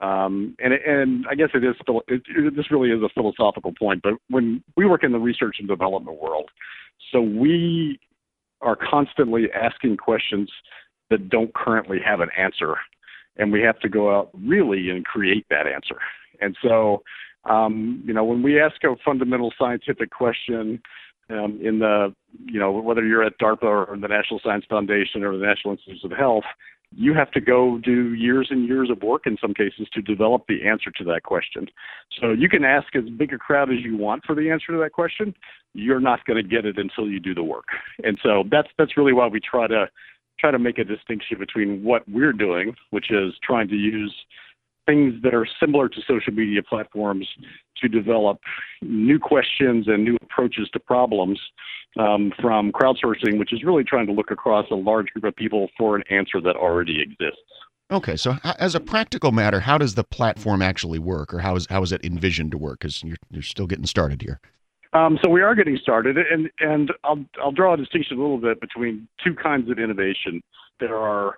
Um, 0.02 0.56
and 0.60 0.74
and 0.74 1.26
I 1.30 1.36
guess 1.36 1.50
it 1.54 1.64
is 1.64 1.76
still 1.82 2.02
it, 2.08 2.22
it, 2.28 2.56
this 2.56 2.72
really 2.72 2.90
is 2.90 3.04
a 3.04 3.10
philosophical 3.10 3.74
point. 3.78 4.02
But 4.04 4.14
when 4.30 4.64
we 4.78 4.86
work 4.86 5.04
in 5.04 5.12
the 5.12 5.20
research 5.20 5.58
and 5.60 5.68
development 5.68 6.22
world, 6.22 6.50
so 7.12 7.22
we 7.22 8.00
are 8.62 8.78
constantly 8.78 9.48
asking 9.52 9.98
questions 9.98 10.50
that 11.10 11.28
don't 11.28 11.54
currently 11.54 11.98
have 12.06 12.22
an 12.22 12.30
answer, 12.38 12.76
and 13.38 13.52
we 13.52 13.62
have 13.62 13.80
to 13.80 13.90
go 13.90 14.16
out 14.16 14.30
really 14.34 14.90
and 14.90 15.04
create 15.04 15.46
that 15.50 15.68
answer. 15.68 15.98
And 16.40 16.56
so 16.64 17.04
um, 17.46 18.04
you 18.06 18.14
know, 18.14 18.24
when 18.24 18.44
we 18.44 18.60
ask 18.60 18.84
a 18.84 18.96
fundamental 19.04 19.52
scientific 19.58 20.12
question 20.12 20.82
um, 21.30 21.60
in 21.64 21.80
the, 21.80 22.14
you 22.46 22.60
know, 22.60 22.72
whether 22.72 23.06
you're 23.06 23.24
at 23.24 23.40
DARPA 23.40 23.64
or 23.64 23.98
the 24.00 24.08
National 24.08 24.40
Science 24.44 24.66
Foundation 24.70 25.24
or 25.24 25.38
the 25.38 25.46
National 25.46 25.74
Institutes 25.74 26.04
of 26.04 26.12
Health, 26.12 26.44
you 26.94 27.14
have 27.14 27.32
to 27.32 27.40
go 27.40 27.80
do 27.84 28.14
years 28.14 28.50
and 28.52 28.68
years 28.68 28.90
of 28.90 29.02
work 29.02 29.26
in 29.26 29.38
some 29.42 29.54
cases 29.54 29.88
to 29.94 30.02
develop 30.02 30.44
the 30.48 30.68
answer 30.68 30.92
to 30.92 31.04
that 31.06 31.24
question. 31.24 31.68
So 32.20 32.32
you 32.32 32.50
can 32.50 32.66
ask 32.66 32.94
as 32.96 33.10
big 33.18 33.32
a 33.32 33.38
crowd 33.38 33.72
as 33.72 33.80
you 33.82 33.96
want 33.96 34.26
for 34.26 34.36
the 34.36 34.50
answer 34.50 34.74
to 34.74 34.78
that 34.80 34.92
question. 34.92 35.34
You're 35.74 36.02
not 36.02 36.26
going 36.26 36.44
to 36.44 36.48
get 36.48 36.66
it 36.66 36.78
until 36.78 37.08
you 37.08 37.20
do 37.20 37.34
the 37.34 37.44
work. 37.44 37.66
And 38.04 38.20
so 38.22 38.44
that's 38.52 38.68
that's 38.78 38.98
really 38.98 39.14
why 39.14 39.28
we 39.28 39.40
try 39.40 39.68
to 39.68 39.90
try 40.38 40.52
to 40.52 40.60
make 40.60 40.80
a 40.80 40.84
distinction 40.84 41.38
between 41.40 41.84
what 41.84 42.04
we're 42.10 42.34
doing, 42.34 42.76
which 42.90 43.10
is 43.10 43.34
trying 43.42 43.70
to 43.70 43.76
use 43.76 44.14
things 44.86 45.14
that 45.24 45.34
are 45.34 45.48
similar 45.60 45.90
to 45.90 46.02
social 46.08 46.34
media 46.34 46.62
platforms 46.64 47.28
to 47.78 47.88
develop 47.88 48.40
new 48.82 49.20
questions 49.20 49.88
and 49.88 50.04
new 50.04 50.18
approaches 50.22 50.70
to 50.74 50.80
problems 50.80 51.40
um, 52.00 52.32
from 52.40 52.72
crowdsourcing, 52.72 53.38
which 53.38 53.54
is 53.54 53.64
really 53.64 53.84
trying 53.84 54.08
to 54.08 54.14
look 54.14 54.32
across 54.32 54.66
a 54.72 54.76
large 54.76 55.08
group 55.08 55.26
of 55.26 55.36
people 55.36 55.70
for 55.78 55.96
an 55.96 56.04
answer 56.10 56.40
that 56.42 56.56
already 56.56 57.02
exists. 57.02 57.42
Okay, 57.92 58.16
so 58.16 58.36
as 58.58 58.74
a 58.74 58.80
practical 58.80 59.34
matter, 59.34 59.60
how 59.60 59.78
does 59.78 59.96
the 59.96 60.04
platform 60.04 60.62
actually 60.62 61.00
work, 61.00 61.34
or 61.34 61.40
how 61.40 61.58
is 61.58 61.68
how 61.70 61.84
is 61.84 61.92
it 61.92 62.04
envisioned 62.06 62.52
to 62.52 62.58
work? 62.58 62.80
Because 62.80 63.04
you're 63.04 63.18
you're 63.30 63.44
still 63.44 63.68
getting 63.68 63.86
started 63.86 64.22
here. 64.22 64.40
Um, 64.94 65.20
so 65.22 65.30
we 65.30 65.42
are 65.42 65.54
getting 65.56 65.78
started, 65.78 66.18
and 66.18 66.50
and 66.60 66.94
I'll 67.04 67.26
I'll 67.42 67.52
draw 67.52 67.74
a 67.74 67.78
distinction 67.78 68.18
a 68.18 68.22
little 68.22 68.38
bit 68.38 68.62
between 68.62 69.10
two 69.22 69.36
kinds 69.36 69.70
of 69.70 69.78
innovation. 69.78 70.42
There 70.80 70.96
are 70.96 71.38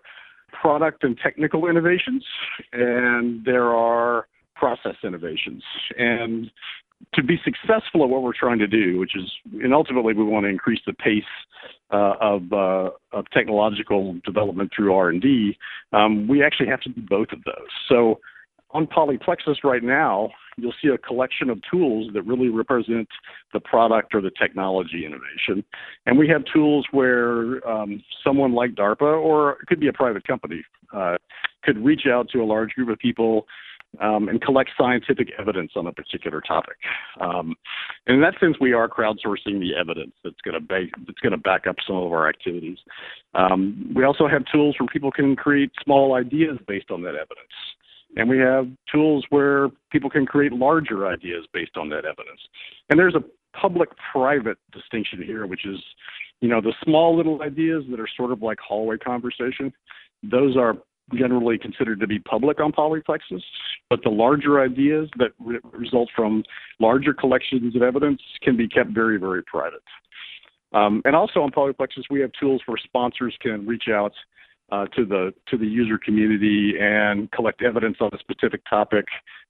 product 0.61 1.03
and 1.03 1.17
technical 1.21 1.67
innovations, 1.67 2.23
and 2.71 3.43
there 3.45 3.69
are 3.73 4.27
process 4.55 4.95
innovations. 5.03 5.63
And 5.97 6.49
to 7.13 7.23
be 7.23 7.37
successful 7.43 8.03
at 8.03 8.09
what 8.09 8.23
we're 8.23 8.33
trying 8.33 8.59
to 8.59 8.67
do, 8.67 8.97
which 8.99 9.15
is, 9.15 9.29
and 9.61 9.73
ultimately 9.73 10.13
we 10.13 10.23
want 10.23 10.45
to 10.45 10.49
increase 10.49 10.79
the 10.85 10.93
pace 10.93 11.23
uh, 11.91 12.13
of, 12.21 12.53
uh, 12.53 12.89
of 13.11 13.29
technological 13.31 14.15
development 14.25 14.71
through 14.75 14.93
R 14.93 15.09
and 15.09 15.21
D, 15.21 15.57
um, 15.91 16.27
we 16.27 16.43
actually 16.43 16.67
have 16.67 16.81
to 16.81 16.89
do 16.89 17.01
both 17.01 17.31
of 17.31 17.43
those. 17.43 17.67
So 17.89 18.19
on 18.71 18.87
Polyplexus 18.87 19.63
right 19.63 19.83
now, 19.83 20.29
you'll 20.57 20.73
see 20.81 20.89
a 20.89 20.97
collection 20.97 21.49
of 21.49 21.59
tools 21.69 22.11
that 22.13 22.21
really 22.23 22.49
represent 22.49 23.07
the 23.53 23.59
product 23.59 24.13
or 24.13 24.21
the 24.21 24.31
technology 24.31 25.05
innovation. 25.05 25.63
And 26.05 26.17
we 26.17 26.27
have 26.29 26.43
tools 26.53 26.85
where 26.91 27.67
um, 27.67 28.03
someone 28.23 28.53
like 28.53 28.71
DARPA, 28.71 29.01
or 29.01 29.53
it 29.53 29.67
could 29.67 29.79
be 29.79 29.87
a 29.87 29.93
private 29.93 30.27
company, 30.27 30.63
uh, 30.93 31.17
could 31.63 31.83
reach 31.83 32.03
out 32.11 32.29
to 32.29 32.39
a 32.39 32.45
large 32.45 32.71
group 32.71 32.89
of 32.89 32.99
people 32.99 33.45
um, 34.01 34.27
and 34.27 34.41
collect 34.41 34.71
scientific 34.77 35.29
evidence 35.39 35.73
on 35.75 35.87
a 35.87 35.91
particular 35.91 36.41
topic. 36.41 36.77
Um, 37.21 37.55
and 38.07 38.15
in 38.15 38.21
that 38.21 38.39
sense, 38.39 38.57
we 38.59 38.73
are 38.73 38.87
crowdsourcing 38.87 39.59
the 39.59 39.71
evidence 39.79 40.13
that's 40.23 40.41
going 40.43 40.59
to 40.59 40.87
that's 41.05 41.19
going 41.19 41.31
to 41.31 41.37
back 41.37 41.67
up 41.67 41.75
some 41.85 41.97
of 41.97 42.11
our 42.11 42.27
activities. 42.27 42.77
Um, 43.35 43.91
we 43.95 44.03
also 44.03 44.27
have 44.27 44.43
tools 44.51 44.75
where 44.79 44.87
people 44.87 45.11
can 45.11 45.35
create 45.35 45.71
small 45.83 46.15
ideas 46.15 46.57
based 46.67 46.89
on 46.91 47.01
that 47.03 47.15
evidence. 47.15 47.53
And 48.15 48.29
we 48.29 48.37
have 48.39 48.67
tools 48.91 49.25
where 49.29 49.69
people 49.91 50.09
can 50.09 50.25
create 50.25 50.53
larger 50.53 51.07
ideas 51.07 51.45
based 51.53 51.77
on 51.77 51.89
that 51.89 52.05
evidence. 52.05 52.41
And 52.89 52.99
there's 52.99 53.15
a 53.15 53.23
public 53.57 53.89
private 54.11 54.57
distinction 54.71 55.21
here, 55.21 55.45
which 55.45 55.65
is, 55.65 55.79
you 56.41 56.49
know, 56.49 56.61
the 56.61 56.73
small 56.83 57.15
little 57.15 57.41
ideas 57.41 57.83
that 57.89 57.99
are 57.99 58.07
sort 58.15 58.31
of 58.31 58.41
like 58.41 58.59
hallway 58.59 58.97
conversation, 58.97 59.73
those 60.23 60.55
are 60.57 60.75
generally 61.13 61.57
considered 61.57 61.99
to 61.99 62.07
be 62.07 62.19
public 62.19 62.59
on 62.59 62.71
Polyplexus, 62.71 63.41
but 63.89 63.99
the 64.03 64.09
larger 64.09 64.61
ideas 64.61 65.09
that 65.17 65.31
re- 65.39 65.59
result 65.71 66.09
from 66.15 66.43
larger 66.79 67.13
collections 67.13 67.75
of 67.75 67.81
evidence 67.81 68.21
can 68.41 68.55
be 68.55 68.67
kept 68.67 68.91
very, 68.91 69.17
very 69.19 69.43
private. 69.43 69.83
Um, 70.71 71.01
and 71.05 71.15
also 71.15 71.41
on 71.41 71.51
Polyplexus, 71.51 72.03
we 72.09 72.21
have 72.21 72.31
tools 72.39 72.61
where 72.65 72.77
sponsors 72.77 73.35
can 73.41 73.65
reach 73.65 73.85
out 73.89 74.13
uh, 74.71 74.85
to 74.87 75.05
the 75.05 75.33
to 75.47 75.57
the 75.57 75.67
user 75.67 75.97
community 75.97 76.75
and 76.79 77.31
collect 77.31 77.61
evidence 77.61 77.97
on 77.99 78.09
a 78.13 78.19
specific 78.19 78.61
topic, 78.69 79.05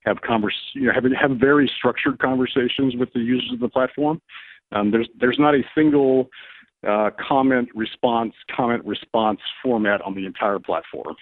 have 0.05 0.21
converse, 0.21 0.55
you 0.73 0.87
know, 0.87 0.93
have 0.93 1.05
have 1.19 1.37
very 1.37 1.71
structured 1.77 2.19
conversations 2.19 2.95
with 2.95 3.11
the 3.13 3.19
users 3.19 3.51
of 3.53 3.59
the 3.59 3.69
platform. 3.69 4.21
Um, 4.71 4.91
there's 4.91 5.07
there's 5.19 5.39
not 5.39 5.55
a 5.55 5.61
single 5.75 6.29
uh, 6.87 7.11
comment 7.27 7.69
response 7.75 8.33
comment 8.53 8.83
response 8.85 9.39
format 9.61 10.01
on 10.01 10.15
the 10.15 10.25
entire 10.25 10.59
platform. 10.59 11.15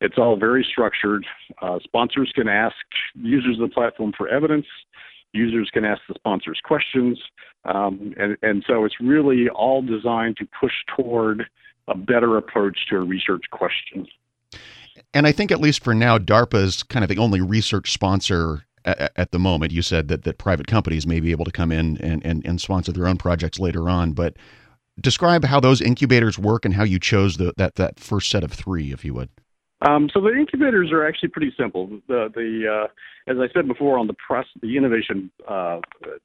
It's 0.00 0.18
all 0.18 0.36
very 0.36 0.66
structured. 0.68 1.24
Uh, 1.62 1.78
sponsors 1.84 2.32
can 2.34 2.48
ask 2.48 2.74
users 3.14 3.60
of 3.60 3.68
the 3.68 3.74
platform 3.74 4.12
for 4.16 4.28
evidence. 4.28 4.66
Users 5.32 5.70
can 5.72 5.84
ask 5.84 6.00
the 6.08 6.14
sponsors 6.14 6.60
questions, 6.64 7.20
um, 7.64 8.14
and, 8.18 8.36
and 8.42 8.64
so 8.68 8.84
it's 8.84 8.94
really 9.00 9.48
all 9.48 9.82
designed 9.82 10.36
to 10.36 10.48
push 10.60 10.72
toward 10.96 11.44
a 11.88 11.96
better 11.96 12.36
approach 12.36 12.86
to 12.90 12.96
a 12.96 13.00
research 13.00 13.44
question. 13.50 14.06
And 15.12 15.26
I 15.26 15.32
think, 15.32 15.50
at 15.50 15.60
least 15.60 15.84
for 15.84 15.94
now, 15.94 16.18
DARPA 16.18 16.62
is 16.62 16.82
kind 16.82 17.04
of 17.04 17.08
the 17.08 17.18
only 17.18 17.40
research 17.40 17.92
sponsor 17.92 18.64
at, 18.84 19.32
the 19.32 19.38
moment. 19.38 19.72
You 19.72 19.82
said 19.82 20.08
that, 20.08 20.24
that 20.24 20.38
private 20.38 20.66
companies 20.66 21.06
may 21.06 21.20
be 21.20 21.30
able 21.30 21.44
to 21.44 21.50
come 21.50 21.72
in 21.72 21.96
and, 21.98 22.24
and, 22.24 22.44
and 22.44 22.60
sponsor 22.60 22.92
their 22.92 23.06
own 23.06 23.16
projects 23.16 23.58
later 23.58 23.88
on. 23.88 24.12
But 24.12 24.36
describe 25.00 25.44
how 25.44 25.60
those 25.60 25.80
incubators 25.80 26.38
work 26.38 26.64
and 26.64 26.74
how 26.74 26.84
you 26.84 26.98
chose 26.98 27.36
the, 27.36 27.52
that, 27.56 27.76
that 27.76 27.98
first 27.98 28.30
set 28.30 28.44
of 28.44 28.52
three, 28.52 28.92
if 28.92 29.04
you 29.04 29.14
would. 29.14 29.30
Um, 29.86 30.08
so 30.12 30.20
the 30.20 30.32
incubators 30.32 30.90
are 30.92 31.06
actually 31.06 31.28
pretty 31.28 31.52
simple. 31.58 31.88
The, 32.08 32.28
the 32.34 32.86
uh, 32.86 32.88
as 33.30 33.38
I 33.38 33.52
said 33.54 33.66
before, 33.66 33.98
on 33.98 34.06
the 34.06 34.14
press, 34.14 34.46
the 34.60 34.76
innovation 34.76 35.30
uh, 35.48 35.80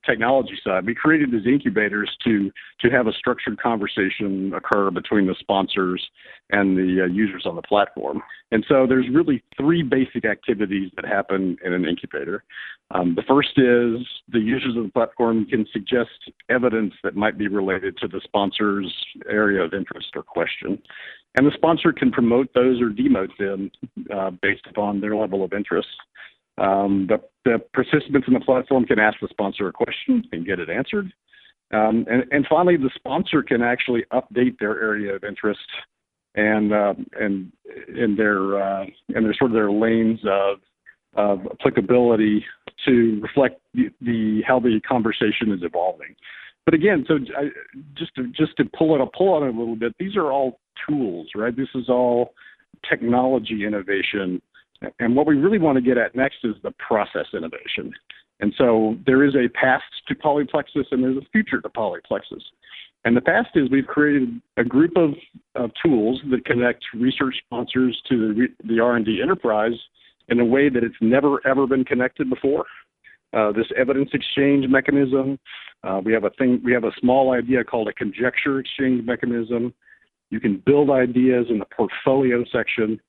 technology 0.06 0.58
side, 0.64 0.86
we 0.86 0.94
created 0.96 1.32
these 1.32 1.46
incubators 1.46 2.10
to 2.26 2.52
to 2.82 2.90
have 2.90 3.08
a 3.08 3.14
structured 3.14 3.60
conversation 3.62 4.54
occur 4.54 4.92
between 4.92 5.28
the 5.28 5.36
sponsors 5.40 6.06
and 6.52 6.78
the 6.78 7.04
uh, 7.04 7.06
users 7.06 7.46
on 7.46 7.56
the 7.56 7.62
platform. 7.62 8.22
And 8.52 8.66
so 8.68 8.86
there's 8.88 9.06
really 9.14 9.44
three 9.58 9.84
basic 9.84 10.26
activities 10.26 10.92
that 10.96 11.06
happen 11.06 11.58
in 11.64 11.74
an 11.74 11.86
incubator. 11.86 12.44
Um, 12.92 13.14
the 13.16 13.24
first 13.28 13.52
is 13.58 14.06
the 14.32 14.40
users 14.40 14.76
of 14.76 14.84
the 14.84 14.92
platform 14.92 15.46
can 15.46 15.68
suggest 15.72 16.10
evidence 16.50 16.94
that 17.04 17.16
might 17.16 17.38
be 17.38 17.48
related 17.48 17.98
to 17.98 18.08
the 18.08 18.22
sponsor's 18.24 18.92
area 19.30 19.64
of 19.64 19.74
interest 19.74 20.08
or 20.16 20.24
question 20.24 20.82
and 21.36 21.46
the 21.46 21.52
sponsor 21.56 21.94
can 21.94 22.12
promote 22.12 22.50
those 22.54 22.82
or 22.82 22.90
demote 22.90 23.36
them 23.38 23.72
uh, 24.14 24.32
based 24.42 24.66
upon 24.70 25.00
their 25.00 25.16
level 25.16 25.44
of 25.44 25.54
interest. 25.54 25.88
Um, 26.58 27.08
the, 27.08 27.22
the, 27.46 27.60
participants 27.74 28.28
in 28.28 28.34
the 28.34 28.42
platform 28.42 28.86
can 28.86 29.00
ask 29.00 29.18
the 29.22 29.30
sponsor 29.30 29.68
a 29.68 29.72
question 29.72 30.24
and 30.32 30.46
get 30.46 30.60
it 30.60 30.70
answered. 30.70 31.14
Um, 31.72 32.06
and, 32.10 32.26
and, 32.32 32.46
finally, 32.50 32.76
the 32.76 32.90
sponsor 32.96 33.44
can 33.44 33.62
actually 33.62 34.04
update 34.12 34.58
their 34.60 34.82
area 34.82 35.16
of 35.16 35.24
interest 35.24 35.60
and 36.36 36.74
uh, 36.74 36.94
and 37.20 37.52
in 37.88 38.16
their 38.16 38.62
uh, 38.62 38.86
in 39.16 39.24
their 39.24 39.36
sort 39.36 39.52
of 39.52 39.56
their 39.56 39.72
lanes 39.72 40.20
of 40.26 40.58
of 41.16 41.46
applicability 41.52 42.46
to 42.86 43.20
reflect 43.22 43.62
the, 43.74 43.90
the 44.02 44.42
how 44.48 44.60
the 44.60 44.80
conversation 44.88 45.52
is 45.52 45.62
evolving. 45.62 46.16
But 46.66 46.74
again, 46.74 47.06
so 47.08 47.16
I, 47.38 47.50
just 47.96 48.16
to 48.16 48.28
just 48.28 48.58
to 48.58 48.66
pull 48.78 49.02
it 49.02 49.10
pull 49.18 49.34
on 49.34 49.44
it 49.44 49.56
a 49.56 49.58
little 49.58 49.76
bit, 49.76 49.96
these 50.00 50.16
are 50.16 50.32
all 50.32 50.60
tools, 50.88 51.28
right? 51.36 51.56
This 51.56 51.70
is 51.76 51.90
all 51.90 52.34
technology 52.88 53.66
innovation. 53.66 54.42
And 55.00 55.16
what 55.16 55.28
we 55.28 55.36
really 55.36 55.60
want 55.60 55.76
to 55.76 55.82
get 55.82 55.98
at 55.98 56.16
next 56.16 56.38
is 56.44 56.56
the 56.64 56.72
process 56.72 57.26
innovation. 57.34 57.94
And 58.40 58.54
so 58.58 58.98
there 59.06 59.24
is 59.24 59.36
a 59.36 59.50
past 59.50 59.84
to 60.08 60.16
Polyplexus 60.16 60.86
and 60.92 61.04
there's 61.04 61.18
a 61.18 61.30
future 61.32 61.60
to 61.62 61.70
Polyplexus. 61.70 62.42
And 63.06 63.16
the 63.16 63.22
past 63.22 63.50
is 63.56 63.70
we've 63.70 63.88
created 63.88 64.42
a 64.58 64.64
group 64.64 64.98
of, 64.98 65.12
of 65.56 65.72
tools 65.84 66.22
that 66.32 66.46
connect 66.46 66.84
research 66.94 67.36
sponsors 67.46 68.02
to 68.10 68.34
the, 68.34 68.48
the 68.66 68.80
R&D 68.80 69.22
enterprise 69.22 69.78
in 70.28 70.40
a 70.40 70.46
way 70.46 70.70
that 70.70 70.84
it's 70.84 70.96
never 71.02 71.46
ever 71.48 71.66
been 71.66 71.86
connected 71.86 72.30
before. 72.30 72.66
Uh, 73.32 73.52
this 73.52 73.68
evidence 73.78 74.10
exchange 74.14 74.66
mechanism, 74.68 75.38
uh, 75.84 76.02
we 76.04 76.12
have 76.12 76.24
a 76.24 76.32
thing, 76.32 76.60
we 76.64 76.74
have 76.74 76.84
a 76.84 76.92
small 77.00 77.34
idea 77.34 77.64
called 77.64 77.88
a 77.88 77.94
conjecture 77.94 78.60
exchange 78.60 79.06
mechanism. 79.06 79.74
You 80.30 80.40
can 80.40 80.62
build 80.66 80.90
ideas 80.90 81.48
in 81.50 81.60
the 81.60 81.66
portfolio 81.66 82.44
section, 82.52 83.00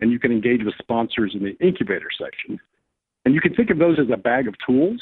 and 0.00 0.10
you 0.10 0.18
can 0.18 0.32
engage 0.32 0.64
with 0.64 0.74
sponsors 0.78 1.32
in 1.34 1.42
the 1.44 1.56
incubator 1.64 2.08
section. 2.18 2.58
And 3.24 3.34
you 3.34 3.40
can 3.40 3.54
think 3.54 3.70
of 3.70 3.78
those 3.78 3.98
as 3.98 4.06
a 4.12 4.16
bag 4.16 4.48
of 4.48 4.54
tools. 4.66 5.00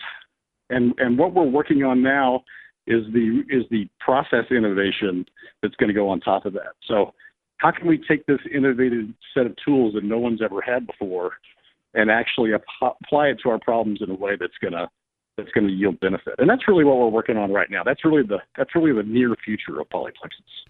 And, 0.71 0.95
and 0.99 1.19
what 1.19 1.35
we're 1.35 1.45
working 1.45 1.83
on 1.83 2.03
now 2.03 2.45
is 2.87 3.05
the 3.13 3.45
is 3.49 3.65
the 3.71 3.89
process 4.01 4.45
innovation 4.51 5.25
that's 5.63 5.75
going 5.77 5.89
to 5.89 5.95
go 5.95 6.09
on 6.09 6.21
top 6.21 6.47
of 6.47 6.53
that. 6.55 6.75
So 6.87 7.15
how 7.59 7.71
can 7.71 7.87
we 7.87 7.97
take 7.97 8.27
this 8.27 8.41
innovative 8.53 9.07
set 9.33 9.47
of 9.47 9.55
tools 9.65 9.95
that 9.95 10.03
no 10.03 10.19
one's 10.19 10.43
ever 10.43 10.61
had 10.61 10.87
before 10.87 11.33
and 11.95 12.11
actually 12.11 12.51
apply 12.53 13.27
it 13.29 13.39
to 13.43 13.51
our 13.51 13.59
problems 13.61 14.01
in 14.03 14.11
a 14.11 14.15
way 14.15 14.33
that's 14.39 14.59
going 14.61 14.73
to 14.73 14.89
that's 15.37 15.51
going 15.53 15.69
to 15.69 15.73
yield 15.73 16.01
benefit? 16.01 16.35
And 16.39 16.51
that's 16.51 16.67
really 16.67 16.85
what 16.85 16.97
we're 16.99 17.09
working 17.09 17.37
on 17.37 17.53
right 17.53 17.71
now. 17.71 17.85
That's 17.85 18.05
really 18.05 18.25
the 18.25 18.39
that's 18.57 18.75
really 18.75 18.93
the 18.93 19.09
near 19.09 19.35
future 19.45 19.81
of 19.81 19.89
Polyplexus. 19.91 20.67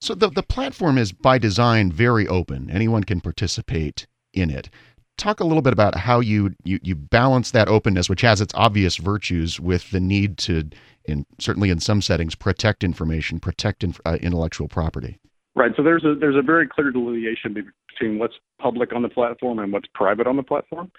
So 0.00 0.14
the, 0.14 0.28
the 0.28 0.42
platform 0.42 0.98
is 0.98 1.12
by 1.12 1.38
design 1.38 1.90
very 1.90 2.28
open. 2.28 2.70
Anyone 2.70 3.04
can 3.04 3.20
participate 3.20 4.06
in 4.32 4.50
it. 4.50 4.68
Talk 5.16 5.40
a 5.40 5.44
little 5.44 5.62
bit 5.62 5.72
about 5.72 5.94
how 5.94 6.20
you, 6.20 6.54
you, 6.64 6.80
you 6.82 6.94
balance 6.96 7.52
that 7.52 7.68
openness, 7.68 8.08
which 8.08 8.22
has 8.22 8.40
its 8.40 8.52
obvious 8.56 8.96
virtues, 8.96 9.60
with 9.60 9.90
the 9.92 10.00
need 10.00 10.38
to, 10.38 10.68
in 11.04 11.24
certainly 11.38 11.70
in 11.70 11.78
some 11.78 12.02
settings, 12.02 12.34
protect 12.34 12.82
information, 12.82 13.38
protect 13.38 13.84
in, 13.84 13.94
uh, 14.04 14.18
intellectual 14.20 14.66
property. 14.66 15.20
Right. 15.56 15.70
So 15.76 15.84
there's 15.84 16.04
a 16.04 16.16
there's 16.18 16.34
a 16.34 16.42
very 16.42 16.66
clear 16.66 16.90
delineation 16.90 17.54
between 17.54 18.18
what's 18.18 18.34
public 18.58 18.92
on 18.92 19.02
the 19.02 19.08
platform 19.08 19.60
and 19.60 19.72
what's 19.72 19.86
private 19.94 20.26
on 20.26 20.36
the 20.36 20.42
platform. 20.42 20.90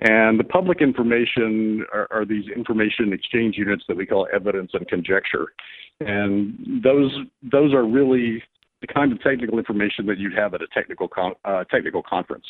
And 0.00 0.38
the 0.38 0.44
public 0.44 0.82
information 0.82 1.86
are, 1.94 2.08
are 2.10 2.26
these 2.26 2.44
information 2.54 3.14
exchange 3.14 3.56
units 3.56 3.84
that 3.88 3.96
we 3.96 4.04
call 4.04 4.28
evidence 4.30 4.72
and 4.74 4.86
conjecture. 4.86 5.46
And 6.06 6.82
those 6.82 7.10
those 7.42 7.72
are 7.72 7.84
really 7.84 8.42
the 8.80 8.86
kind 8.86 9.12
of 9.12 9.22
technical 9.22 9.58
information 9.58 10.06
that 10.06 10.18
you'd 10.18 10.36
have 10.36 10.54
at 10.54 10.62
a 10.62 10.66
technical 10.74 11.08
con- 11.08 11.34
uh, 11.44 11.64
technical 11.64 12.02
conference, 12.02 12.44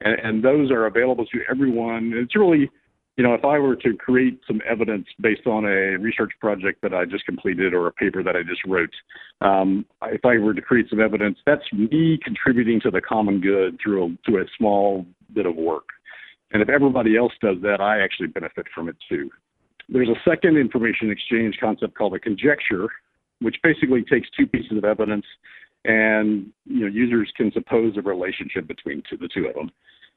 and, 0.00 0.18
and 0.18 0.44
those 0.44 0.70
are 0.70 0.86
available 0.86 1.26
to 1.26 1.40
everyone. 1.50 2.12
It's 2.14 2.34
really, 2.34 2.70
you 3.16 3.24
know, 3.24 3.34
if 3.34 3.44
I 3.44 3.58
were 3.58 3.76
to 3.76 3.94
create 3.94 4.40
some 4.46 4.60
evidence 4.68 5.06
based 5.20 5.46
on 5.46 5.64
a 5.64 5.98
research 5.98 6.32
project 6.40 6.80
that 6.82 6.94
I 6.94 7.04
just 7.04 7.26
completed 7.26 7.74
or 7.74 7.86
a 7.86 7.92
paper 7.92 8.22
that 8.22 8.34
I 8.34 8.42
just 8.42 8.64
wrote, 8.66 8.94
um, 9.42 9.84
if 10.04 10.24
I 10.24 10.38
were 10.38 10.54
to 10.54 10.62
create 10.62 10.88
some 10.88 11.00
evidence, 11.00 11.38
that's 11.44 11.70
me 11.72 12.18
contributing 12.22 12.80
to 12.82 12.90
the 12.90 13.02
common 13.02 13.40
good 13.40 13.78
through 13.82 14.04
a, 14.04 14.16
through 14.24 14.42
a 14.42 14.46
small 14.56 15.04
bit 15.34 15.46
of 15.46 15.54
work. 15.56 15.84
And 16.52 16.62
if 16.62 16.68
everybody 16.68 17.16
else 17.16 17.32
does 17.40 17.56
that, 17.62 17.80
I 17.80 18.00
actually 18.00 18.28
benefit 18.28 18.66
from 18.74 18.88
it 18.88 18.96
too. 19.08 19.30
There's 19.88 20.08
a 20.08 20.28
second 20.28 20.56
information 20.56 21.10
exchange 21.10 21.56
concept 21.60 21.94
called 21.94 22.14
a 22.14 22.20
conjecture, 22.20 22.88
which 23.40 23.56
basically 23.62 24.02
takes 24.02 24.28
two 24.36 24.46
pieces 24.46 24.78
of 24.78 24.84
evidence 24.84 25.24
and 25.84 26.46
you 26.64 26.80
know 26.80 26.86
users 26.86 27.32
can 27.36 27.50
suppose 27.52 27.96
a 27.96 28.02
relationship 28.02 28.66
between 28.66 29.02
two, 29.08 29.16
the 29.16 29.28
two 29.28 29.46
of 29.46 29.54
them. 29.54 29.70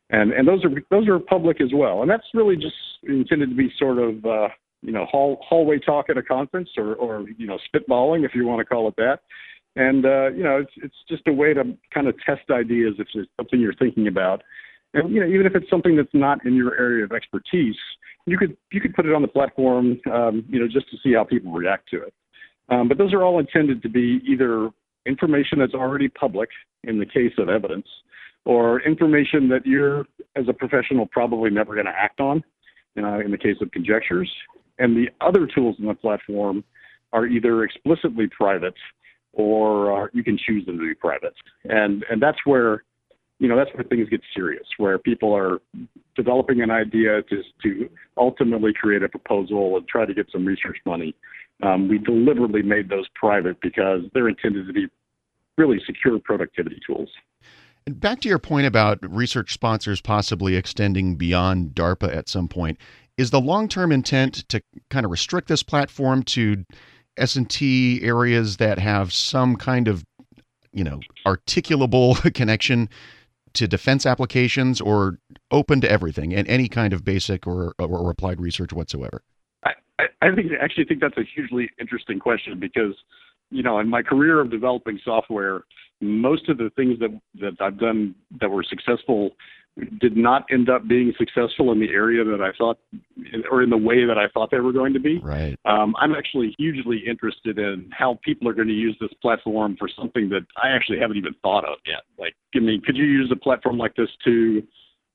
And 0.10 0.32
and 0.32 0.48
those 0.48 0.64
are 0.64 0.70
those 0.92 1.08
are 1.08 1.20
public 1.20 1.62
as 1.62 1.70
well. 1.74 2.02
And 2.02 2.10
that's 2.10 2.26
really 2.34 2.56
just 2.56 2.76
intended 3.04 3.50
to 3.50 3.56
be 3.56 3.72
sort 3.80 3.98
of 3.98 4.24
uh, 4.26 4.50
you 4.82 4.92
know 4.92 5.06
hall, 5.06 5.40
hallway 5.48 5.80
talk 5.80 6.10
at 6.10 6.18
a 6.18 6.24
conference 6.24 6.70
or 6.78 6.96
or 6.96 7.26
you 7.38 7.48
know 7.48 7.58
spitballing 7.74 8.26
if 8.26 8.36
you 8.36 8.46
want 8.46 8.60
to 8.60 8.66
call 8.66 8.88
it 8.88 8.96
that. 8.98 9.22
And 9.76 10.06
uh, 10.06 10.28
you 10.30 10.44
know 10.44 10.58
it's 10.58 10.72
it's 10.78 10.96
just 11.10 11.28
a 11.28 11.34
way 11.34 11.54
to 11.54 11.64
kind 11.94 12.08
of 12.08 12.16
test 12.24 12.50
ideas 12.52 12.96
if 13.00 13.08
it's 13.16 13.30
something 13.38 13.60
you're 13.60 13.74
thinking 13.74 14.08
about. 14.08 14.44
And 14.94 15.12
you 15.12 15.20
know 15.20 15.28
even 15.28 15.48
if 15.48 15.56
it's 15.56 15.70
something 15.70 15.96
that's 15.96 16.14
not 16.14 16.46
in 16.46 16.54
your 16.54 16.78
area 16.78 17.04
of 17.04 17.12
expertise 17.12 17.76
you 18.26 18.38
could 18.38 18.58
you 18.72 18.82
could 18.82 18.94
put 18.94 19.06
it 19.06 19.14
on 19.14 19.22
the 19.22 19.28
platform 19.28 20.00
um, 20.12 20.46
you 20.50 20.60
know 20.60 20.68
just 20.68 20.90
to 20.90 20.98
see 21.04 21.14
how 21.14 21.24
people 21.24 21.52
react 21.52 21.90
to 21.90 22.02
it 22.02 22.14
um, 22.70 22.88
but 22.88 22.98
those 22.98 23.14
are 23.14 23.24
all 23.24 23.40
intended 23.40 23.82
to 23.84 23.90
be 23.90 24.22
either 24.28 24.70
information 25.06 25.60
that's 25.60 25.74
already 25.74 26.08
public 26.08 26.50
in 26.84 27.00
the 27.00 27.06
case 27.06 27.34
of 27.38 27.50
evidence, 27.50 27.88
or 28.46 28.82
information 28.82 29.50
that 29.50 29.66
you're, 29.66 30.06
as 30.36 30.48
a 30.48 30.54
professional, 30.54 31.06
probably 31.08 31.50
never 31.50 31.74
going 31.74 31.86
to 31.86 31.92
act 31.92 32.20
on 32.20 32.44
uh, 32.98 33.20
in 33.20 33.32
the 33.32 33.38
case 33.38 33.58
of 33.62 33.72
conjectures. 33.72 34.32
And 34.78 34.96
the 34.96 35.08
other 35.22 35.48
tools 35.48 35.76
in 35.80 35.86
the 35.86 35.94
platform 35.94 36.64
are 37.14 37.26
either 37.26 37.64
explicitly 37.64 38.28
private 38.28 38.76
or 39.34 40.06
uh, 40.06 40.08
you 40.14 40.24
can 40.24 40.38
choose 40.38 40.66
them 40.66 40.78
to 40.78 40.88
be 40.88 40.94
private. 40.94 41.34
And, 41.66 42.06
and 42.10 42.22
that's 42.22 42.38
where 42.46 42.84
you 43.40 43.48
know 43.48 43.58
that's 43.58 43.72
where 43.74 43.84
things 43.84 44.10
get 44.10 44.22
serious, 44.34 44.66
where 44.78 44.98
people 44.98 45.36
are 45.36 45.60
developing 46.16 46.62
an 46.62 46.72
idea 46.72 47.22
to 47.24 47.44
to 47.64 47.90
ultimately 48.18 48.74
create 48.74 49.04
a 49.04 49.10
proposal 49.10 49.78
and 49.78 49.88
try 49.88 50.06
to 50.06 50.14
get 50.14 50.28
some 50.32 50.46
research 50.46 50.78
money. 50.86 51.16
Um, 51.64 51.88
we 51.88 51.98
deliberately 51.98 52.62
made 52.62 52.90
those 52.90 53.08
private 53.16 53.60
because 53.62 54.02
they're 54.14 54.28
intended 54.28 54.68
to 54.68 54.74
be 54.74 54.88
really 55.58 55.82
secure 55.86 56.20
productivity 56.20 56.80
tools. 56.86 57.10
Back 57.88 58.20
to 58.22 58.30
your 58.30 58.40
point 58.40 58.66
about 58.66 59.00
research 59.02 59.54
sponsors 59.54 60.02
possibly 60.02 60.56
extending 60.56 61.16
beyond 61.16 61.76
DARPA 61.76 62.14
at 62.16 62.28
some 62.28 62.48
point, 62.48 62.80
is 63.18 63.30
the 63.30 63.40
long-term 63.40 63.92
intent 63.92 64.48
to 64.50 64.62
kind 64.90 65.06
of 65.06 65.12
restrict 65.12 65.48
this 65.48 65.64
platform 65.64 66.24
to 66.24 66.66
S&T 67.18 68.02
areas 68.04 68.58
that 68.58 68.80
have 68.80 69.14
some 69.14 69.56
kind 69.56 69.88
of, 69.88 70.04
you 70.74 70.84
know, 70.84 71.00
articulable 71.26 72.34
connection 72.34 72.90
to 73.56 73.68
defense 73.68 74.06
applications 74.06 74.82
or 74.82 75.20
open 75.52 75.82
to 75.82 75.90
everything 75.90 76.34
and 76.34 76.48
any 76.48 76.68
kind 76.68 76.94
of 76.94 77.04
basic 77.04 77.48
or, 77.48 77.74
or 77.80 78.10
applied 78.10 78.40
research 78.40 78.74
whatsoever? 78.74 79.24
I, 79.66 79.72
I 80.22 80.36
think 80.36 80.52
actually 80.62 80.86
think 80.86 81.02
that's 81.02 81.18
a 81.18 81.24
hugely 81.24 81.70
interesting 81.80 82.20
question 82.20 82.60
because 82.60 82.96
you 83.50 83.64
know 83.64 83.80
in 83.80 83.90
my 83.90 84.02
career 84.02 84.40
of 84.42 84.52
developing 84.52 85.00
software, 85.04 85.64
most 86.02 86.50
of 86.50 86.58
the 86.58 86.70
things 86.76 87.00
that 87.00 87.20
that 87.40 87.54
I've 87.60 87.80
done 87.80 88.16
that 88.40 88.50
were 88.50 88.64
successful 88.64 89.32
did 90.00 90.16
not 90.16 90.46
end 90.52 90.70
up 90.70 90.88
being 90.88 91.14
successful 91.18 91.72
in 91.72 91.80
the 91.80 91.90
area 91.90 92.24
that 92.24 92.42
I 92.42 92.52
thought, 92.58 92.78
or 93.52 93.62
in 93.62 93.70
the 93.70 93.78
way 93.78 94.06
that 94.06 94.18
I 94.18 94.28
thought 94.34 94.50
they 94.50 94.60
were 94.60 94.72
going 94.72 94.94
to 94.94 95.00
be. 95.00 95.20
Right. 95.20 95.58
Um, 95.66 95.96
I'm 96.00 96.14
actually 96.14 96.56
hugely 96.58 97.04
interested 97.06 97.60
in 97.60 97.90
how 97.92 98.18
people 98.24 98.48
are 98.48 98.54
going 98.54 98.70
to 98.70 98.74
use 98.74 98.96
this 99.02 99.12
platform 99.22 99.76
for 99.78 99.90
something 99.90 100.30
that 100.30 100.46
I 100.62 100.70
actually 100.70 101.00
haven't 101.00 101.18
even 101.18 101.36
thought 101.42 101.66
of 101.66 101.78
yet. 101.86 102.04
Like, 102.18 102.36
I 102.56 102.60
mean, 102.60 102.82
could 102.86 102.96
you 102.96 103.04
use 103.04 103.30
a 103.34 103.36
platform 103.36 103.78
like 103.78 103.96
this 103.96 104.10
to 104.24 104.64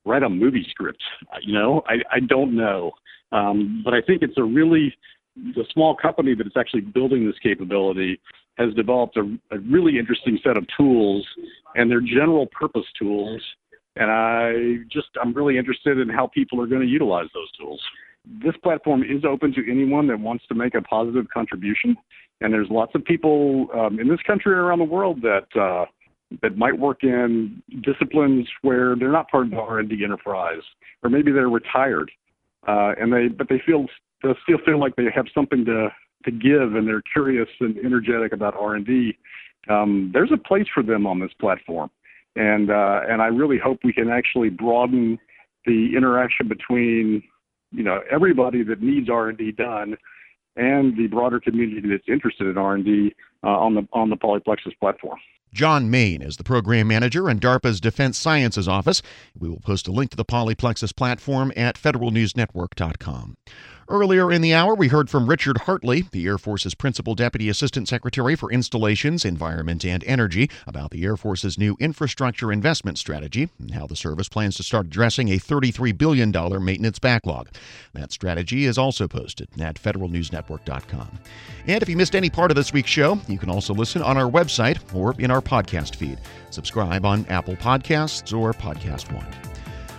write 0.04 0.22
a 0.22 0.28
movie 0.28 0.66
script? 0.70 1.02
You 1.42 1.54
know, 1.54 1.82
I, 1.86 1.94
I 2.12 2.20
don't 2.20 2.54
know, 2.54 2.92
um, 3.32 3.80
but 3.82 3.94
I 3.94 4.02
think 4.02 4.22
it's 4.22 4.36
a 4.38 4.44
really 4.44 4.94
the 5.36 5.64
small 5.72 5.96
company 5.96 6.34
that 6.34 6.46
is 6.46 6.52
actually 6.58 6.82
building 6.82 7.26
this 7.26 7.38
capability 7.42 8.20
has 8.58 8.74
developed 8.74 9.16
a, 9.16 9.38
a 9.52 9.58
really 9.60 9.98
interesting 9.98 10.38
set 10.44 10.58
of 10.58 10.66
tools, 10.76 11.26
and 11.76 11.90
they're 11.90 12.02
general 12.02 12.46
purpose 12.46 12.84
tools 12.98 13.40
and 13.96 14.10
I 14.10 14.84
just 14.90 15.08
I'm 15.20 15.34
really 15.34 15.58
interested 15.58 15.98
in 15.98 16.08
how 16.08 16.26
people 16.26 16.60
are 16.60 16.66
going 16.66 16.82
to 16.82 16.86
utilize 16.86 17.26
those 17.34 17.50
tools. 17.58 17.80
This 18.42 18.54
platform 18.62 19.02
is 19.02 19.24
open 19.24 19.52
to 19.54 19.70
anyone 19.70 20.06
that 20.08 20.20
wants 20.20 20.44
to 20.48 20.54
make 20.54 20.74
a 20.74 20.82
positive 20.82 21.26
contribution, 21.32 21.96
and 22.40 22.52
there's 22.52 22.68
lots 22.70 22.92
of 22.94 23.04
people 23.04 23.68
um, 23.74 23.98
in 23.98 24.08
this 24.08 24.20
country 24.26 24.52
and 24.52 24.60
around 24.60 24.78
the 24.78 24.84
world 24.84 25.22
that 25.22 25.60
uh, 25.60 25.86
that 26.42 26.56
might 26.56 26.78
work 26.78 27.02
in 27.02 27.62
disciplines 27.82 28.48
where 28.62 28.94
they're 28.94 29.10
not 29.10 29.28
part 29.30 29.46
of 29.46 29.50
the 29.50 29.56
R&D 29.56 30.04
enterprise, 30.04 30.62
or 31.02 31.10
maybe 31.10 31.32
they're 31.32 31.48
retired, 31.48 32.10
uh, 32.68 32.92
and 33.00 33.12
they 33.12 33.28
but 33.28 33.48
they 33.48 33.60
feel 33.66 33.86
they 34.22 34.30
still 34.44 34.58
feel 34.64 34.78
like 34.78 34.94
they 34.96 35.06
have 35.14 35.26
something 35.34 35.64
to 35.64 35.88
to 36.24 36.30
give, 36.30 36.74
and 36.74 36.86
they're 36.86 37.02
curious 37.12 37.48
and 37.60 37.78
energetic 37.78 38.32
about 38.32 38.54
R&D. 38.54 39.16
Um, 39.68 40.10
there's 40.12 40.30
a 40.32 40.36
place 40.36 40.66
for 40.72 40.82
them 40.82 41.06
on 41.06 41.18
this 41.18 41.30
platform 41.40 41.90
and 42.36 42.70
uh, 42.70 43.00
and 43.08 43.20
I 43.22 43.26
really 43.26 43.58
hope 43.58 43.78
we 43.84 43.92
can 43.92 44.08
actually 44.08 44.50
broaden 44.50 45.18
the 45.66 45.90
interaction 45.96 46.48
between 46.48 47.22
you 47.72 47.82
know 47.82 48.00
everybody 48.10 48.62
that 48.64 48.82
needs 48.82 49.08
R&D 49.08 49.52
done 49.52 49.96
and 50.56 50.96
the 50.96 51.06
broader 51.06 51.40
community 51.40 51.88
that's 51.88 52.08
interested 52.08 52.48
in 52.48 52.58
R&D 52.58 53.14
uh, 53.44 53.48
on 53.48 53.74
the 53.74 53.86
on 53.92 54.10
the 54.10 54.16
Polyplexus 54.16 54.78
platform. 54.78 55.18
John 55.52 55.90
Main 55.90 56.22
is 56.22 56.36
the 56.36 56.44
program 56.44 56.88
manager 56.88 57.28
in 57.28 57.40
DARPA's 57.40 57.80
Defense 57.80 58.16
Sciences 58.16 58.68
Office. 58.68 59.02
We 59.38 59.48
will 59.48 59.60
post 59.60 59.88
a 59.88 59.92
link 59.92 60.10
to 60.10 60.16
the 60.16 60.24
Polyplexus 60.24 60.94
platform 60.94 61.52
at 61.56 61.76
federalnewsnetwork.com. 61.76 63.36
Earlier 63.90 64.30
in 64.30 64.40
the 64.40 64.54
hour, 64.54 64.76
we 64.76 64.86
heard 64.86 65.10
from 65.10 65.26
Richard 65.26 65.62
Hartley, 65.62 66.02
the 66.12 66.24
Air 66.24 66.38
Force's 66.38 66.76
Principal 66.76 67.16
Deputy 67.16 67.48
Assistant 67.48 67.88
Secretary 67.88 68.36
for 68.36 68.52
Installations, 68.52 69.24
Environment, 69.24 69.84
and 69.84 70.04
Energy, 70.04 70.48
about 70.64 70.92
the 70.92 71.02
Air 71.02 71.16
Force's 71.16 71.58
new 71.58 71.76
infrastructure 71.80 72.52
investment 72.52 72.98
strategy 72.98 73.48
and 73.58 73.72
how 73.72 73.88
the 73.88 73.96
service 73.96 74.28
plans 74.28 74.56
to 74.58 74.62
start 74.62 74.86
addressing 74.86 75.28
a 75.28 75.38
$33 75.38 75.98
billion 75.98 76.30
maintenance 76.64 77.00
backlog. 77.00 77.48
That 77.92 78.12
strategy 78.12 78.64
is 78.64 78.78
also 78.78 79.08
posted 79.08 79.48
at 79.60 79.74
federalnewsnetwork.com. 79.74 81.18
And 81.66 81.82
if 81.82 81.88
you 81.88 81.96
missed 81.96 82.14
any 82.14 82.30
part 82.30 82.52
of 82.52 82.56
this 82.56 82.72
week's 82.72 82.90
show, 82.90 83.18
you 83.26 83.38
can 83.38 83.50
also 83.50 83.74
listen 83.74 84.02
on 84.02 84.16
our 84.16 84.30
website 84.30 84.78
or 84.94 85.16
in 85.18 85.32
our 85.32 85.39
podcast 85.42 85.96
feed. 85.96 86.18
Subscribe 86.50 87.04
on 87.04 87.26
Apple 87.26 87.56
Podcasts 87.56 88.36
or 88.36 88.52
Podcast 88.52 89.12
One. 89.12 89.26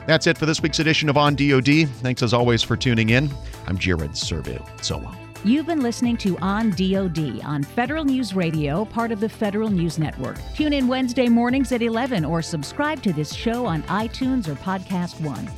That's 0.08 0.28
it 0.28 0.38
for 0.38 0.46
this 0.46 0.62
week's 0.62 0.80
edition 0.80 1.10
of 1.10 1.18
On 1.18 1.36
DoD. 1.36 1.88
Thanks 2.02 2.24
as 2.24 2.34
always 2.34 2.64
for 2.64 2.76
tuning 2.76 3.10
in. 3.10 3.30
I'm 3.68 3.78
Jared 3.78 4.12
Serbu. 4.12 4.84
So 4.84 4.98
long. 4.98 5.18
You've 5.44 5.66
been 5.66 5.82
listening 5.82 6.18
to 6.18 6.38
On 6.38 6.70
DoD 6.70 7.42
on 7.44 7.64
Federal 7.64 8.06
News 8.06 8.36
Radio, 8.36 8.86
part 8.86 9.12
of 9.12 9.20
the 9.20 9.30
Federal 9.30 9.70
News 9.70 9.98
Network. 9.98 10.38
Tune 10.56 10.72
in 10.72 10.88
Wednesday 10.88 11.30
mornings 11.30 11.72
at 11.72 11.82
11 11.82 12.24
or 12.26 12.44
subscribe 12.44 13.02
to 13.02 13.12
this 13.12 13.34
show 13.34 13.66
on 13.66 13.82
iTunes 13.84 14.48
or 14.48 14.54
Podcast 14.56 15.20
One. 15.22 15.50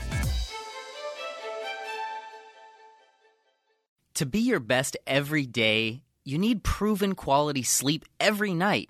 To 4.16 4.26
be 4.26 4.40
your 4.40 4.62
best 4.62 4.96
every 5.06 5.46
day, 5.46 6.04
you 6.24 6.38
need 6.38 6.64
proven 6.64 7.14
quality 7.14 7.64
sleep 7.64 8.06
every 8.20 8.54
night. 8.54 8.90